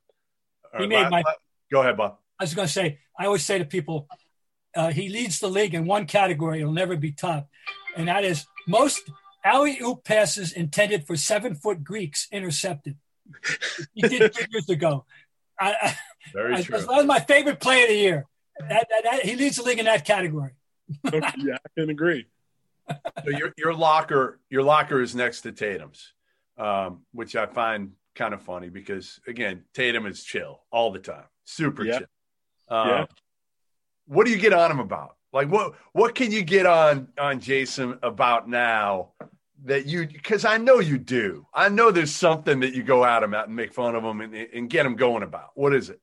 All 0.74 0.80
He 0.80 0.86
right, 0.86 0.88
made 0.88 1.02
la- 1.04 1.10
my- 1.10 1.22
la- 1.24 1.32
Go 1.70 1.80
ahead, 1.82 1.96
Bob. 1.96 2.18
I 2.40 2.44
was 2.44 2.54
going 2.54 2.66
to 2.66 2.72
say, 2.72 2.98
I 3.18 3.26
always 3.26 3.44
say 3.44 3.58
to 3.58 3.64
people, 3.64 4.08
uh, 4.74 4.90
he 4.90 5.08
leads 5.08 5.38
the 5.38 5.48
league 5.48 5.74
in 5.74 5.86
one 5.86 6.06
category. 6.06 6.58
He'll 6.58 6.72
never 6.72 6.96
be 6.96 7.12
top, 7.12 7.48
and 7.96 8.08
that 8.08 8.24
is 8.24 8.44
most 8.66 9.02
alley 9.44 9.78
oop 9.80 10.02
passes 10.04 10.52
intended 10.52 11.06
for 11.06 11.16
seven 11.16 11.54
foot 11.54 11.84
Greeks 11.84 12.26
intercepted. 12.32 12.96
He 13.94 14.02
did 14.08 14.32
two 14.32 14.46
years 14.50 14.68
ago. 14.68 15.04
I, 15.60 15.74
I, 15.82 15.96
Very 16.32 16.54
I, 16.54 16.62
true. 16.62 16.78
that 16.78 16.88
was 16.88 17.04
my 17.06 17.20
favorite 17.20 17.60
play 17.60 17.82
of 17.82 17.88
the 17.88 17.94
year. 17.96 18.26
That, 18.68 18.88
that, 18.90 19.04
that, 19.04 19.20
he 19.24 19.36
leads 19.36 19.56
the 19.56 19.62
league 19.62 19.78
in 19.78 19.84
that 19.86 20.04
category. 20.04 20.52
yeah, 21.12 21.56
I 21.56 21.68
can 21.78 21.90
agree. 21.90 22.26
So 23.24 23.30
your 23.30 23.52
your 23.56 23.72
locker 23.72 24.40
your 24.50 24.64
locker 24.64 25.00
is 25.00 25.14
next 25.14 25.42
to 25.42 25.52
Tatum's, 25.52 26.12
um, 26.58 27.02
which 27.12 27.36
I 27.36 27.46
find 27.46 27.92
kind 28.16 28.34
of 28.34 28.42
funny 28.42 28.68
because 28.68 29.20
again 29.28 29.62
Tatum 29.74 30.06
is 30.06 30.24
chill 30.24 30.60
all 30.72 30.90
the 30.90 30.98
time, 30.98 31.22
super 31.44 31.84
Yeah. 31.84 31.98
chill. 31.98 32.06
Um, 32.68 32.88
Yeah. 32.88 33.04
What 34.06 34.26
do 34.26 34.32
you 34.32 34.38
get 34.38 34.52
on 34.52 34.72
him 34.72 34.80
about? 34.80 35.14
Like 35.32 35.48
what 35.48 35.74
what 35.92 36.16
can 36.16 36.32
you 36.32 36.42
get 36.42 36.66
on 36.66 37.08
on 37.16 37.38
Jayson 37.38 37.96
about 38.02 38.48
now 38.48 39.10
that 39.64 39.86
you 39.86 40.08
because 40.08 40.44
I 40.44 40.56
know 40.56 40.80
you 40.80 40.98
do. 40.98 41.46
I 41.54 41.68
know 41.68 41.92
there's 41.92 42.10
something 42.10 42.58
that 42.60 42.74
you 42.74 42.82
go 42.82 43.04
at 43.04 43.22
him 43.22 43.34
at 43.34 43.46
and 43.46 43.54
make 43.54 43.72
fun 43.72 43.94
of 43.94 44.02
him 44.02 44.20
and, 44.20 44.34
and 44.34 44.68
get 44.68 44.84
him 44.84 44.96
going 44.96 45.22
about. 45.22 45.50
What 45.54 45.72
is 45.74 45.90
it? 45.90 46.00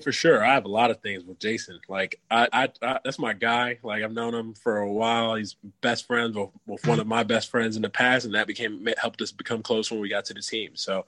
For 0.00 0.12
sure, 0.12 0.44
I 0.44 0.54
have 0.54 0.64
a 0.64 0.68
lot 0.68 0.90
of 0.90 1.00
things 1.00 1.24
with 1.24 1.38
Jayson. 1.38 1.78
Like, 1.88 2.20
I, 2.30 2.48
I, 2.52 2.68
I 2.82 3.00
that's 3.04 3.18
my 3.18 3.32
guy. 3.32 3.78
Like, 3.82 4.02
I've 4.02 4.12
known 4.12 4.34
him 4.34 4.54
for 4.54 4.78
a 4.78 4.92
while. 4.92 5.34
He's 5.34 5.56
best 5.80 6.06
friends 6.06 6.36
with, 6.36 6.50
with 6.66 6.86
one 6.86 7.00
of 7.00 7.06
my 7.06 7.22
best 7.22 7.50
friends 7.50 7.76
in 7.76 7.82
the 7.82 7.90
past, 7.90 8.24
and 8.24 8.34
that 8.34 8.46
became 8.46 8.86
helped 8.98 9.20
us 9.22 9.32
become 9.32 9.62
close 9.62 9.90
when 9.90 10.00
we 10.00 10.08
got 10.08 10.24
to 10.26 10.34
the 10.34 10.40
team. 10.40 10.72
So, 10.74 11.06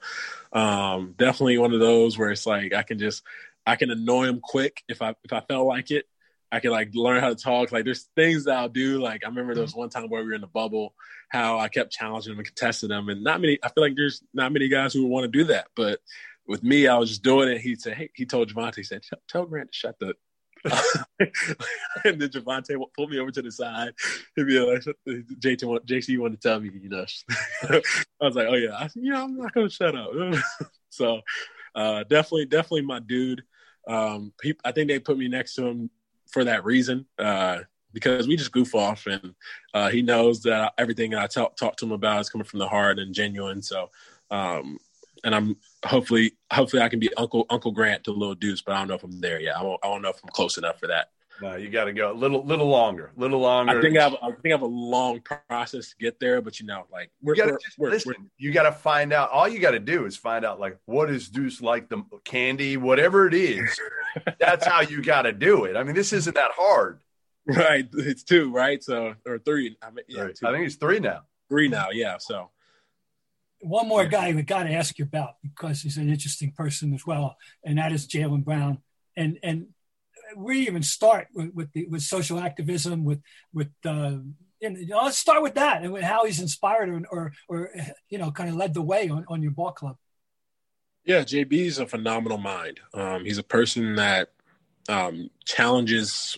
um, 0.53 1.15
definitely 1.17 1.57
one 1.57 1.73
of 1.73 1.79
those 1.79 2.17
where 2.17 2.31
it's 2.31 2.45
like 2.45 2.73
I 2.73 2.83
can 2.83 2.99
just 2.99 3.23
I 3.65 3.75
can 3.75 3.91
annoy 3.91 4.25
him 4.25 4.39
quick 4.41 4.83
if 4.87 5.01
I 5.01 5.15
if 5.23 5.33
I 5.33 5.41
felt 5.41 5.67
like 5.67 5.91
it. 5.91 6.05
I 6.51 6.59
can 6.59 6.71
like 6.71 6.89
learn 6.93 7.21
how 7.21 7.29
to 7.29 7.35
talk. 7.35 7.71
Like, 7.71 7.85
there's 7.85 8.09
things 8.13 8.43
that 8.43 8.57
I'll 8.57 8.67
do. 8.67 9.01
Like, 9.01 9.23
I 9.23 9.29
remember 9.29 9.53
there 9.53 9.61
was 9.61 9.73
one 9.73 9.89
time 9.89 10.09
where 10.09 10.21
we 10.21 10.27
were 10.27 10.33
in 10.33 10.41
the 10.41 10.47
bubble, 10.47 10.93
how 11.29 11.57
I 11.59 11.69
kept 11.69 11.93
challenging 11.93 12.33
him 12.33 12.39
and 12.39 12.45
contesting 12.45 12.91
him, 12.91 13.07
and 13.07 13.23
not 13.23 13.39
many. 13.39 13.57
I 13.63 13.69
feel 13.69 13.83
like 13.83 13.95
there's 13.95 14.21
not 14.33 14.51
many 14.51 14.67
guys 14.67 14.93
who 14.93 15.03
would 15.03 15.09
want 15.09 15.23
to 15.23 15.39
do 15.39 15.45
that, 15.45 15.67
but 15.75 16.01
with 16.47 16.63
me, 16.63 16.87
I 16.87 16.97
was 16.97 17.09
just 17.09 17.23
doing 17.23 17.49
it. 17.49 17.61
He 17.61 17.75
said, 17.75 17.93
"Hey," 17.93 18.09
he 18.13 18.25
told 18.25 18.53
Javonte, 18.53 18.75
he 18.75 18.83
said, 18.83 19.03
"Tell 19.27 19.45
Grant 19.45 19.71
to 19.71 19.77
shut 19.77 19.99
the." 19.99 20.13
and 22.05 22.21
then 22.21 22.29
Javonte 22.29 22.77
pulled 22.95 23.09
me 23.09 23.19
over 23.19 23.31
to 23.31 23.41
the 23.41 23.51
side. 23.51 23.93
He'd 24.35 24.47
be 24.47 24.59
like, 24.59 24.83
"JT, 25.39 25.63
want- 25.63 25.85
JC 25.85 26.17
wanted 26.19 26.41
to 26.41 26.47
tell 26.47 26.59
me, 26.59 26.69
you 26.73 26.89
know." 26.89 27.05
I 27.63 28.25
was 28.25 28.35
like, 28.35 28.47
"Oh 28.49 28.55
yeah," 28.55 28.77
I 28.77 28.87
said, 28.87 29.03
"You 29.03 29.13
know, 29.13 29.23
I'm 29.23 29.37
not 29.37 29.53
gonna 29.53 29.69
shut 29.69 29.95
up." 29.95 30.11
so, 30.89 31.21
uh, 31.75 32.03
definitely, 32.03 32.45
definitely 32.45 32.83
my 32.83 32.99
dude. 32.99 33.43
Um, 33.87 34.33
he, 34.43 34.55
I 34.63 34.71
think 34.71 34.87
they 34.87 34.99
put 34.99 35.17
me 35.17 35.27
next 35.27 35.55
to 35.55 35.65
him 35.65 35.89
for 36.27 36.43
that 36.43 36.65
reason. 36.65 37.05
Uh, 37.17 37.59
because 37.93 38.27
we 38.27 38.35
just 38.35 38.51
goof 38.51 38.73
off, 38.73 39.05
and 39.05 39.35
uh, 39.73 39.89
he 39.89 40.01
knows 40.01 40.41
that 40.43 40.73
everything 40.77 41.13
I 41.15 41.27
talk 41.27 41.57
talk 41.57 41.75
to 41.77 41.85
him 41.85 41.91
about 41.91 42.21
is 42.21 42.29
coming 42.29 42.45
from 42.45 42.59
the 42.59 42.67
heart 42.67 42.99
and 42.99 43.13
genuine. 43.13 43.61
So, 43.61 43.89
um, 44.29 44.79
and 45.23 45.35
I'm 45.35 45.57
hopefully 45.85 46.33
hopefully 46.51 46.81
I 46.81 46.89
can 46.89 46.99
be 46.99 47.13
Uncle 47.15 47.45
Uncle 47.49 47.71
Grant 47.71 48.03
to 48.05 48.11
Little 48.11 48.35
Deuce, 48.35 48.61
but 48.61 48.73
I 48.75 48.79
don't 48.79 48.87
know 48.87 48.95
if 48.95 49.03
I'm 49.03 49.19
there 49.21 49.39
yet. 49.39 49.57
I 49.57 49.63
don't, 49.63 49.79
I 49.83 49.87
don't 49.87 50.01
know 50.01 50.09
if 50.09 50.19
I'm 50.23 50.29
close 50.29 50.57
enough 50.57 50.79
for 50.79 50.87
that. 50.87 51.09
No, 51.41 51.55
you 51.55 51.69
got 51.69 51.85
to 51.85 51.93
go 51.93 52.11
a 52.11 52.13
little 52.13 52.45
little 52.45 52.67
longer, 52.67 53.11
little 53.17 53.39
longer. 53.39 53.75
I 53.75 53.81
think 53.81 53.97
I 53.97 54.03
have 54.03 54.15
I 54.21 54.27
think 54.27 54.45
I 54.45 54.49
have 54.49 54.61
a 54.61 54.65
long 54.67 55.21
process 55.47 55.89
to 55.89 55.95
get 55.99 56.19
there, 56.19 56.39
but 56.39 56.59
you 56.59 56.67
know, 56.67 56.85
like 56.91 57.09
we're 57.21 57.33
you 57.35 57.41
gotta 57.41 57.53
we're, 57.53 57.57
just 57.59 57.79
we're, 57.79 57.89
listen. 57.89 58.29
you 58.37 58.51
got 58.51 58.63
to 58.63 58.71
find 58.71 59.11
out. 59.11 59.31
All 59.31 59.47
you 59.47 59.57
got 59.59 59.71
to 59.71 59.79
do 59.79 60.05
is 60.05 60.15
find 60.15 60.45
out, 60.45 60.59
like, 60.59 60.77
what 60.85 61.09
is 61.09 61.29
Deuce 61.29 61.59
like 61.59 61.89
the 61.89 62.03
candy, 62.25 62.77
whatever 62.77 63.27
it 63.27 63.33
is. 63.33 63.79
That's 64.39 64.67
how 64.67 64.81
you 64.81 65.01
got 65.01 65.23
to 65.23 65.33
do 65.33 65.65
it. 65.65 65.75
I 65.75 65.83
mean, 65.83 65.95
this 65.95 66.13
isn't 66.13 66.35
that 66.35 66.51
hard. 66.53 66.99
right. 67.47 67.87
It's 67.91 68.21
two, 68.23 68.51
right? 68.51 68.83
So 68.83 69.15
or 69.25 69.39
three. 69.39 69.75
I 69.81 69.89
mean, 69.89 70.05
yeah, 70.07 70.21
Right. 70.23 70.39
I 70.45 70.51
think 70.51 70.67
it's 70.67 70.75
three 70.75 70.99
now. 70.99 71.21
three 71.49 71.69
now. 71.69 71.87
Yeah. 71.91 72.17
So 72.19 72.51
One 73.61 73.87
more 73.87 74.05
guy 74.05 74.33
we 74.33 74.41
got 74.41 74.63
to 74.63 74.73
ask 74.73 74.97
you 74.97 75.05
about 75.05 75.35
because 75.41 75.81
he's 75.81 75.97
an 75.97 76.09
interesting 76.09 76.51
person 76.51 76.93
as 76.93 77.05
well, 77.05 77.37
and 77.63 77.77
that 77.77 77.91
is 77.91 78.07
Jaylen 78.07 78.43
Brown. 78.43 78.79
And 79.15 79.37
and 79.43 79.67
we 80.35 80.67
even 80.67 80.83
start 80.83 81.27
with 81.33 81.53
with, 81.53 81.71
the, 81.73 81.85
with 81.87 82.01
social 82.01 82.39
activism, 82.39 83.03
with 83.03 83.21
with 83.53 83.69
uh, 83.85 84.17
and, 84.61 84.77
you 84.77 84.87
know, 84.87 85.03
let's 85.03 85.17
start 85.17 85.41
with 85.41 85.55
that 85.55 85.81
and 85.83 85.91
with 85.91 86.03
how 86.03 86.25
he's 86.25 86.39
inspired 86.39 86.89
or 86.89 87.03
or, 87.11 87.33
or 87.47 87.69
you 88.09 88.17
know 88.17 88.31
kind 88.31 88.49
of 88.49 88.55
led 88.55 88.73
the 88.73 88.81
way 88.81 89.09
on, 89.09 89.25
on 89.27 89.41
your 89.41 89.51
ball 89.51 89.71
club. 89.71 89.97
Yeah, 91.03 91.21
JB 91.21 91.53
is 91.53 91.79
a 91.79 91.87
phenomenal 91.87 92.37
mind. 92.37 92.79
Um, 92.93 93.25
he's 93.25 93.39
a 93.39 93.43
person 93.43 93.95
that 93.95 94.29
um, 94.87 95.29
challenges. 95.45 96.37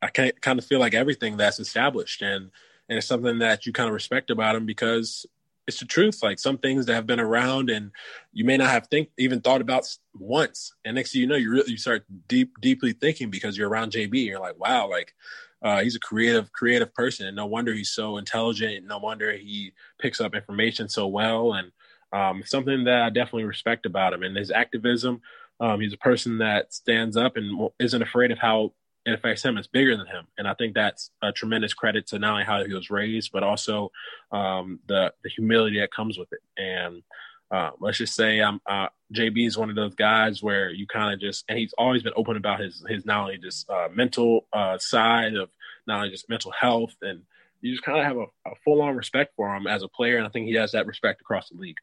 I 0.00 0.08
kind 0.08 0.58
of 0.58 0.64
feel 0.64 0.78
like 0.78 0.94
everything 0.94 1.36
that's 1.36 1.58
established, 1.58 2.22
and 2.22 2.50
and 2.88 2.98
it's 2.98 3.06
something 3.06 3.38
that 3.40 3.66
you 3.66 3.72
kind 3.72 3.88
of 3.88 3.94
respect 3.94 4.30
about 4.30 4.56
him 4.56 4.66
because 4.66 5.26
it's 5.66 5.80
the 5.80 5.86
truth. 5.86 6.22
Like 6.22 6.38
some 6.38 6.58
things 6.58 6.86
that 6.86 6.94
have 6.94 7.06
been 7.06 7.20
around, 7.20 7.70
and 7.70 7.90
you 8.32 8.44
may 8.44 8.56
not 8.56 8.70
have 8.70 8.86
think 8.86 9.10
even 9.18 9.40
thought 9.40 9.60
about 9.60 9.86
once, 10.14 10.74
and 10.84 10.94
next 10.94 11.12
thing 11.12 11.22
you 11.22 11.26
know, 11.26 11.36
you 11.36 11.50
really 11.50 11.72
you 11.72 11.76
start 11.76 12.04
deep 12.28 12.60
deeply 12.60 12.92
thinking 12.92 13.30
because 13.30 13.56
you're 13.56 13.68
around 13.68 13.92
JB. 13.92 14.26
You're 14.26 14.40
like, 14.40 14.58
wow, 14.58 14.88
like 14.88 15.14
uh, 15.62 15.82
he's 15.82 15.96
a 15.96 16.00
creative 16.00 16.52
creative 16.52 16.94
person, 16.94 17.26
and 17.26 17.36
no 17.36 17.46
wonder 17.46 17.72
he's 17.72 17.90
so 17.90 18.16
intelligent. 18.16 18.86
No 18.86 18.98
wonder 18.98 19.32
he 19.32 19.72
picks 20.00 20.20
up 20.20 20.34
information 20.34 20.88
so 20.88 21.06
well, 21.06 21.54
and 21.54 21.72
um, 22.12 22.42
something 22.44 22.84
that 22.84 23.02
I 23.02 23.10
definitely 23.10 23.44
respect 23.44 23.86
about 23.86 24.12
him 24.12 24.22
and 24.22 24.36
his 24.36 24.50
activism. 24.50 25.20
Um, 25.58 25.80
he's 25.80 25.94
a 25.94 25.98
person 25.98 26.38
that 26.38 26.74
stands 26.74 27.16
up 27.16 27.36
and 27.36 27.70
isn't 27.78 28.02
afraid 28.02 28.30
of 28.30 28.38
how 28.38 28.72
it 29.06 29.14
affects 29.14 29.44
him. 29.44 29.56
It's 29.56 29.68
bigger 29.68 29.96
than 29.96 30.06
him, 30.06 30.26
and 30.36 30.48
I 30.48 30.54
think 30.54 30.74
that's 30.74 31.10
a 31.22 31.30
tremendous 31.30 31.72
credit 31.72 32.08
to 32.08 32.18
not 32.18 32.32
only 32.32 32.44
how 32.44 32.64
he 32.64 32.74
was 32.74 32.90
raised, 32.90 33.30
but 33.32 33.44
also 33.44 33.92
um, 34.32 34.80
the 34.88 35.14
the 35.22 35.30
humility 35.30 35.78
that 35.78 35.92
comes 35.92 36.18
with 36.18 36.28
it. 36.32 36.40
And 36.60 37.02
uh, 37.50 37.70
let's 37.78 37.98
just 37.98 38.16
say 38.16 38.40
I'm 38.40 38.60
uh, 38.66 38.88
JB 39.14 39.46
is 39.46 39.56
one 39.56 39.70
of 39.70 39.76
those 39.76 39.94
guys 39.94 40.42
where 40.42 40.70
you 40.70 40.88
kind 40.88 41.14
of 41.14 41.20
just 41.20 41.44
and 41.48 41.56
he's 41.56 41.72
always 41.78 42.02
been 42.02 42.14
open 42.16 42.36
about 42.36 42.58
his 42.58 42.84
his 42.88 43.06
not 43.06 43.22
only 43.22 43.38
just 43.38 43.70
uh, 43.70 43.88
mental 43.94 44.46
uh, 44.52 44.76
side 44.78 45.36
of 45.36 45.50
not 45.86 45.98
only 45.98 46.10
just 46.10 46.28
mental 46.28 46.50
health 46.50 46.96
and 47.00 47.22
you 47.60 47.72
just 47.72 47.84
kind 47.84 47.98
of 47.98 48.04
have 48.04 48.16
a, 48.16 48.26
a 48.50 48.54
full 48.64 48.82
on 48.82 48.96
respect 48.96 49.34
for 49.36 49.54
him 49.54 49.68
as 49.68 49.84
a 49.84 49.88
player, 49.88 50.18
and 50.18 50.26
I 50.26 50.30
think 50.30 50.46
he 50.46 50.54
has 50.54 50.72
that 50.72 50.86
respect 50.86 51.20
across 51.20 51.48
the 51.48 51.56
league. 51.56 51.78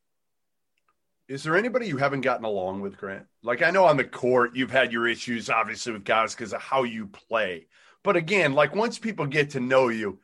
Is 1.28 1.44
there 1.44 1.56
anybody 1.56 1.88
you 1.88 1.98
haven't 1.98 2.22
gotten 2.22 2.46
along 2.46 2.82
with, 2.82 2.98
Grant? 2.98 3.26
Like 3.42 3.62
I 3.62 3.72
know 3.72 3.86
on 3.86 3.98
the 3.98 4.04
court 4.04 4.56
you've 4.56 4.72
had 4.72 4.92
your 4.92 5.08
issues, 5.08 5.50
obviously, 5.50 5.94
with 5.94 6.04
guys 6.04 6.36
because 6.36 6.54
of 6.54 6.62
how 6.62 6.84
you 6.84 7.08
play. 7.08 7.68
But 8.04 8.18
again, 8.18 8.54
like 8.54 8.76
once 8.76 9.00
people 9.00 9.26
get 9.26 9.52
to 9.52 9.60
know 9.60 9.88
you, 9.88 10.20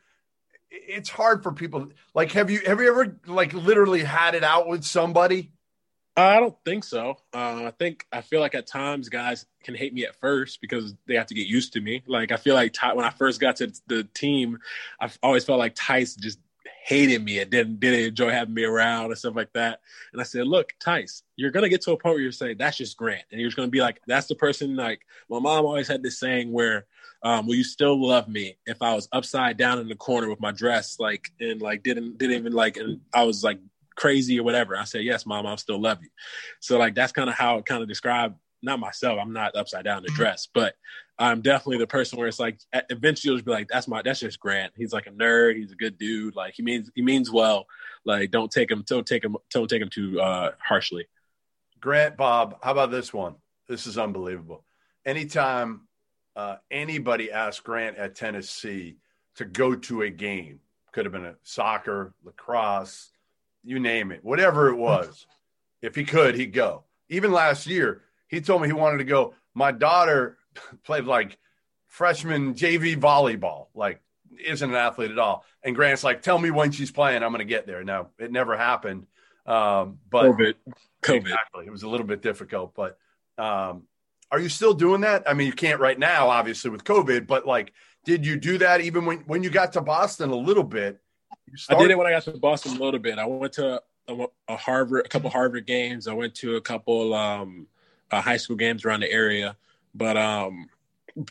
it's 0.70 1.08
hard 1.08 1.42
for 1.42 1.52
people. 1.52 1.88
Like, 2.14 2.32
have 2.32 2.50
you 2.50 2.60
have 2.66 2.80
you 2.80 2.88
ever 2.88 3.18
like 3.26 3.52
literally 3.54 4.02
had 4.02 4.34
it 4.34 4.44
out 4.44 4.68
with 4.68 4.84
somebody? 4.84 5.52
I 6.16 6.38
don't 6.40 6.56
think 6.64 6.84
so. 6.84 7.16
Uh, 7.32 7.64
I 7.66 7.72
think 7.78 8.04
I 8.12 8.20
feel 8.20 8.40
like 8.40 8.54
at 8.54 8.66
times 8.66 9.08
guys 9.08 9.46
can 9.62 9.74
hate 9.74 9.94
me 9.94 10.04
at 10.04 10.16
first 10.16 10.60
because 10.60 10.94
they 11.06 11.14
have 11.14 11.26
to 11.26 11.34
get 11.34 11.46
used 11.46 11.72
to 11.74 11.80
me. 11.80 12.02
Like 12.06 12.30
I 12.32 12.36
feel 12.36 12.54
like 12.54 12.72
Ty, 12.72 12.94
when 12.94 13.06
I 13.06 13.10
first 13.10 13.40
got 13.40 13.56
to 13.56 13.72
the 13.86 14.04
team, 14.04 14.58
I've 15.00 15.18
always 15.22 15.44
felt 15.44 15.58
like 15.58 15.76
Theis 15.76 16.16
just 16.16 16.38
hated 16.82 17.22
me 17.22 17.38
and 17.38 17.50
didn't 17.50 17.78
didn't 17.78 18.00
enjoy 18.00 18.30
having 18.30 18.54
me 18.54 18.64
around 18.64 19.06
and 19.06 19.18
stuff 19.18 19.36
like 19.36 19.52
that. 19.52 19.80
And 20.12 20.20
I 20.20 20.24
said, 20.24 20.46
"Look, 20.46 20.72
Theis, 20.82 21.22
you're 21.36 21.50
gonna 21.50 21.68
get 21.68 21.82
to 21.82 21.92
a 21.92 21.96
point 21.96 22.14
where 22.14 22.22
you're 22.22 22.32
saying 22.32 22.56
that's 22.58 22.76
just 22.76 22.96
Grant, 22.96 23.24
and 23.30 23.40
you're 23.40 23.50
gonna 23.50 23.68
be 23.68 23.80
like, 23.80 24.00
that's 24.06 24.26
the 24.26 24.34
person." 24.34 24.76
Like 24.76 25.02
my 25.28 25.38
mom 25.38 25.66
always 25.66 25.88
had 25.88 26.02
this 26.02 26.18
saying 26.18 26.50
where, 26.50 26.86
um, 27.22 27.46
"Will 27.46 27.56
you 27.56 27.64
still 27.64 28.00
love 28.00 28.28
me 28.28 28.56
if 28.66 28.82
I 28.82 28.94
was 28.94 29.08
upside 29.12 29.56
down 29.56 29.78
in 29.78 29.88
the 29.88 29.94
corner 29.94 30.28
with 30.28 30.40
my 30.40 30.52
dress 30.52 30.98
like 30.98 31.30
and 31.40 31.60
like 31.60 31.82
didn't 31.82 32.18
didn't 32.18 32.36
even 32.36 32.52
like 32.52 32.76
and 32.76 33.00
I 33.14 33.24
was 33.24 33.44
like." 33.44 33.58
crazy 33.96 34.40
or 34.40 34.42
whatever. 34.42 34.78
I 34.78 34.84
said, 34.84 35.02
yes, 35.02 35.26
mom, 35.26 35.46
I'll 35.46 35.58
still 35.58 35.78
love 35.78 35.98
you. 36.00 36.08
So 36.60 36.78
like, 36.78 36.94
that's 36.94 37.12
kind 37.12 37.28
of 37.28 37.36
how 37.36 37.58
it 37.58 37.66
kind 37.66 37.82
of 37.82 37.88
described 37.88 38.34
not 38.62 38.80
myself. 38.80 39.18
I'm 39.20 39.32
not 39.32 39.56
upside 39.56 39.84
down 39.84 40.02
to 40.02 40.08
dress, 40.08 40.48
but 40.52 40.74
I'm 41.18 41.42
definitely 41.42 41.78
the 41.78 41.86
person 41.86 42.18
where 42.18 42.28
it's 42.28 42.40
like 42.40 42.58
eventually 42.88 43.30
you'll 43.30 43.36
just 43.36 43.46
be 43.46 43.52
like, 43.52 43.68
that's 43.68 43.88
my 43.88 44.02
that's 44.02 44.20
just 44.20 44.40
Grant. 44.40 44.72
He's 44.76 44.92
like 44.92 45.06
a 45.06 45.10
nerd. 45.10 45.56
He's 45.56 45.72
a 45.72 45.76
good 45.76 45.98
dude. 45.98 46.34
Like 46.34 46.54
he 46.56 46.62
means 46.62 46.90
he 46.94 47.02
means 47.02 47.30
well. 47.30 47.66
Like 48.04 48.30
don't 48.30 48.50
take 48.50 48.70
him 48.70 48.84
don't 48.86 49.06
take 49.06 49.24
him 49.24 49.36
don't 49.50 49.68
take 49.68 49.82
him 49.82 49.90
too 49.90 50.20
uh, 50.20 50.52
harshly. 50.58 51.06
Grant 51.80 52.16
Bob, 52.16 52.58
how 52.62 52.72
about 52.72 52.90
this 52.90 53.12
one? 53.12 53.34
This 53.68 53.86
is 53.86 53.98
unbelievable. 53.98 54.64
Anytime 55.06 55.82
uh, 56.36 56.56
anybody 56.70 57.30
asked 57.30 57.64
Grant 57.64 57.96
at 57.96 58.14
Tennessee 58.14 58.96
to 59.36 59.44
go 59.44 59.74
to 59.74 60.02
a 60.02 60.10
game, 60.10 60.60
could 60.92 61.04
have 61.06 61.12
been 61.12 61.24
a 61.24 61.36
soccer, 61.42 62.14
lacrosse, 62.24 63.10
you 63.64 63.78
name 63.78 64.10
it, 64.10 64.24
whatever 64.24 64.68
it 64.68 64.76
was. 64.76 65.26
if 65.82 65.94
he 65.94 66.04
could, 66.04 66.34
he'd 66.34 66.52
go. 66.52 66.84
Even 67.08 67.32
last 67.32 67.66
year, 67.66 68.02
he 68.30 68.40
told 68.40 68.62
me 68.62 68.68
he 68.68 68.72
wanted 68.72 68.98
to 68.98 69.04
go. 69.04 69.34
My 69.54 69.72
daughter 69.72 70.38
played 70.84 71.04
like 71.04 71.36
freshman 71.88 72.54
JV 72.54 72.96
volleyball, 72.96 73.66
like 73.74 74.00
isn't 74.44 74.70
an 74.70 74.76
athlete 74.76 75.10
at 75.10 75.18
all. 75.18 75.44
And 75.62 75.74
Grant's 75.74 76.04
like, 76.04 76.22
tell 76.22 76.38
me 76.38 76.50
when 76.50 76.70
she's 76.70 76.90
playing, 76.90 77.22
I'm 77.22 77.30
going 77.30 77.40
to 77.40 77.44
get 77.44 77.66
there. 77.66 77.84
Now 77.84 78.08
it 78.18 78.32
never 78.32 78.56
happened. 78.56 79.06
Um, 79.44 79.98
but 80.08 80.26
COVID, 80.26 80.54
COVID. 81.02 81.16
Exactly. 81.16 81.66
It 81.66 81.70
was 81.70 81.82
a 81.82 81.88
little 81.88 82.06
bit 82.06 82.22
difficult, 82.22 82.74
but 82.74 82.96
um, 83.36 83.82
are 84.30 84.38
you 84.38 84.48
still 84.48 84.74
doing 84.74 85.00
that? 85.00 85.28
I 85.28 85.34
mean, 85.34 85.48
you 85.48 85.52
can't 85.52 85.80
right 85.80 85.98
now, 85.98 86.28
obviously 86.28 86.70
with 86.70 86.84
COVID, 86.84 87.26
but 87.26 87.46
like, 87.46 87.72
did 88.04 88.24
you 88.24 88.36
do 88.36 88.58
that 88.58 88.80
even 88.80 89.04
when, 89.04 89.18
when 89.20 89.42
you 89.42 89.50
got 89.50 89.72
to 89.74 89.80
Boston 89.80 90.30
a 90.30 90.36
little 90.36 90.62
bit? 90.62 91.00
I 91.68 91.74
did 91.74 91.90
it 91.90 91.98
when 91.98 92.06
I 92.06 92.10
got 92.10 92.22
to 92.24 92.32
Boston 92.38 92.76
a 92.76 92.80
little 92.80 93.00
bit. 93.00 93.18
I 93.18 93.26
went 93.26 93.54
to 93.54 93.82
a, 94.08 94.26
a 94.48 94.56
Harvard, 94.56 95.04
a 95.04 95.08
couple 95.08 95.30
Harvard 95.30 95.66
games. 95.66 96.06
I 96.06 96.12
went 96.12 96.34
to 96.36 96.56
a 96.56 96.60
couple 96.60 97.12
um, 97.12 97.66
uh, 98.10 98.20
high 98.20 98.36
school 98.36 98.56
games 98.56 98.84
around 98.84 99.00
the 99.00 99.10
area, 99.10 99.56
but 99.94 100.16
um, 100.16 100.68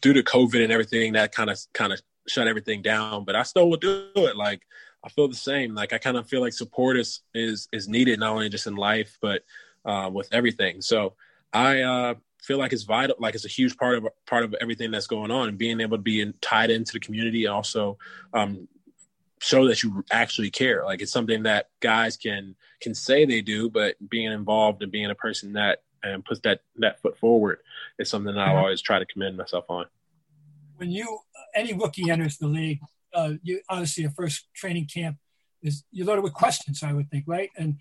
due 0.01 0.13
to 0.13 0.23
COVID 0.23 0.63
and 0.63 0.71
everything, 0.71 1.13
that 1.13 1.33
kind 1.33 1.49
of 1.49 1.59
kind 1.73 1.93
of 1.93 2.01
shut 2.27 2.47
everything 2.47 2.81
down. 2.81 3.25
But 3.25 3.35
I 3.35 3.43
still 3.43 3.69
would 3.69 3.81
do 3.81 4.09
it. 4.15 4.35
Like 4.35 4.61
I 5.03 5.09
feel 5.09 5.27
the 5.27 5.35
same. 5.35 5.75
Like 5.75 5.93
I 5.93 5.97
kind 5.97 6.17
of 6.17 6.27
feel 6.27 6.41
like 6.41 6.53
support 6.53 6.97
is 6.97 7.21
is 7.33 7.67
is 7.71 7.87
needed 7.87 8.19
not 8.19 8.31
only 8.31 8.49
just 8.49 8.67
in 8.67 8.75
life 8.75 9.17
but 9.21 9.43
uh, 9.85 10.09
with 10.11 10.29
everything. 10.31 10.81
So 10.81 11.13
I 11.53 11.81
uh, 11.81 12.15
feel 12.41 12.57
like 12.57 12.73
it's 12.73 12.83
vital. 12.83 13.15
Like 13.19 13.35
it's 13.35 13.45
a 13.45 13.49
huge 13.49 13.77
part 13.77 13.97
of 13.97 14.07
part 14.25 14.43
of 14.43 14.55
everything 14.61 14.91
that's 14.91 15.07
going 15.07 15.31
on, 15.31 15.49
and 15.49 15.57
being 15.57 15.79
able 15.81 15.97
to 15.97 16.03
be 16.03 16.21
in, 16.21 16.33
tied 16.41 16.71
into 16.71 16.93
the 16.93 16.99
community 16.99 17.45
and 17.45 17.53
also 17.53 17.97
um, 18.33 18.67
show 19.39 19.67
that 19.67 19.83
you 19.83 20.03
actually 20.11 20.51
care. 20.51 20.83
Like 20.85 21.01
it's 21.01 21.11
something 21.11 21.43
that 21.43 21.69
guys 21.79 22.17
can 22.17 22.55
can 22.81 22.93
say 22.93 23.25
they 23.25 23.41
do, 23.41 23.69
but 23.69 23.95
being 24.09 24.31
involved 24.31 24.83
and 24.83 24.91
being 24.91 25.09
a 25.09 25.15
person 25.15 25.53
that 25.53 25.83
and 26.03 26.23
puts 26.23 26.39
that 26.41 26.61
that 26.77 27.01
foot 27.01 27.17
forward 27.17 27.59
is 27.97 28.09
something 28.09 28.33
that 28.33 28.41
I 28.41 28.49
mm-hmm. 28.49 28.57
always 28.57 28.81
try 28.81 28.99
to 28.99 29.05
commend 29.05 29.37
myself 29.37 29.65
on. 29.69 29.85
When 30.77 30.91
you 30.91 31.19
any 31.55 31.73
rookie 31.73 32.09
enters 32.09 32.37
the 32.37 32.47
league, 32.47 32.79
uh, 33.13 33.33
you 33.43 33.61
obviously 33.69 34.03
your 34.03 34.11
first 34.11 34.47
training 34.55 34.87
camp 34.93 35.17
is 35.61 35.83
you're 35.91 36.07
loaded 36.07 36.23
with 36.23 36.33
questions. 36.33 36.83
I 36.83 36.93
would 36.93 37.09
think, 37.09 37.25
right? 37.27 37.49
And 37.57 37.77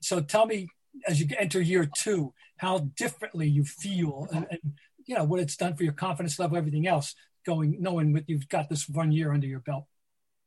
so 0.00 0.20
tell 0.20 0.46
me 0.46 0.68
as 1.06 1.20
you 1.20 1.28
enter 1.38 1.60
year 1.60 1.88
two, 1.96 2.32
how 2.56 2.78
differently 2.96 3.48
you 3.48 3.64
feel, 3.64 4.26
and, 4.32 4.46
and 4.50 4.60
you 5.06 5.14
know 5.14 5.24
what 5.24 5.40
it's 5.40 5.56
done 5.56 5.74
for 5.74 5.84
your 5.84 5.92
confidence 5.92 6.38
level, 6.38 6.56
everything 6.56 6.86
else. 6.86 7.14
Going 7.46 7.76
knowing 7.80 8.12
that 8.14 8.24
you've 8.28 8.48
got 8.48 8.68
this 8.68 8.88
one 8.88 9.12
year 9.12 9.32
under 9.32 9.46
your 9.46 9.60
belt. 9.60 9.84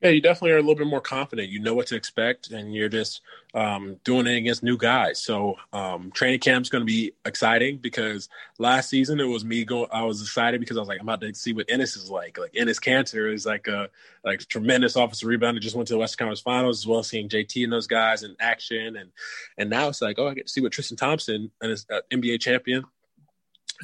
Yeah, 0.02 0.10
you 0.10 0.22
definitely 0.22 0.54
are 0.54 0.58
a 0.58 0.62
little 0.62 0.76
bit 0.76 0.88
more 0.88 1.02
confident. 1.02 1.49
You 1.49 1.60
know 1.60 1.76
what 1.76 1.86
to 1.88 1.95
expect, 1.95 2.49
and 2.49 2.74
you're 2.74 2.89
just 2.89 3.22
um, 3.54 3.97
doing 4.04 4.26
it 4.26 4.36
against 4.36 4.64
new 4.64 4.76
guys. 4.76 5.22
So 5.22 5.58
um, 5.74 6.10
training 6.12 6.39
camp's 6.39 6.70
going 6.70 6.82
to 6.82 6.91
be 6.91 7.12
exciting 7.24 7.78
because 7.78 8.28
last 8.58 8.89
season 8.89 9.20
it 9.20 9.26
was 9.26 9.45
me 9.45 9.64
going. 9.64 9.89
I 9.91 10.04
was 10.04 10.20
excited 10.20 10.60
because 10.60 10.78
I 10.78 10.80
was 10.80 10.89
like, 10.89 10.99
I'm 10.99 11.08
about 11.08 11.22
to 11.22 11.36
see 11.36 11.54
what 11.54 11.68
Enes 11.68 11.95
is 11.95 12.10
like. 12.10 12.39
Like 12.39 12.54
Enes 12.54 12.82
Kanter 12.82 13.32
is 13.32 13.45
like 13.45 13.68
a 13.68 13.89
like 14.26 14.39
tremendous 14.47 14.95
offensive 14.95 15.30
rebounder. 15.30 15.62
Just 15.62 15.76
went 15.76 15.88
to 15.89 15.93
the 15.93 15.99
Western 15.99 16.26
Conference 16.26 16.41
Finals 16.41 16.80
as 16.80 16.88
well, 16.88 16.99
as 16.99 17.08
seeing 17.08 17.30
JT 17.30 17.64
and 17.64 17.72
those 17.72 17.88
guys 17.88 18.24
in 18.24 18.36
action, 18.39 18.95
and 18.95 19.12
and 19.60 19.70
now 19.70 19.88
it's 19.88 20.02
like, 20.02 20.18
oh, 20.18 20.30
I 20.30 20.34
get 20.34 20.47
to 20.47 20.52
see 20.52 20.62
what 20.62 20.72
Tristan 20.72 20.97
Thompson 20.97 21.52
and 21.62 21.70
his 21.70 21.86
uh, 21.91 22.02
NBA 22.10 22.41
champion 22.41 22.86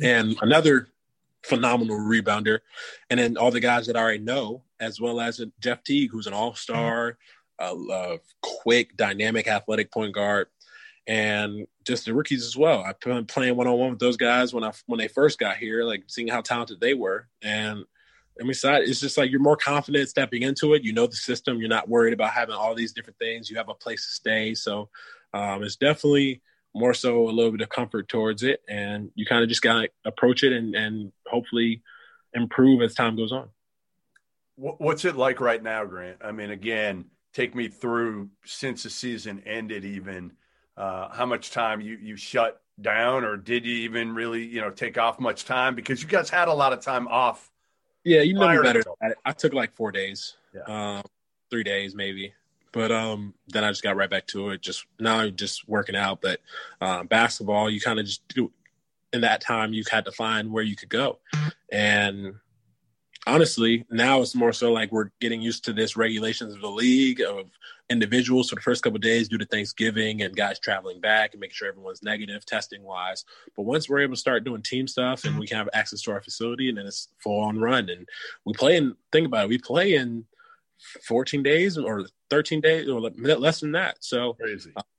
and 0.01 0.36
another 0.41 0.89
phenomenal 1.43 1.97
rebounder, 1.97 2.59
and 3.09 3.20
then 3.20 3.38
all 3.38 3.51
the 3.51 3.59
guys 3.59 3.86
that 3.86 3.95
I 3.95 4.01
already 4.01 4.20
know, 4.20 4.63
as 4.80 4.99
well 4.99 5.19
as 5.19 5.41
Jeff 5.59 5.84
Teague, 5.84 6.11
who's 6.11 6.28
an 6.28 6.34
all 6.34 6.55
star, 6.55 7.17
a 7.59 8.19
quick, 8.41 8.95
dynamic, 8.95 9.47
athletic 9.47 9.91
point 9.91 10.13
guard, 10.13 10.47
and 11.07 11.67
just 11.86 12.05
the 12.05 12.13
rookies 12.13 12.45
as 12.45 12.57
well. 12.57 12.82
I've 12.82 12.99
been 12.99 13.25
playing 13.25 13.55
one 13.55 13.67
on 13.67 13.78
one 13.78 13.89
with 13.91 13.99
those 13.99 14.17
guys 14.17 14.53
when 14.53 14.63
I 14.63 14.71
when 14.86 14.99
they 14.99 15.07
first 15.07 15.39
got 15.39 15.57
here, 15.57 15.84
like 15.84 16.03
seeing 16.07 16.28
how 16.28 16.41
talented 16.41 16.80
they 16.80 16.93
were, 16.93 17.28
and 17.41 17.84
I'm 18.39 18.49
excited. 18.49 18.88
It's 18.88 18.99
just 18.99 19.17
like 19.17 19.32
you're 19.32 19.39
more 19.39 19.57
confident 19.57 20.09
stepping 20.09 20.43
into 20.43 20.73
it. 20.73 20.84
You 20.84 20.93
know 20.93 21.07
the 21.07 21.15
system. 21.15 21.59
You're 21.59 21.69
not 21.69 21.89
worried 21.89 22.13
about 22.13 22.32
having 22.32 22.55
all 22.55 22.75
these 22.75 22.93
different 22.93 23.19
things. 23.19 23.49
You 23.49 23.57
have 23.57 23.69
a 23.69 23.73
place 23.73 24.05
to 24.05 24.11
stay. 24.13 24.53
So 24.53 24.89
um, 25.34 25.63
it's 25.63 25.75
definitely 25.75 26.41
more 26.75 26.93
so 26.93 27.28
a 27.28 27.32
little 27.32 27.51
bit 27.51 27.61
of 27.61 27.69
comfort 27.69 28.07
towards 28.07 28.43
it, 28.43 28.61
and 28.67 29.11
you 29.15 29.25
kind 29.25 29.43
of 29.43 29.49
just 29.49 29.61
got 29.61 29.82
to 29.82 29.89
approach 30.05 30.43
it 30.43 30.53
and, 30.53 30.75
and 30.75 31.11
hopefully 31.25 31.82
improve 32.34 32.82
as 32.82 32.93
time 32.93 33.15
goes 33.15 33.32
on. 33.32 33.49
What's 34.58 35.05
it 35.05 35.16
like 35.16 35.39
right 35.39 35.62
now, 35.62 35.86
Grant? 35.86 36.18
I 36.22 36.32
mean, 36.32 36.49
again, 36.49 37.05
take 37.32 37.53
me 37.53 37.68
through 37.68 38.30
since 38.43 38.82
the 38.84 38.89
season 38.89 39.43
ended. 39.45 39.86
Even 39.86 40.34
uh, 40.76 41.10
how 41.10 41.28
much 41.28 41.51
time 41.51 41.80
you 41.80 41.97
you 42.01 42.16
shut 42.16 42.60
down, 42.82 43.24
or 43.24 43.38
did 43.38 43.66
you 43.66 43.76
even 43.76 44.16
really 44.16 44.43
you 44.43 44.60
know 44.60 44.72
take 44.72 44.97
off 44.97 45.20
much 45.20 45.45
time 45.45 45.76
because 45.76 46.01
you 46.01 46.08
guys 46.08 46.30
had 46.32 46.47
a 46.47 46.53
lot 46.53 46.74
of 46.74 46.82
time 46.82 47.08
off? 47.08 47.51
Yeah, 48.03 48.22
you 48.22 48.34
know 48.34 48.64
better. 48.64 48.84
I 49.24 49.32
took 49.32 49.53
like 49.53 49.76
four 49.76 49.91
days, 49.91 50.38
yeah. 50.55 50.97
um, 50.97 51.03
three 51.51 51.64
days 51.64 51.93
maybe. 51.93 52.34
But 52.72 52.91
um, 52.91 53.36
then 53.47 53.64
I 53.64 53.70
just 53.70 53.84
got 53.84 53.95
right 53.95 54.10
back 54.10 54.26
to 54.28 54.49
it. 54.49 54.62
Just 54.62 54.86
now, 54.99 55.30
just 55.30 55.68
working 55.70 55.95
out. 55.95 56.20
But 56.22 56.41
uh, 56.82 57.03
basketball, 57.03 57.70
you 57.70 57.80
kind 57.80 57.99
of 57.99 58.05
just 58.05 58.28
do. 58.30 58.51
In 59.14 59.22
that 59.22 59.39
time, 59.39 59.72
you 59.72 59.84
had 59.89 60.05
to 60.05 60.12
find 60.12 60.51
where 60.51 60.64
you 60.64 60.76
could 60.76 60.89
go, 60.89 61.20
and 61.72 62.36
honestly, 63.28 63.86
now 63.91 64.21
it's 64.21 64.34
more 64.34 64.53
so 64.53 64.71
like 64.71 64.91
we're 64.91 65.11
getting 65.19 65.41
used 65.41 65.65
to 65.65 65.73
this 65.73 65.95
regulations 65.95 66.55
of 66.55 66.61
the 66.61 66.69
league 66.69 67.21
of 67.21 67.49
individuals 67.89 68.49
for 68.49 68.55
the 68.55 68.61
first 68.61 68.84
couple 68.84 68.99
days 68.99 69.28
due 69.28 69.38
to 69.38 69.45
Thanksgiving 69.45 70.21
and 70.21 70.36
guys 70.36 70.59
traveling 70.59 70.99
back 70.99 71.34
and 71.34 71.39
making 71.39 71.53
sure 71.53 71.67
everyone's 71.67 72.01
negative 72.01 72.45
testing 72.45 72.84
wise. 72.84 73.23
But 73.55 73.63
once 73.63 73.88
we're 73.88 73.99
able 73.99 74.15
to 74.15 74.19
start 74.19 74.43
doing 74.43 74.61
team 74.61 74.88
stuff 74.88 75.25
and 75.25 75.38
we 75.38 75.47
can 75.47 75.57
have 75.57 75.69
access 75.73 76.01
to 76.03 76.11
our 76.11 76.21
facility 76.21 76.69
and 76.69 76.78
then 76.78 76.88
it's 76.88 77.09
full 77.19 77.41
on 77.41 77.59
run 77.59 77.89
and 77.89 78.07
we 78.45 78.53
play 78.53 78.78
in 78.78 78.95
think 79.11 79.28
about 79.28 79.45
it, 79.45 79.49
we 79.49 79.57
play 79.57 79.95
in 79.95 80.25
14 81.07 81.43
days 81.43 81.78
or 81.78 82.05
13 82.30 82.61
days 82.61 82.88
or 82.88 82.99
less 83.01 83.59
than 83.59 83.73
that. 83.73 83.97
So 83.99 84.38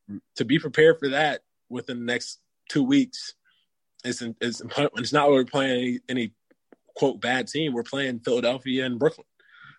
um, 0.08 0.22
to 0.36 0.44
be 0.44 0.58
prepared 0.58 0.98
for 0.98 1.08
that 1.10 1.42
within 1.68 1.98
the 1.98 2.04
next 2.04 2.40
two 2.68 2.82
weeks 2.82 3.34
is 4.04 4.22
is 4.40 4.62
it's 4.96 5.12
not 5.12 5.30
we're 5.30 5.44
playing 5.44 5.72
any, 5.72 6.00
any 6.08 6.32
quote 6.98 7.20
bad 7.20 7.46
team. 7.46 7.72
We're 7.72 7.82
playing 7.82 8.20
Philadelphia 8.20 8.84
and 8.84 8.98
Brooklyn, 8.98 9.26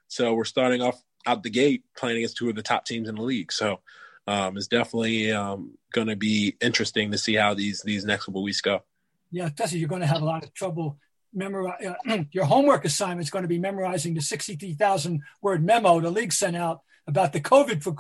so 0.07 0.33
we're 0.33 0.45
starting 0.45 0.81
off 0.81 1.01
out 1.25 1.43
the 1.43 1.49
gate 1.49 1.83
playing 1.97 2.17
against 2.17 2.37
two 2.37 2.49
of 2.49 2.55
the 2.55 2.63
top 2.63 2.85
teams 2.85 3.09
in 3.09 3.15
the 3.15 3.21
league. 3.21 3.51
So 3.51 3.81
um, 4.25 4.55
it's 4.55 4.67
definitely 4.67 5.31
um, 5.31 5.77
going 5.91 6.07
to 6.07 6.15
be 6.15 6.55
interesting 6.61 7.11
to 7.11 7.17
see 7.17 7.35
how 7.35 7.53
these 7.53 7.81
these 7.81 8.05
next 8.05 8.25
couple 8.25 8.41
weeks 8.41 8.61
go. 8.61 8.83
Yeah, 9.31 9.49
Tessie, 9.49 9.77
you're 9.77 9.89
going 9.89 10.01
to 10.01 10.07
have 10.07 10.21
a 10.21 10.25
lot 10.25 10.43
of 10.43 10.53
trouble 10.53 10.97
memorize 11.33 11.85
uh, 11.85 12.23
your 12.31 12.45
homework 12.45 12.85
assignment 12.85 13.21
is 13.21 13.29
going 13.29 13.43
to 13.43 13.49
be 13.49 13.59
memorizing 13.59 14.15
the 14.15 14.21
63,000 14.21 15.21
word 15.41 15.63
memo 15.63 15.99
the 15.99 16.09
league 16.09 16.33
sent 16.33 16.55
out 16.55 16.81
about 17.05 17.33
the 17.33 17.39
COVID 17.39 17.83
for, 17.83 17.95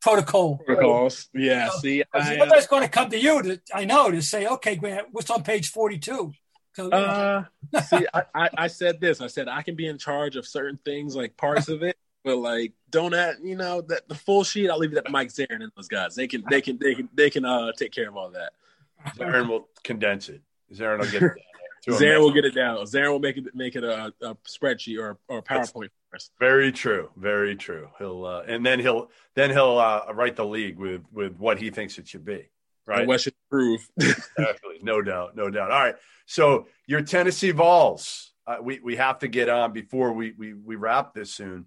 protocol. 0.00 0.58
Protocols. 0.58 1.28
Yeah. 1.34 1.68
So, 1.70 1.78
see, 1.78 2.04
I, 2.12 2.38
somebody's 2.38 2.66
going 2.66 2.82
to 2.82 2.88
come 2.88 3.10
to 3.10 3.18
you 3.18 3.42
to, 3.42 3.60
I 3.72 3.84
know, 3.84 4.10
to 4.10 4.22
say, 4.22 4.46
okay, 4.46 4.76
Grant, 4.76 5.08
what's 5.12 5.30
on 5.30 5.42
page 5.42 5.70
42? 5.70 6.32
So, 6.74 6.88
uh, 6.90 7.44
see, 7.82 8.06
I, 8.14 8.22
I, 8.34 8.50
I, 8.56 8.66
said 8.68 9.00
this. 9.00 9.20
I 9.20 9.26
said 9.26 9.48
I 9.48 9.62
can 9.62 9.74
be 9.74 9.86
in 9.86 9.98
charge 9.98 10.36
of 10.36 10.46
certain 10.46 10.78
things, 10.84 11.16
like 11.16 11.36
parts 11.36 11.68
of 11.68 11.82
it, 11.82 11.96
but 12.24 12.36
like 12.36 12.72
don't 12.90 13.12
add, 13.14 13.36
you 13.42 13.56
know, 13.56 13.80
that 13.82 14.08
the 14.08 14.14
full 14.14 14.44
sheet. 14.44 14.70
I'll 14.70 14.78
leave 14.78 14.92
it 14.92 15.04
to 15.04 15.10
Mike 15.10 15.28
Zarren 15.28 15.62
and 15.62 15.72
those 15.76 15.88
guys. 15.88 16.14
They 16.14 16.28
can, 16.28 16.44
they 16.48 16.60
can, 16.60 16.78
they 16.78 16.94
can, 16.94 17.08
they 17.12 17.30
can 17.30 17.44
uh 17.44 17.72
take 17.72 17.92
care 17.92 18.08
of 18.08 18.16
all 18.16 18.30
that. 18.30 18.52
Zarren 19.16 19.48
will 19.48 19.68
condense 19.82 20.28
it. 20.28 20.42
Zarren 20.72 21.00
will 21.00 21.10
get 21.10 21.22
it. 21.22 21.32
Down 21.86 21.98
Zarren 21.98 22.20
will 22.20 22.32
get 22.32 22.44
it 22.44 22.54
down. 22.54 22.76
Zarren 22.84 23.10
will 23.10 23.18
make 23.18 23.36
it 23.36 23.54
make 23.54 23.74
it 23.74 23.84
a, 23.84 24.12
a 24.20 24.34
spreadsheet 24.46 24.98
or 24.98 25.18
or 25.28 25.38
a 25.38 25.42
PowerPoint 25.42 25.88
for 26.10 26.16
us. 26.16 26.30
Very 26.38 26.72
true. 26.72 27.10
Very 27.16 27.56
true. 27.56 27.88
He'll 27.98 28.24
uh, 28.24 28.42
and 28.46 28.64
then 28.64 28.80
he'll 28.80 29.10
then 29.34 29.50
he'll 29.50 29.78
uh, 29.78 30.12
write 30.12 30.36
the 30.36 30.44
league 30.44 30.78
with 30.78 31.02
with 31.12 31.36
what 31.38 31.58
he 31.58 31.70
thinks 31.70 31.98
it 31.98 32.06
should 32.06 32.24
be. 32.24 32.48
Right. 32.86 33.06
what 33.06 33.20
should 33.20 33.34
prove. 33.50 33.86
exactly. 33.98 34.78
No 34.82 35.02
doubt. 35.02 35.36
No 35.36 35.50
doubt. 35.50 35.70
All 35.70 35.80
right. 35.80 35.96
So 36.26 36.66
your 36.86 37.02
Tennessee 37.02 37.50
Vols. 37.50 38.28
Uh, 38.46 38.56
we 38.62 38.80
we 38.80 38.96
have 38.96 39.18
to 39.18 39.28
get 39.28 39.48
on 39.48 39.72
before 39.72 40.12
we 40.12 40.32
we 40.36 40.54
we 40.54 40.74
wrap 40.74 41.14
this 41.14 41.32
soon. 41.32 41.66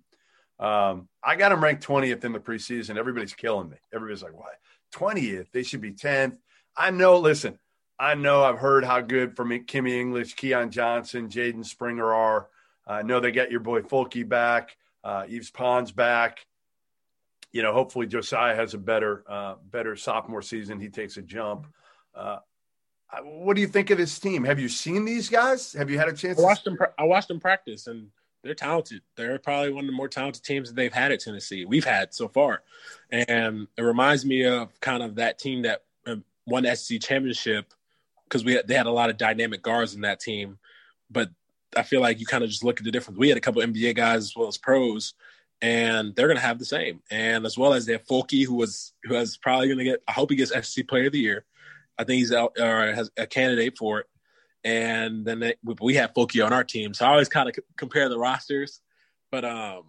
Um, 0.60 1.08
I 1.24 1.36
got 1.36 1.50
them 1.50 1.64
ranked 1.64 1.86
20th 1.86 2.24
in 2.26 2.34
the 2.34 2.40
preseason. 2.40 2.98
Everybody's 2.98 3.34
killing 3.34 3.70
me. 3.70 3.78
Everybody's 3.94 4.24
like, 4.24 4.34
"What? 4.34 4.54
20th? 4.94 5.52
They 5.52 5.64
should 5.64 5.82
be 5.82 5.92
10th." 5.94 6.38
I 6.76 6.90
know. 6.90 7.18
Listen, 7.20 7.60
I 8.00 8.16
know 8.16 8.44
I've 8.44 8.58
heard 8.58 8.84
how 8.84 9.02
good 9.02 9.36
from 9.36 9.50
Kimmy 9.50 9.92
English, 9.92 10.36
Keon 10.36 10.72
Johnson, 10.72 11.30
Jaden 11.30 11.66
Springer 11.66 12.14
are. 12.14 12.50
I 12.86 13.02
know 13.04 13.20
they 13.20 13.32
got 13.32 13.52
your 13.52 13.62
boy 13.62 13.82
Fulke 13.82 14.28
back, 14.28 14.76
uh, 15.04 15.26
Yves 15.30 15.52
Pons 15.52 15.92
back. 15.92 16.46
You 17.54 17.62
know, 17.62 17.72
hopefully 17.72 18.08
Josiah 18.08 18.56
has 18.56 18.74
a 18.74 18.78
better, 18.78 19.24
uh, 19.30 19.56
better 19.72 19.96
sophomore 19.96 20.42
season. 20.42 20.80
He 20.80 20.90
takes 20.90 21.18
a 21.18 21.22
jump. 21.22 21.68
Uh, 22.14 22.40
what 23.24 23.56
do 23.56 23.62
you 23.62 23.68
think 23.68 23.90
of 23.92 23.98
this 23.98 24.18
team? 24.20 24.44
Have 24.44 24.60
you 24.60 24.68
seen 24.68 25.06
these 25.06 25.30
guys? 25.30 25.74
Have 25.74 25.90
you 25.90 26.00
had 26.00 26.10
a 26.10 26.14
chance? 26.14 26.40
I 26.40 26.42
watched 26.42 26.66
them. 26.66 26.78
I 26.98 27.04
watched 27.04 27.28
them 27.28 27.40
practice, 27.40 27.88
and 27.88 28.08
they're 28.44 28.56
talented. 28.56 29.02
They're 29.16 29.40
probably 29.40 29.72
one 29.72 29.86
of 29.86 29.88
the 29.90 29.96
more 29.96 30.08
talented 30.08 30.44
teams 30.44 30.70
that 30.70 30.76
they've 30.76 30.94
had 30.94 31.12
at 31.12 31.20
Tennessee. 31.20 31.66
We've 31.66 31.86
had 31.86 32.14
so 32.14 32.28
far, 32.28 32.64
and 33.12 33.68
it 33.78 33.82
reminds 33.82 34.26
me 34.26 34.46
of 34.46 34.80
kind 34.82 35.04
of 35.04 35.16
that 35.16 35.38
team 35.38 35.62
that 35.64 35.84
um, 36.08 36.24
won 36.46 36.64
the 36.64 36.76
SEC 36.76 37.02
championship 37.02 37.74
because 38.24 38.44
we 38.44 38.54
had, 38.54 38.68
they 38.68 38.76
had 38.76 38.88
a 38.88 38.92
lot 38.92 39.10
of 39.10 39.18
dynamic 39.18 39.62
guards 39.62 39.94
in 39.94 40.02
that 40.02 40.20
team. 40.20 40.58
But 41.10 41.30
I 41.78 41.84
feel 41.84 42.02
like 42.02 42.20
you 42.20 42.26
kind 42.26 42.44
of 42.44 42.50
just 42.50 42.64
look 42.64 42.80
at 42.80 42.84
the 42.84 42.92
difference. 42.92 43.20
We 43.20 43.30
had 43.30 43.38
a 43.38 43.42
couple 43.42 43.62
NBA 43.62 43.96
guys 43.96 44.24
as 44.24 44.36
well 44.36 44.48
as 44.48 44.58
pros, 44.58 45.14
and 45.64 46.16
they're 46.16 46.28
going 46.28 46.38
to 46.38 46.46
have 46.46 46.60
the 46.60 46.66
same. 46.66 47.02
And 47.10 47.46
as 47.46 47.58
well 47.58 47.74
as 47.74 47.88
they 47.88 47.94
have 47.94 48.06
Fulke, 48.06 48.46
who 48.46 48.54
was 48.54 48.94
who 49.06 49.16
has 49.16 49.38
probably 49.38 49.68
going 49.68 49.80
to 49.80 49.84
get. 49.86 50.04
I 50.08 50.12
hope 50.12 50.30
he 50.30 50.36
gets 50.36 50.52
SEC 50.52 50.88
Player 50.88 51.08
of 51.08 51.14
the 51.14 51.20
Year. 51.20 51.46
I 51.98 52.04
think 52.04 52.20
he's 52.20 52.32
out 52.32 52.54
or 52.60 52.94
has 52.94 53.10
a 53.18 53.26
candidate 53.26 53.78
for 53.78 54.00
it 54.00 54.08
and 54.64 55.26
then 55.26 55.40
they, 55.40 55.56
we 55.82 55.96
have 55.96 56.14
Fulke 56.14 56.44
on 56.44 56.54
our 56.54 56.64
team. 56.64 56.94
So 56.94 57.06
I 57.06 57.10
always 57.10 57.30
kind 57.30 57.50
of 57.50 57.56
c- 57.56 57.62
compare 57.78 58.08
the 58.10 58.18
rosters, 58.18 58.80
but 59.32 59.44
um, 59.44 59.84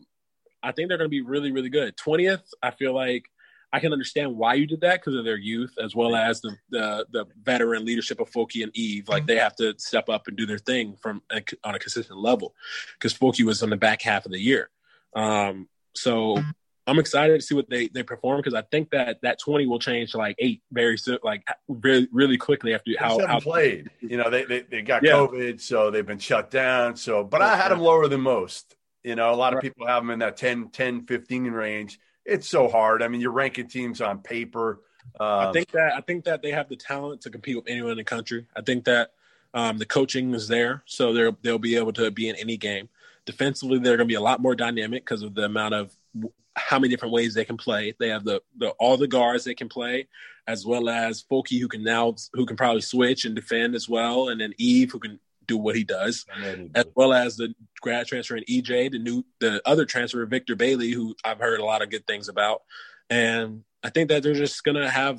I 0.63 0.73
think 0.73 0.89
they're 0.89 0.99
going 0.99 1.07
to 1.07 1.11
be 1.11 1.21
really, 1.21 1.53
really 1.53 1.69
good. 1.69 1.97
Twentieth, 1.97 2.43
I 2.63 2.71
feel 2.73 2.95
like 2.95 3.25
I 3.73 3.81
can 3.81 3.93
understand 3.93 4.37
why 4.37 4.55
you 4.55 4.67
did 4.67 4.81
that 4.81 5.01
because 5.01 5.15
of 5.15 5.25
their 5.25 5.37
youth, 5.37 5.75
as 5.83 5.95
well 5.95 6.17
as 6.17 6.41
the, 6.41 6.57
the 6.71 7.07
the 7.13 7.27
veteran 7.43 7.85
leadership 7.85 8.21
of 8.21 8.31
Fulke 8.31 8.63
and 8.63 8.73
Yves. 8.75 9.09
Like 9.09 9.27
they 9.27 9.39
have 9.39 9.55
to 9.57 9.75
step 9.79 10.09
up 10.09 10.27
and 10.27 10.37
do 10.37 10.47
their 10.47 10.59
thing 10.59 10.97
from 11.01 11.23
a, 11.31 11.43
on 11.63 11.75
a 11.75 11.79
consistent 11.79 12.19
level 12.19 12.55
because 12.99 13.15
Fulke 13.17 13.45
was 13.45 13.63
on 13.63 13.71
the 13.71 13.77
back 13.77 14.03
half 14.03 14.27
of 14.27 14.33
the 14.33 14.41
year. 14.41 14.71
Um, 15.15 15.69
so 15.95 16.39
I'm 16.87 16.99
excited 16.99 17.41
to 17.41 17.47
see 17.47 17.55
what 17.55 17.71
they 17.71 17.89
they 17.89 18.03
perform 18.03 18.39
because 18.39 18.55
I 18.55 18.63
think 18.63 18.91
that 18.91 19.23
that 19.23 19.39
20 19.39 19.67
will 19.67 19.79
change 19.79 20.13
to 20.13 20.19
like 20.19 20.37
eight 20.39 20.63
very 20.71 20.99
soon, 20.99 21.19
like 21.23 21.43
really 21.69 22.09
really 22.13 22.37
quickly 22.37 22.75
after 22.75 22.91
how, 22.99 23.25
how 23.27 23.41
played. 23.41 23.91
You 24.01 24.19
know, 24.19 24.29
they 24.29 24.45
they, 24.45 24.61
they 24.61 24.83
got 24.83 25.03
yeah. 25.03 25.13
COVID, 25.13 25.61
so 25.61 25.91
they've 25.91 26.07
been 26.07 26.19
shut 26.19 26.51
down. 26.51 26.97
So, 26.97 27.25
but 27.25 27.41
I 27.43 27.57
had 27.57 27.71
them 27.71 27.81
lower 27.81 28.09
than 28.09 28.21
most. 28.21 28.77
You 29.03 29.15
know, 29.15 29.33
a 29.33 29.37
lot 29.37 29.53
of 29.53 29.59
right. 29.59 29.63
people 29.63 29.87
have 29.87 30.03
them 30.03 30.11
in 30.11 30.21
that 30.21 30.39
10, 30.39 30.71
10, 30.71 31.05
15 31.05 31.45
range. 31.51 32.01
It's 32.25 32.49
so 32.49 32.69
hard. 32.69 33.03
I 33.03 33.09
mean, 33.09 33.21
you're 33.21 33.33
ranking 33.33 33.69
teams 33.69 34.01
on 34.01 34.21
paper. 34.21 34.81
Um, 35.21 35.29
I 35.29 35.53
think 35.53 35.71
that 35.73 35.93
I 35.95 36.01
think 36.01 36.25
that 36.25 36.43
they 36.43 36.51
have 36.51 36.69
the 36.69 36.77
talent 36.77 37.23
to 37.23 37.31
compete 37.31 37.57
with 37.57 37.69
anyone 37.69 37.93
in 37.93 37.99
the 37.99 38.05
country. 38.05 38.47
I 38.57 38.63
think 38.63 38.85
that 38.85 39.13
um, 39.53 39.79
the 39.79 39.87
coaching 39.87 40.35
is 40.35 40.49
there, 40.49 40.83
so 40.87 41.13
they'll 41.13 41.37
they'll 41.43 41.59
be 41.59 41.77
able 41.77 41.93
to 41.95 42.11
be 42.11 42.29
in 42.29 42.37
any 42.37 42.57
game. 42.57 42.89
Defensively, 43.27 43.79
they're 43.79 43.97
going 43.97 44.09
to 44.09 44.13
be 44.13 44.17
a 44.17 44.21
lot 44.21 44.41
more 44.41 44.55
dynamic 44.55 45.05
because 45.05 45.23
of 45.23 45.35
the 45.35 45.45
amount 45.45 45.75
of 45.75 45.95
how 46.57 46.79
many 46.79 46.91
different 46.91 47.15
ways 47.15 47.35
they 47.35 47.45
can 47.45 47.57
play. 47.57 47.95
They 47.99 48.09
have 48.09 48.25
the, 48.25 48.43
the 48.59 48.71
all 48.71 48.97
the 48.97 49.09
guards 49.09 49.45
they 49.45 49.55
can 49.55 49.69
play, 49.69 50.09
as 50.47 50.67
well 50.67 50.89
as 50.89 51.23
Fulke 51.23 51.59
who 51.59 51.69
can 51.69 51.83
now 51.83 52.15
who 52.33 52.47
can 52.47 52.57
probably 52.57 52.83
switch 52.83 53.25
and 53.25 53.35
defend 53.35 53.75
as 53.75 53.89
well, 53.89 54.29
and 54.29 54.41
then 54.41 54.55
Yves 54.59 54.93
who 54.93 54.99
can 54.99 55.19
do 55.47 55.57
what 55.59 55.77
he 55.77 55.85
does, 55.85 56.25
as 56.75 56.87
well 56.95 57.13
as 57.13 57.37
the 57.37 57.55
grad 57.81 58.07
transfer 58.07 58.37
in 58.37 58.45
EJ, 58.45 58.93
the 58.93 58.99
new 58.99 59.25
the 59.41 59.61
other 59.67 59.85
transfer 59.85 60.25
Victor 60.27 60.57
Bailey, 60.57 60.91
who 60.91 61.15
I've 61.25 61.39
heard 61.39 61.61
a 61.61 61.65
lot 61.65 61.83
of 61.83 61.91
good 61.91 62.07
things 62.07 62.29
about, 62.29 62.63
and 63.11 63.63
I 63.83 63.91
think 63.91 64.09
that 64.09 64.23
they're 64.23 64.35
just 64.35 64.63
gonna 64.65 64.91
have 64.91 65.19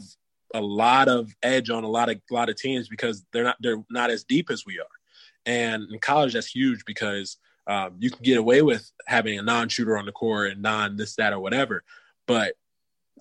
a 0.53 0.61
lot 0.61 1.07
of 1.07 1.35
edge 1.43 1.69
on 1.69 1.83
a 1.83 1.89
lot 1.89 2.09
of 2.09 2.21
a 2.29 2.33
lot 2.33 2.49
of 2.49 2.55
teams 2.55 2.87
because 2.87 3.23
they're 3.33 3.43
not 3.43 3.57
they're 3.59 3.83
not 3.89 4.09
as 4.09 4.23
deep 4.23 4.49
as 4.49 4.65
we 4.65 4.79
are, 4.79 4.85
and 5.45 5.91
in 5.91 5.99
college 5.99 6.33
that's 6.33 6.47
huge 6.47 6.85
because 6.85 7.37
um, 7.67 7.95
you 7.99 8.11
can 8.11 8.23
get 8.23 8.37
away 8.37 8.61
with 8.61 8.91
having 9.07 9.39
a 9.39 9.41
non-shooter 9.41 9.97
on 9.97 10.05
the 10.05 10.11
court 10.11 10.51
and 10.51 10.61
non 10.61 10.97
this 10.97 11.15
that 11.15 11.33
or 11.33 11.39
whatever, 11.39 11.83
but 12.27 12.53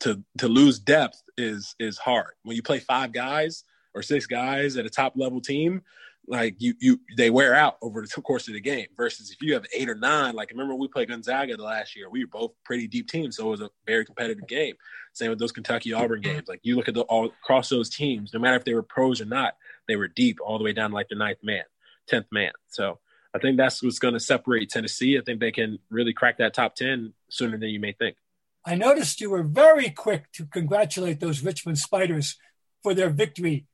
to 0.00 0.22
to 0.38 0.48
lose 0.48 0.78
depth 0.78 1.22
is 1.36 1.74
is 1.78 1.98
hard 1.98 2.32
when 2.42 2.56
you 2.56 2.62
play 2.62 2.78
five 2.78 3.12
guys 3.12 3.64
or 3.94 4.02
six 4.02 4.26
guys 4.26 4.76
at 4.76 4.86
a 4.86 4.90
top 4.90 5.14
level 5.16 5.40
team. 5.40 5.82
Like 6.26 6.56
you, 6.58 6.72
you, 6.80 7.00
they 7.18 7.28
wear 7.28 7.54
out 7.54 7.76
over 7.82 8.00
the 8.00 8.22
course 8.22 8.48
of 8.48 8.54
the 8.54 8.60
game. 8.60 8.86
Versus 8.96 9.30
if 9.30 9.42
you 9.42 9.52
have 9.52 9.66
eight 9.74 9.90
or 9.90 9.94
nine, 9.94 10.34
like 10.34 10.50
remember 10.50 10.74
we 10.74 10.88
played 10.88 11.08
Gonzaga 11.08 11.54
the 11.54 11.62
last 11.62 11.94
year, 11.94 12.08
we 12.08 12.24
were 12.24 12.30
both 12.30 12.52
pretty 12.64 12.86
deep 12.86 13.08
teams, 13.08 13.36
so 13.36 13.48
it 13.48 13.50
was 13.50 13.60
a 13.60 13.70
very 13.86 14.06
competitive 14.06 14.48
game. 14.48 14.74
Same 15.12 15.28
with 15.28 15.38
those 15.38 15.52
Kentucky 15.52 15.92
Auburn 15.92 16.22
games. 16.22 16.48
Like 16.48 16.60
you 16.62 16.76
look 16.76 16.88
at 16.88 16.94
the 16.94 17.02
all 17.02 17.26
across 17.26 17.68
those 17.68 17.90
teams, 17.90 18.32
no 18.32 18.40
matter 18.40 18.56
if 18.56 18.64
they 18.64 18.72
were 18.72 18.82
pros 18.82 19.20
or 19.20 19.26
not, 19.26 19.56
they 19.86 19.96
were 19.96 20.08
deep 20.08 20.38
all 20.42 20.56
the 20.56 20.64
way 20.64 20.72
down 20.72 20.90
to 20.90 20.96
like 20.96 21.08
the 21.08 21.14
ninth 21.14 21.42
man, 21.42 21.64
tenth 22.08 22.26
man. 22.32 22.52
So 22.68 23.00
I 23.34 23.38
think 23.38 23.56
that's 23.56 23.82
what's 23.82 23.98
going 23.98 24.14
to 24.14 24.20
separate 24.20 24.70
Tennessee. 24.70 25.18
I 25.18 25.22
think 25.22 25.40
they 25.40 25.50
can 25.50 25.78
really 25.90 26.12
crack 26.12 26.38
that 26.38 26.54
top 26.54 26.76
10 26.76 27.12
sooner 27.28 27.58
than 27.58 27.70
you 27.70 27.80
may 27.80 27.92
think. 27.92 28.16
I 28.64 28.76
noticed 28.76 29.20
you 29.20 29.30
were 29.30 29.42
very 29.42 29.90
quick 29.90 30.30
to 30.32 30.46
congratulate 30.46 31.20
those 31.20 31.42
Richmond 31.42 31.78
Spiders 31.78 32.38
for 32.82 32.94
their 32.94 33.10
victory 33.10 33.66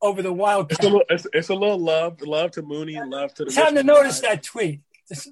over 0.00 0.22
the 0.22 0.32
Wildcats. 0.32 0.78
It's 0.78 0.86
a 0.86 0.90
little, 0.90 1.06
it's, 1.10 1.26
it's 1.32 1.48
a 1.48 1.54
little 1.54 1.78
love, 1.78 2.22
love 2.22 2.52
to 2.52 2.62
Mooney, 2.62 2.94
and 2.94 3.10
love 3.10 3.34
to 3.34 3.44
the. 3.44 3.50
Time 3.50 3.74
to 3.74 3.82
notice 3.82 4.20
that 4.20 4.42
tweet. 4.44 4.80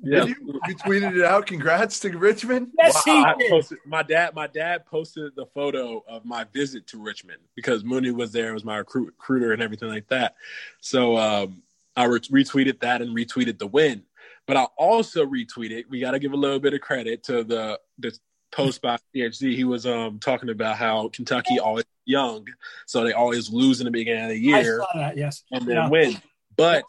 Yeah. 0.03 0.25
You, 0.25 0.61
you, 0.67 0.77
tweeted 0.77 1.19
it 1.19 1.25
out. 1.25 1.47
Congrats 1.47 2.01
to 2.01 2.11
Richmond. 2.17 2.69
Yes, 2.79 3.05
he 3.05 3.25
did. 3.39 3.51
Posted, 3.51 3.79
my 3.85 4.03
dad, 4.03 4.35
my 4.35 4.47
dad 4.47 4.87
posted 4.87 5.37
the 5.37 5.47
photo 5.47 6.03
of 6.09 6.25
my 6.25 6.45
visit 6.45 6.87
to 6.89 7.03
Richmond 7.03 7.39
because 7.55 7.85
Mooney 7.85 8.11
was 8.11 8.33
there, 8.33 8.55
was 8.55 8.65
my 8.65 8.79
recruit, 8.79 9.09
recruiter, 9.09 9.53
and 9.53 9.63
everything 9.63 9.89
like 9.89 10.09
that. 10.09 10.35
So 10.81 11.19
um, 11.19 11.63
I 11.97 12.07
retweeted 12.07 12.81
that 12.81 13.03
and 13.03 13.17
retweeted 13.17 13.59
the 13.59 13.67
win. 13.67 14.03
But 14.47 14.57
I 14.57 14.65
also 14.77 15.25
retweeted. 15.25 15.85
We 15.89 16.01
got 16.01 16.13
to 16.13 16.19
give 16.19 16.33
a 16.33 16.37
little 16.37 16.61
bit 16.61 16.75
of 16.75 16.81
credit 16.81 17.23
to 17.25 17.43
the 17.43 17.81
the 17.99 18.17
post 18.53 18.81
by 18.81 18.99
CHZ. 19.15 19.55
He 19.55 19.65
was 19.65 19.87
um 19.87 20.19
talking 20.19 20.51
about 20.51 20.77
how 20.77 21.09
Kentucky 21.09 21.59
always 21.59 21.85
young, 22.05 22.47
so 22.87 23.03
they 23.03 23.13
always 23.13 23.51
lose 23.51 23.81
in 23.81 23.87
the 23.87 23.91
beginning 23.91 24.25
of 24.25 24.31
the 24.31 24.39
year. 24.39 24.83
I 24.83 24.85
saw 24.85 24.99
that, 24.99 25.17
yes, 25.17 25.43
and 25.51 25.67
then 25.67 25.77
yeah. 25.77 25.89
win. 25.89 26.17
But 26.57 26.85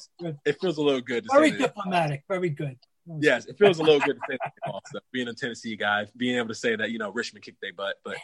it 0.45 0.61
feels 0.61 0.77
a 0.77 0.81
little 0.81 1.01
good. 1.01 1.25
very 1.31 1.51
diplomatic. 1.51 2.23
That. 2.27 2.35
Very 2.35 2.49
good. 2.49 2.77
Yes, 3.19 3.45
it 3.45 3.57
feels 3.57 3.79
a 3.79 3.83
little 3.83 3.99
good 3.99 4.15
to 4.15 4.21
say 4.29 4.37
that 4.43 4.53
also. 4.71 4.99
Being 5.11 5.27
a 5.27 5.33
Tennessee 5.33 5.75
guy, 5.75 6.07
being 6.15 6.37
able 6.37 6.49
to 6.49 6.55
say 6.55 6.75
that 6.75 6.91
you 6.91 6.99
know 6.99 7.11
Richmond 7.11 7.43
kicked 7.43 7.61
their 7.61 7.73
butt, 7.73 7.95
but 8.03 8.17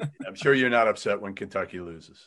I'm 0.26 0.34
sure 0.34 0.54
you're 0.54 0.70
not 0.70 0.88
upset 0.88 1.20
when 1.20 1.34
Kentucky 1.34 1.80
loses. 1.80 2.18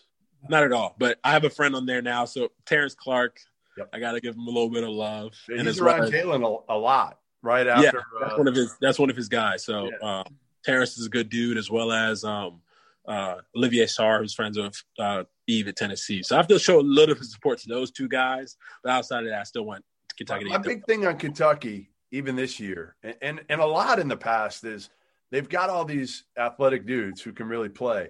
Not 0.49 0.63
at 0.63 0.71
all. 0.71 0.95
But 0.97 1.19
I 1.23 1.31
have 1.31 1.43
a 1.43 1.49
friend 1.49 1.75
on 1.75 1.85
there 1.85 2.01
now. 2.01 2.25
So 2.25 2.49
Terrence 2.65 2.95
Clark, 2.95 3.39
Yep. 3.77 3.89
I 3.93 3.99
got 3.99 4.13
to 4.13 4.21
give 4.21 4.35
him 4.35 4.41
a 4.41 4.49
little 4.49 4.69
bit 4.69 4.83
of 4.83 4.89
love. 4.89 5.33
Yeah, 5.49 5.59
and 5.59 5.67
he's 5.67 5.79
around 5.79 6.11
Jalen 6.11 6.43
a, 6.43 6.73
a, 6.73 6.77
lot, 6.77 7.19
right 7.41 7.67
after. 7.67 7.83
Yeah, 7.83 7.91
that's 8.19 8.33
uh, 8.33 8.37
one 8.37 8.47
of 8.47 8.55
his. 8.55 8.75
That's 8.81 8.99
one 8.99 9.09
of 9.09 9.15
his 9.15 9.29
guys. 9.29 9.63
So 9.63 9.89
yeah. 9.89 10.19
um, 10.19 10.25
Terrence 10.65 10.97
is 10.97 11.05
a 11.05 11.09
good 11.09 11.29
dude, 11.29 11.57
as 11.57 11.69
well 11.69 11.91
as 11.91 12.23
um, 12.23 12.61
uh, 13.07 13.35
Olivier 13.55 13.85
Sarr, 13.85 14.19
who's 14.19 14.33
friends 14.33 14.57
with 14.57 14.81
uh, 14.99 15.23
Yves 15.47 15.69
at 15.69 15.75
Tennessee. 15.75 16.23
So 16.23 16.35
I 16.35 16.39
have 16.39 16.47
to 16.47 16.59
show 16.59 16.79
a 16.79 16.81
little 16.81 17.15
bit 17.15 17.21
of 17.21 17.29
support 17.29 17.59
to 17.59 17.69
those 17.69 17.91
two 17.91 18.07
guys. 18.07 18.57
But 18.83 18.91
outside 18.91 19.23
of 19.23 19.29
that, 19.29 19.39
I 19.39 19.43
still 19.43 19.63
want 19.63 19.83
Kentucky. 20.17 20.45
My, 20.45 20.57
big 20.57 20.85
thing 20.85 21.05
on 21.05 21.17
Kentucky, 21.17 21.91
even 22.11 22.35
this 22.35 22.59
year, 22.59 22.95
and, 23.03 23.15
and 23.21 23.41
and 23.49 23.61
a 23.61 23.65
lot 23.65 23.99
in 23.99 24.07
the 24.07 24.17
past, 24.17 24.63
is 24.63 24.89
they've 25.31 25.47
got 25.47 25.69
all 25.69 25.85
these 25.85 26.23
athletic 26.37 26.85
dudes 26.85 27.21
who 27.21 27.31
can 27.31 27.47
really 27.47 27.69
play. 27.69 28.09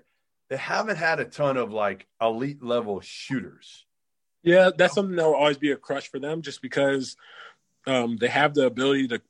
They 0.49 0.57
haven't 0.57 0.97
had 0.97 1.20
a 1.20 1.26
ton 1.26 1.57
of 1.57 1.74
like 1.74 2.07
elite 2.22 2.63
level 2.63 3.01
shooters. 3.01 3.86
Yeah, 4.47 4.69
that's 4.77 4.93
something 4.93 5.17
that 5.17 5.25
will 5.25 5.35
always 5.35 5.57
be 5.57 5.71
a 5.71 5.75
crush 5.75 6.09
for 6.09 6.19
them, 6.19 6.41
just 6.41 6.61
because 6.61 7.17
um, 7.85 8.15
they 8.15 8.29
have 8.29 8.53
the 8.53 8.65
ability 8.65 9.09
to 9.09 9.21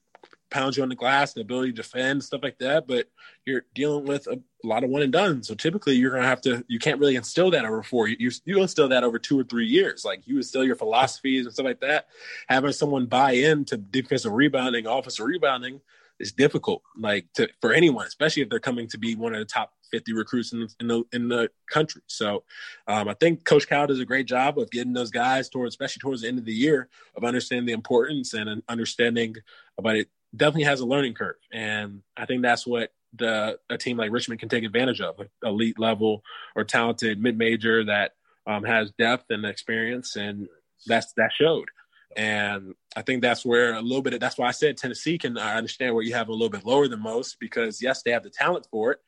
pound 0.51 0.78
you 0.78 0.84
on 0.84 0.89
the 0.89 0.95
glass, 0.95 1.34
the 1.34 1.41
ability 1.41 1.72
to 1.72 1.78
defend, 1.78 2.24
stuff 2.24 2.41
like 2.43 2.59
that. 2.59 2.86
But 2.86 3.09
you're 3.43 3.65
dealing 3.74 4.05
with 4.05 4.28
a, 4.28 4.39
lot 4.63 4.84
of 4.84 4.91
one 4.91 5.01
and 5.01 5.11
done. 5.11 5.41
So 5.41 5.55
typically, 5.55 5.95
you're 5.95 6.15
to 6.15 6.22
have 6.22 6.41
to. 6.41 6.63
You 6.68 6.78
can't 6.78 6.99
really 6.99 7.15
instill 7.15 7.49
that 7.51 7.65
over 7.65 7.82
four. 7.82 8.07
You 8.07 8.30
you 8.45 8.61
instill 8.61 8.89
that 8.89 9.03
over 9.03 9.18
two 9.18 9.39
or 9.39 9.43
three 9.43 9.65
years. 9.65 10.05
Like 10.05 10.28
you 10.28 10.38
instill 10.38 10.63
your 10.63 10.76
philosophies 10.76 11.45
and 11.45 11.53
stuff 11.53 11.65
like 11.65 11.80
that. 11.80 12.09
Having 12.47 12.74
someone 12.74 13.07
buy 13.07 13.32
into 13.32 13.78
defensive 13.78 14.32
rebounding, 14.32 14.86
offensive 14.86 15.26
rebounding 15.26 15.82
is 16.20 16.32
difficult. 16.32 16.84
Like 16.95 17.26
to 17.34 17.49
for 17.59 17.74
anyone, 17.74 18.05
especially 18.05 18.43
if 18.43 18.49
they're 18.49 18.59
coming 18.59 18.88
to 18.89 18.99
be 18.99 19.15
one 19.15 19.34
of 19.34 19.39
the 19.39 19.45
top 19.45 19.74
50 19.88 20.14
recruits 20.14 20.54
in, 20.54 20.68
in 20.80 20.88
the 20.88 21.04
in 21.14 21.30
the 21.30 21.50
country. 21.70 22.02
So 22.08 22.44
um, 22.88 23.08
I 23.08 23.14
think 23.14 23.46
Coach 23.46 23.68
Cal 23.68 23.88
does 23.88 24.00
a 24.00 24.06
great 24.06 24.28
job 24.28 24.58
of 24.60 24.72
getting 24.72 24.94
those 24.94 25.12
guys 25.12 25.50
towards, 25.50 25.74
especially 25.74 26.00
towards 26.00 26.22
the 26.22 26.28
end 26.28 26.40
of 26.40 26.46
the 26.46 26.54
year, 26.54 26.90
of 27.16 27.24
understanding 27.24 27.66
the 27.66 27.74
importance 27.74 28.34
and 28.34 28.62
understanding. 28.68 29.36
But 29.82 29.96
it 29.96 30.10
definitely 30.36 30.64
has 30.64 30.80
a 30.80 30.86
learning 30.86 31.14
curve, 31.14 31.38
and 31.52 32.02
I 32.16 32.26
think 32.26 32.42
that's 32.42 32.66
what 32.66 32.92
the 33.14 33.60
a 33.70 33.78
team 33.78 33.98
like 33.98 34.12
Richmond 34.12 34.40
can 34.40 34.50
take 34.50 34.64
advantage 34.64 35.02
of, 35.02 35.20
elite 35.44 35.80
level 35.80 36.24
or 36.56 36.64
talented 36.64 37.22
mid 37.22 37.38
major 37.38 37.84
that 37.86 38.14
um, 38.46 38.64
has 38.64 38.92
depth 38.92 39.26
and 39.30 39.46
experience, 39.46 40.16
and 40.16 40.48
that's 40.86 41.14
that 41.14 41.32
showed. 41.34 41.70
And 42.16 42.74
I 42.96 43.02
think 43.02 43.22
that's 43.22 43.46
where 43.46 43.76
a 43.76 43.82
little 43.82 44.02
bit 44.02 44.14
of 44.14 44.20
that's 44.20 44.38
why 44.38 44.48
I 44.48 44.52
said 44.52 44.78
Tennessee 44.78 45.18
can 45.18 45.38
I 45.38 45.56
understand 45.56 45.94
where 45.94 46.04
you 46.04 46.14
have 46.14 46.30
a 46.30 46.32
little 46.32 46.50
bit 46.50 46.66
lower 46.66 46.88
than 46.88 47.02
most 47.02 47.40
because 47.40 47.82
yes, 47.82 48.02
they 48.02 48.12
have 48.12 48.24
the 48.24 48.30
talent 48.30 48.68
for 48.72 48.92
it, 48.92 49.00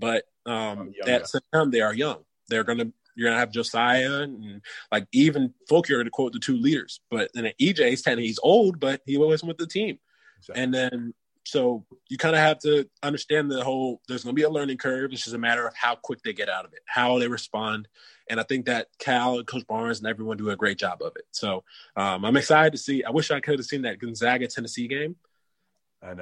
but 0.00 0.24
um, 0.46 0.92
at 1.06 1.28
some 1.28 1.42
time 1.52 1.70
they 1.70 1.80
are 1.80 1.94
young. 1.94 2.24
They're 2.48 2.64
going 2.64 2.78
to 2.78 2.92
You're 3.14 3.28
gonna 3.28 3.38
have 3.38 3.52
Josiah 3.52 4.22
and 4.22 4.62
like 4.90 5.06
even 5.12 5.54
Fulker 5.70 6.02
to 6.02 6.10
quote 6.10 6.32
the 6.32 6.38
two 6.38 6.56
leaders. 6.56 7.00
But 7.10 7.30
then 7.34 7.52
EJ's 7.60 8.02
ten, 8.02 8.18
he's 8.18 8.40
old, 8.42 8.80
but 8.80 9.02
he 9.06 9.18
wasn't 9.18 9.48
with 9.48 9.58
the 9.58 9.66
team. 9.66 9.98
Exactly. 10.38 10.62
And 10.62 10.74
then 10.74 11.14
so 11.44 11.84
you 12.08 12.18
kind 12.18 12.34
of 12.34 12.40
have 12.40 12.58
to 12.60 12.88
understand 13.02 13.50
the 13.50 13.64
whole. 13.64 14.00
There's 14.08 14.24
going 14.24 14.34
to 14.34 14.40
be 14.40 14.44
a 14.44 14.50
learning 14.50 14.78
curve. 14.78 15.12
It's 15.12 15.24
just 15.24 15.34
a 15.34 15.38
matter 15.38 15.66
of 15.66 15.74
how 15.74 15.96
quick 15.96 16.22
they 16.22 16.32
get 16.32 16.48
out 16.48 16.64
of 16.64 16.72
it, 16.72 16.80
how 16.86 17.18
they 17.18 17.28
respond, 17.28 17.88
and 18.28 18.38
I 18.38 18.44
think 18.44 18.66
that 18.66 18.88
Cal 18.98 19.38
and 19.38 19.46
Coach 19.46 19.66
Barnes 19.66 19.98
and 19.98 20.06
everyone 20.06 20.36
do 20.36 20.50
a 20.50 20.56
great 20.56 20.78
job 20.78 21.02
of 21.02 21.12
it. 21.16 21.24
So 21.32 21.64
um, 21.96 22.24
I'm 22.24 22.36
excited 22.36 22.72
to 22.72 22.78
see. 22.78 23.02
I 23.04 23.10
wish 23.10 23.30
I 23.30 23.40
could 23.40 23.58
have 23.58 23.66
seen 23.66 23.82
that 23.82 23.98
Gonzaga 23.98 24.46
Tennessee 24.46 24.86
game. 24.86 25.16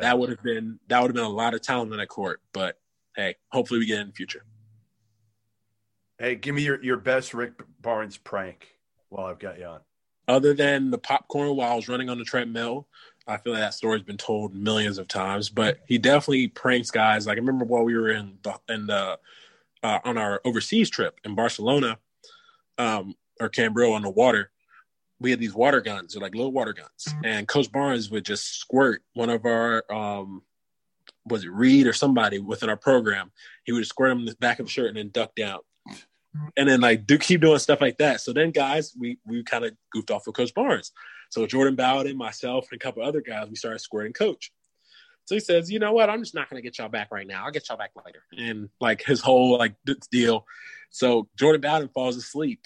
That 0.01 0.19
would 0.19 0.31
have 0.31 0.43
been 0.43 0.81
that 0.89 1.01
would 1.01 1.09
have 1.09 1.15
been 1.15 1.25
a 1.25 1.29
lot 1.29 1.55
of 1.55 1.61
talent 1.61 1.93
in 1.93 1.99
that 1.99 2.09
court. 2.09 2.41
But 2.53 2.79
hey, 3.19 3.35
hopefully 3.51 3.81
we 3.81 3.87
get 3.87 4.01
in 4.01 4.07
the 4.07 4.13
future. 4.15 4.45
Hey, 6.19 6.37
give 6.37 6.55
me 6.55 6.63
your, 6.63 6.83
your 6.83 6.97
best 6.97 7.35
Rick 7.35 7.53
Barnes 7.83 8.17
prank 8.17 8.69
while 9.09 9.27
I've 9.27 9.39
got 9.39 9.59
you 9.59 9.67
on. 9.67 9.81
Other 10.29 10.55
than 10.55 10.91
the 10.91 10.99
popcorn 10.99 11.55
while 11.57 11.73
I 11.73 11.77
was 11.77 11.89
running 11.89 12.09
on 12.09 12.19
the 12.19 12.25
treadmill, 12.25 12.87
I 13.27 13.37
feel 13.37 13.53
like 13.53 13.63
that 13.63 13.75
story's 13.75 14.03
been 14.03 14.17
told 14.17 14.55
millions 14.55 14.99
of 14.99 15.09
times. 15.09 15.49
But 15.49 15.81
he 15.87 15.99
definitely 15.99 16.49
pranks 16.49 16.91
guys. 16.91 17.27
Like 17.27 17.37
I 17.37 17.41
remember 17.41 17.65
while 17.65 17.85
we 17.85 17.97
were 17.97 18.11
in 18.11 18.39
the 18.43 18.55
in 18.69 18.87
the 18.87 19.19
uh, 19.83 19.99
on 20.05 20.19
our 20.19 20.41
overseas 20.45 20.91
trip 20.91 21.21
in 21.25 21.35
Barcelona, 21.35 21.99
um, 22.79 23.15
or 23.41 23.49
Cambridge 23.49 23.91
on 23.91 24.03
the 24.03 24.11
water, 24.11 24.51
we 25.21 25.31
had 25.31 25.41
these 25.41 25.55
water 25.55 25.81
guns, 25.81 26.17
or 26.17 26.21
like 26.21 26.35
little 26.35 26.53
water 26.53 26.73
guns, 26.73 27.15
and 27.25 27.49
Coach 27.49 27.71
Barnes 27.73 28.11
would 28.11 28.25
just 28.25 28.59
squirt 28.59 29.03
one 29.15 29.31
of 29.31 29.45
our, 29.47 29.85
um, 29.91 30.43
was 31.31 31.45
it 31.45 31.53
Reed 31.53 31.87
or 31.87 31.93
somebody 31.93 32.39
within 32.39 32.69
our 32.69 32.77
program? 32.77 33.31
He 33.65 33.73
would 33.73 33.87
squirt 33.87 34.13
him 34.13 34.21
in 34.21 34.25
the 34.27 34.37
back 34.37 34.59
of 34.59 34.67
the 34.67 34.73
shirt 34.73 34.89
and 34.89 34.97
then 34.97 35.11
duck 35.11 35.35
down, 35.35 35.61
and 36.57 36.69
then 36.69 36.81
like 36.81 37.07
do 37.07 37.19
keep 37.19 37.41
doing 37.41 37.59
stuff 37.59 37.81
like 37.81 37.99
that. 37.99 38.21
So 38.21 38.33
then, 38.33 38.51
guys, 38.51 38.95
we 38.99 39.19
we 39.25 39.43
kind 39.43 39.65
of 39.65 39.75
goofed 39.93 40.11
off 40.11 40.27
with 40.27 40.37
Coach 40.37 40.55
Barnes. 40.55 40.93
So 41.31 41.47
Jordan 41.47 41.77
Bowden, 41.77 42.17
myself, 42.17 42.69
and 42.71 42.81
a 42.81 42.83
couple 42.83 43.03
other 43.03 43.21
guys, 43.21 43.49
we 43.49 43.57
started 43.57 43.81
squirting 43.81 44.13
Coach. 44.13 44.51
So 45.27 45.35
he 45.35 45.41
says, 45.41 45.71
you 45.71 45.79
know 45.79 45.93
what? 45.93 46.09
I'm 46.09 46.23
just 46.23 46.35
not 46.35 46.49
going 46.49 46.57
to 46.61 46.67
get 46.67 46.79
y'all 46.79 46.89
back 46.89 47.09
right 47.13 47.27
now. 47.27 47.45
I'll 47.45 47.51
get 47.51 47.69
y'all 47.69 47.77
back 47.77 47.91
later. 48.03 48.23
And 48.39 48.71
like 48.81 49.03
his 49.03 49.21
whole 49.21 49.59
like 49.59 49.75
deal. 50.11 50.47
So 50.89 51.29
Jordan 51.39 51.61
Bowden 51.61 51.91
falls 51.91 52.17
asleep. 52.17 52.63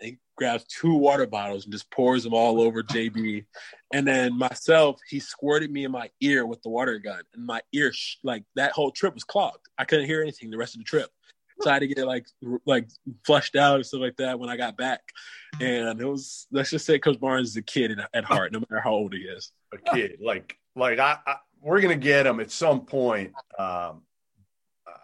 And 0.00 0.16
grabs 0.36 0.64
two 0.64 0.94
water 0.94 1.26
bottles 1.26 1.64
and 1.64 1.72
just 1.72 1.90
pours 1.90 2.22
them 2.24 2.32
all 2.32 2.60
over 2.60 2.82
JB. 2.82 3.44
And 3.92 4.06
then 4.06 4.38
myself, 4.38 5.00
he 5.08 5.18
squirted 5.18 5.70
me 5.70 5.84
in 5.84 5.90
my 5.90 6.10
ear 6.20 6.46
with 6.46 6.62
the 6.62 6.68
water 6.68 6.98
gun. 6.98 7.22
And 7.34 7.44
my 7.44 7.60
ear, 7.72 7.92
like 8.22 8.44
that 8.54 8.72
whole 8.72 8.90
trip 8.90 9.14
was 9.14 9.24
clogged. 9.24 9.66
I 9.76 9.84
couldn't 9.84 10.06
hear 10.06 10.22
anything 10.22 10.50
the 10.50 10.56
rest 10.56 10.74
of 10.74 10.80
the 10.80 10.84
trip. 10.84 11.10
So 11.60 11.70
I 11.70 11.74
had 11.74 11.80
to 11.80 11.88
get 11.88 12.06
like 12.06 12.26
like 12.66 12.88
flushed 13.26 13.56
out 13.56 13.76
and 13.76 13.86
stuff 13.86 14.00
like 14.00 14.16
that 14.18 14.38
when 14.38 14.48
I 14.48 14.56
got 14.56 14.76
back. 14.76 15.00
And 15.60 16.00
it 16.00 16.04
was 16.04 16.46
let's 16.52 16.70
just 16.70 16.86
say 16.86 17.00
Coach 17.00 17.18
Barnes 17.18 17.48
is 17.48 17.56
a 17.56 17.62
kid 17.62 17.98
at 18.14 18.24
heart, 18.24 18.52
no 18.52 18.60
matter 18.60 18.80
how 18.80 18.92
old 18.92 19.12
he 19.12 19.20
is. 19.20 19.50
A 19.72 19.78
kid, 19.78 20.18
like 20.22 20.56
like 20.76 21.00
I, 21.00 21.18
I 21.26 21.36
we're 21.60 21.80
gonna 21.80 21.96
get 21.96 22.26
him 22.26 22.38
at 22.38 22.52
some 22.52 22.82
point. 22.82 23.32
Um, 23.58 24.02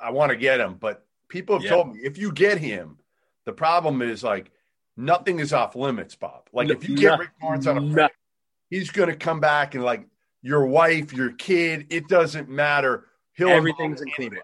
I 0.01 0.11
want 0.11 0.31
to 0.31 0.37
get 0.37 0.61
him, 0.61 0.77
but 0.79 1.05
people 1.29 1.57
have 1.57 1.65
yeah. 1.65 1.71
told 1.71 1.95
me 1.95 2.01
if 2.05 2.19
you 2.19 2.31
get 2.31 2.59
him, 2.59 2.99
the 3.47 3.53
problem 3.53 4.03
is 4.03 4.23
like 4.23 4.53
nothing 4.97 5.41
is 5.41 5.53
off 5.53 5.77
limits, 5.77 6.15
Bob. 6.15 6.49
Like 6.53 6.71
if 6.71 6.89
you 6.89 6.97
get 6.97 7.19
Rick 7.19 7.31
Barnes 7.41 7.67
on 7.67 7.79
a 7.79 7.81
no. 7.81 8.09
he's 8.71 8.91
gonna 8.91 9.17
come 9.17 9.41
back 9.41 9.75
and 9.75 9.85
like 9.85 10.07
your 10.43 10.67
wife, 10.67 11.13
your 11.13 11.33
kid, 11.33 11.87
it 11.91 12.09
doesn't 12.09 12.49
matter. 12.49 13.07
He'll 13.33 13.49
everything's 13.49 14.01
included. 14.01 14.41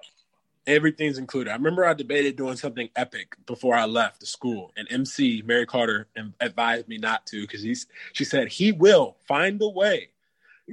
Everything's 0.67 1.19
included. 1.19 1.51
I 1.51 1.55
remember 1.55 1.85
I 1.85 1.95
debated 1.95 2.37
doing 2.37 2.57
something 2.57 2.89
epic 2.95 3.35
before 3.47 3.75
I 3.75 3.87
left 3.87 4.21
the 4.21 4.27
school, 4.27 4.73
and 4.77 4.87
MC 4.91 5.43
Mary 5.45 5.67
Carter 5.67 6.09
advised 6.41 6.89
me 6.89 6.99
not 6.99 7.27
to 7.27 7.41
because 7.43 7.63
he's. 7.63 7.87
She 8.13 8.25
said 8.25 8.49
he 8.49 8.73
will 8.73 9.17
find 9.27 9.61
a 9.63 9.69
way 9.69 10.11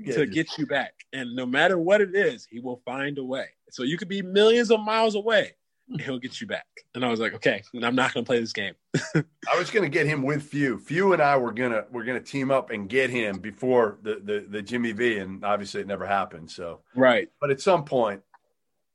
to 0.05 0.25
get 0.25 0.57
you 0.57 0.65
back. 0.65 1.05
And 1.13 1.36
no 1.36 1.45
matter 1.45 1.78
what 1.78 2.01
it 2.01 2.15
is, 2.15 2.47
he 2.49 2.59
will 2.59 2.82
find 2.86 3.17
a 3.17 3.23
way. 3.23 3.47
So 3.71 3.84
you 3.84 3.97
could 3.97 4.07
be 4.07 4.21
millions 4.21 4.71
of 4.71 4.80
miles 4.80 5.15
away. 5.15 5.55
He'll 5.99 6.19
get 6.19 6.41
you 6.41 6.47
back. 6.47 6.65
And 6.95 7.05
I 7.05 7.09
was 7.09 7.19
like, 7.19 7.33
okay, 7.35 7.63
I'm 7.81 7.95
not 7.95 8.13
going 8.13 8.25
to 8.25 8.27
play 8.27 8.39
this 8.39 8.51
game. 8.51 8.73
I 9.15 9.57
was 9.57 9.71
going 9.71 9.83
to 9.83 9.89
get 9.89 10.05
him 10.05 10.21
with 10.21 10.43
Few. 10.43 10.77
Few 10.77 11.13
and 11.13 11.21
I 11.21 11.38
were 11.38 11.53
going 11.53 11.71
to 11.71 11.85
we're 11.91 12.03
going 12.03 12.21
to 12.21 12.31
team 12.31 12.51
up 12.51 12.71
and 12.71 12.89
get 12.89 13.09
him 13.09 13.39
before 13.39 13.99
the, 14.01 14.21
the 14.23 14.45
the 14.49 14.61
Jimmy 14.61 14.91
V, 14.91 15.17
and 15.19 15.45
obviously 15.45 15.81
it 15.81 15.88
never 15.88 16.05
happened. 16.05 16.51
So 16.51 16.81
right, 16.95 17.29
but 17.39 17.51
at 17.51 17.61
some 17.61 17.85
point, 17.85 18.21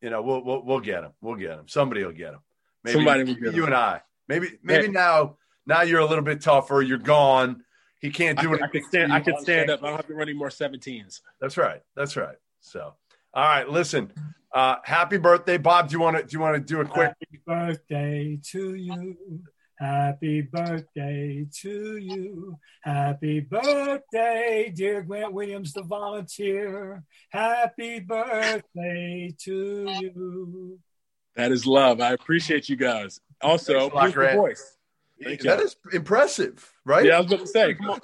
you 0.03 0.11
know, 0.11 0.21
we'll 0.23 0.45
we'll, 0.45 0.63
we'll 0.63 0.81
get 0.81 1.05
him. 1.05 1.13
We'll 1.23 1.37
get 1.37 1.53
him. 1.53 1.69
Somebody 1.69 2.05
will 2.05 2.13
get 2.13 2.35
him. 2.35 2.41
Maybe 2.85 2.95
Somebody 2.95 3.25
will 3.25 3.35
get 3.35 3.55
you 3.55 3.63
him. 3.63 3.69
and 3.69 3.75
I. 3.75 4.03
Maybe 4.29 4.59
maybe 4.63 4.89
now 4.89 5.37
now 5.67 5.83
you're 5.83 6.01
a 6.01 6.07
little 6.07 6.25
bit 6.25 6.41
tougher. 6.41 6.83
You're 6.83 6.99
gone. 6.99 7.65
He 8.01 8.11
can't 8.11 8.39
do 8.39 8.53
I, 8.53 8.57
it. 8.57 8.63
I 8.63 8.69
can 8.69 8.83
stand. 8.85 9.13
I 9.13 9.21
can 9.21 9.39
stand 9.41 9.71
up. 9.71 9.83
I 9.83 9.87
don't 9.87 9.97
have 9.97 10.07
to 10.09 10.15
run 10.15 10.29
any 10.29 10.37
more 10.37 10.49
17s. 10.49 11.21
That's 11.41 11.57
right. 11.57 11.81
That's 11.95 12.17
right. 12.17 12.37
So, 12.61 12.95
all 13.33 13.45
right. 13.45 13.69
Listen. 13.69 14.13
Uh, 14.55 14.77
happy 14.85 15.17
birthday, 15.17 15.57
Bob. 15.57 15.89
Do 15.89 15.95
you 15.95 16.01
want 16.01 16.17
to? 16.17 16.23
Do 16.23 16.35
you 16.35 16.41
want 16.41 16.55
to 16.57 16.61
do 16.61 16.81
a 16.81 16.85
quick? 16.85 17.09
Happy 17.09 17.41
birthday 17.47 18.39
to 18.51 18.75
you. 18.75 19.17
Happy 19.79 20.43
birthday 20.43 21.47
to 21.61 21.97
you. 21.97 22.57
Happy 22.83 23.41
birthday, 23.41 24.73
dear 24.73 25.03
Grant 25.03 25.33
Williams, 25.33 25.73
the 25.73 25.83
volunteer. 25.83 27.03
Happy 27.31 27.99
birthday 27.99 29.35
to 29.41 29.87
you. 30.01 30.79
That 31.35 31.51
is 31.51 31.67
love. 31.67 32.01
I 32.01 32.13
appreciate 32.13 32.69
you 32.69 32.77
guys. 32.77 33.21
Also, 33.41 33.91
beautiful 33.91 34.43
voice. 34.43 34.77
Thank 35.23 35.41
that 35.41 35.59
you. 35.59 35.65
is 35.65 35.77
impressive, 35.93 36.73
right? 36.85 37.05
Yeah, 37.05 37.17
I 37.17 37.21
was 37.21 37.33
about 37.33 37.41
to 37.41 37.47
say, 37.47 37.75
come 37.75 37.91
on, 37.91 38.01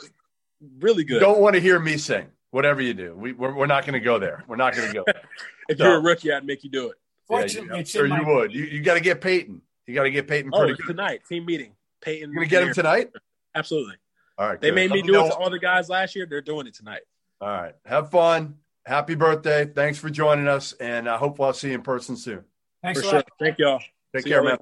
really 0.81 1.05
good. 1.05 1.21
Don't 1.21 1.41
want 1.41 1.55
to 1.55 1.61
hear 1.61 1.79
me 1.79 1.97
sing. 1.97 2.27
Whatever 2.51 2.81
you 2.81 2.95
do, 2.95 3.15
we, 3.15 3.35
we're, 3.35 3.55
we're 3.55 3.67
not 3.67 3.85
going 3.85 3.93
to 3.93 4.01
go 4.01 4.19
there. 4.19 4.43
We're 4.49 4.57
not 4.57 4.75
going 4.75 4.89
to 4.89 4.95
go 4.95 5.05
there. 5.07 5.23
if 5.69 5.79
so, 5.79 5.85
you're 5.85 5.97
a 5.97 6.01
rookie, 6.01 6.33
I'd 6.33 6.45
make 6.45 6.65
you 6.65 6.71
do 6.71 6.89
it. 6.89 6.97
Fortunately, 7.27 7.79
yeah, 7.79 7.85
sure 7.85 8.07
you 8.07 8.25
would. 8.25 8.55
You, 8.55 8.65
you 8.65 8.83
got 8.83 8.95
to 8.95 9.01
get 9.01 9.21
Payton. 9.21 9.61
You 9.87 9.95
got 9.95 10.05
to 10.05 10.11
get 10.11 10.27
Payton 10.27 10.51
oh, 10.55 10.67
good. 10.67 10.79
tonight. 10.87 11.21
Team 11.29 11.45
meeting. 11.45 11.73
Payton. 12.01 12.31
You're 12.31 12.47
going 12.47 12.49
to 12.49 12.51
get 12.51 12.63
him 12.63 12.75
tonight? 12.75 13.11
Absolutely. 13.55 13.97
All 14.39 14.49
right. 14.49 14.61
They 14.61 14.69
good. 14.69 14.75
made 14.75 14.91
me 14.91 15.03
do 15.03 15.13
know. 15.13 15.27
it 15.27 15.31
to 15.31 15.37
all 15.37 15.51
the 15.51 15.59
guys 15.59 15.89
last 15.89 16.17
year. 16.17 16.27
They're 16.27 16.41
doing 16.41 16.67
it 16.67 16.75
tonight. 16.75 17.03
All 17.41 17.49
right. 17.49 17.75
Have 17.85 18.11
fun. 18.11 18.57
Happy 18.87 19.15
birthday. 19.15 19.67
Thanks 19.67 19.99
for 19.99 20.09
joining 20.09 20.49
us. 20.49 20.73
And 20.75 21.09
I 21.09 21.17
hope 21.17 21.41
I'll 21.41 21.53
see 21.53 21.69
you 21.69 21.75
in 21.75 21.83
person 21.83 22.17
soon. 22.17 22.45
Thanks 22.83 23.03
for 23.03 23.09
sure. 23.09 23.23
Thank 23.39 23.59
y'all. 23.59 23.81
Take 24.15 24.25
see 24.25 24.31
care, 24.31 24.43
man. 24.43 24.59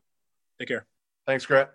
Take 0.59 0.69
care. 0.69 0.87
Thanks, 1.27 1.47
Grant. 1.47 1.69